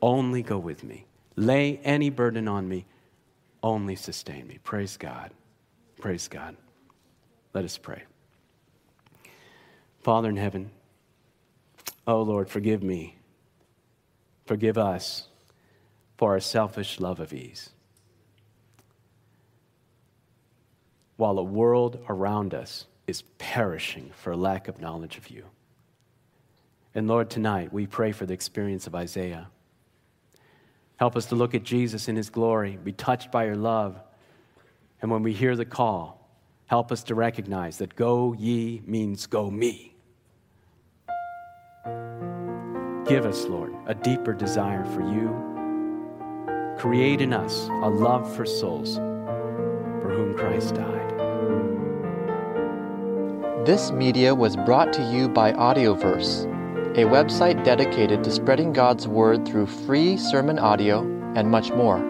Only 0.00 0.42
go 0.42 0.56
with 0.56 0.82
me. 0.82 1.04
Lay 1.36 1.78
any 1.84 2.08
burden 2.08 2.48
on 2.48 2.68
me. 2.68 2.86
Only 3.62 3.96
sustain 3.96 4.46
me. 4.46 4.58
Praise 4.62 4.96
God. 4.96 5.30
Praise 6.00 6.28
God. 6.28 6.56
Let 7.52 7.64
us 7.64 7.78
pray. 7.78 8.02
Father 10.02 10.28
in 10.28 10.36
heaven, 10.36 10.70
Oh 12.06 12.22
Lord, 12.22 12.48
forgive 12.48 12.82
me. 12.82 13.16
Forgive 14.46 14.78
us 14.78 15.28
for 16.16 16.32
our 16.32 16.40
selfish 16.40 16.98
love 16.98 17.20
of 17.20 17.32
ease. 17.32 17.70
While 21.16 21.34
the 21.34 21.44
world 21.44 22.02
around 22.08 22.54
us 22.54 22.86
is 23.06 23.22
perishing 23.38 24.10
for 24.14 24.34
lack 24.34 24.66
of 24.66 24.80
knowledge 24.80 25.18
of 25.18 25.28
you. 25.30 25.44
And 26.94 27.06
Lord, 27.06 27.30
tonight 27.30 27.72
we 27.72 27.86
pray 27.86 28.10
for 28.10 28.26
the 28.26 28.34
experience 28.34 28.86
of 28.86 28.94
Isaiah. 28.94 29.48
Help 30.96 31.16
us 31.16 31.26
to 31.26 31.36
look 31.36 31.54
at 31.54 31.62
Jesus 31.62 32.08
in 32.08 32.16
his 32.16 32.30
glory, 32.30 32.76
be 32.82 32.92
touched 32.92 33.30
by 33.30 33.44
your 33.44 33.56
love. 33.56 34.00
And 35.02 35.10
when 35.10 35.22
we 35.22 35.32
hear 35.32 35.56
the 35.56 35.64
call, 35.64 36.28
help 36.66 36.92
us 36.92 37.02
to 37.04 37.14
recognize 37.14 37.78
that 37.78 37.96
go 37.96 38.32
ye 38.32 38.82
means 38.86 39.26
go 39.26 39.50
me. 39.50 39.94
Give 43.06 43.26
us, 43.26 43.44
Lord, 43.46 43.74
a 43.86 43.94
deeper 43.94 44.32
desire 44.32 44.84
for 44.84 45.00
you. 45.00 45.34
Create 46.78 47.20
in 47.20 47.32
us 47.32 47.68
a 47.68 47.88
love 47.88 48.34
for 48.36 48.46
souls 48.46 48.96
for 48.96 50.10
whom 50.10 50.36
Christ 50.36 50.74
died. 50.74 51.08
This 53.66 53.90
media 53.90 54.34
was 54.34 54.56
brought 54.56 54.92
to 54.94 55.02
you 55.12 55.28
by 55.28 55.52
Audioverse 55.52 56.50
a 56.96 57.04
website 57.04 57.62
dedicated 57.62 58.24
to 58.24 58.32
spreading 58.32 58.72
God's 58.72 59.06
Word 59.06 59.46
through 59.46 59.66
free 59.66 60.16
sermon 60.16 60.58
audio 60.58 61.02
and 61.36 61.48
much 61.48 61.70
more. 61.70 62.09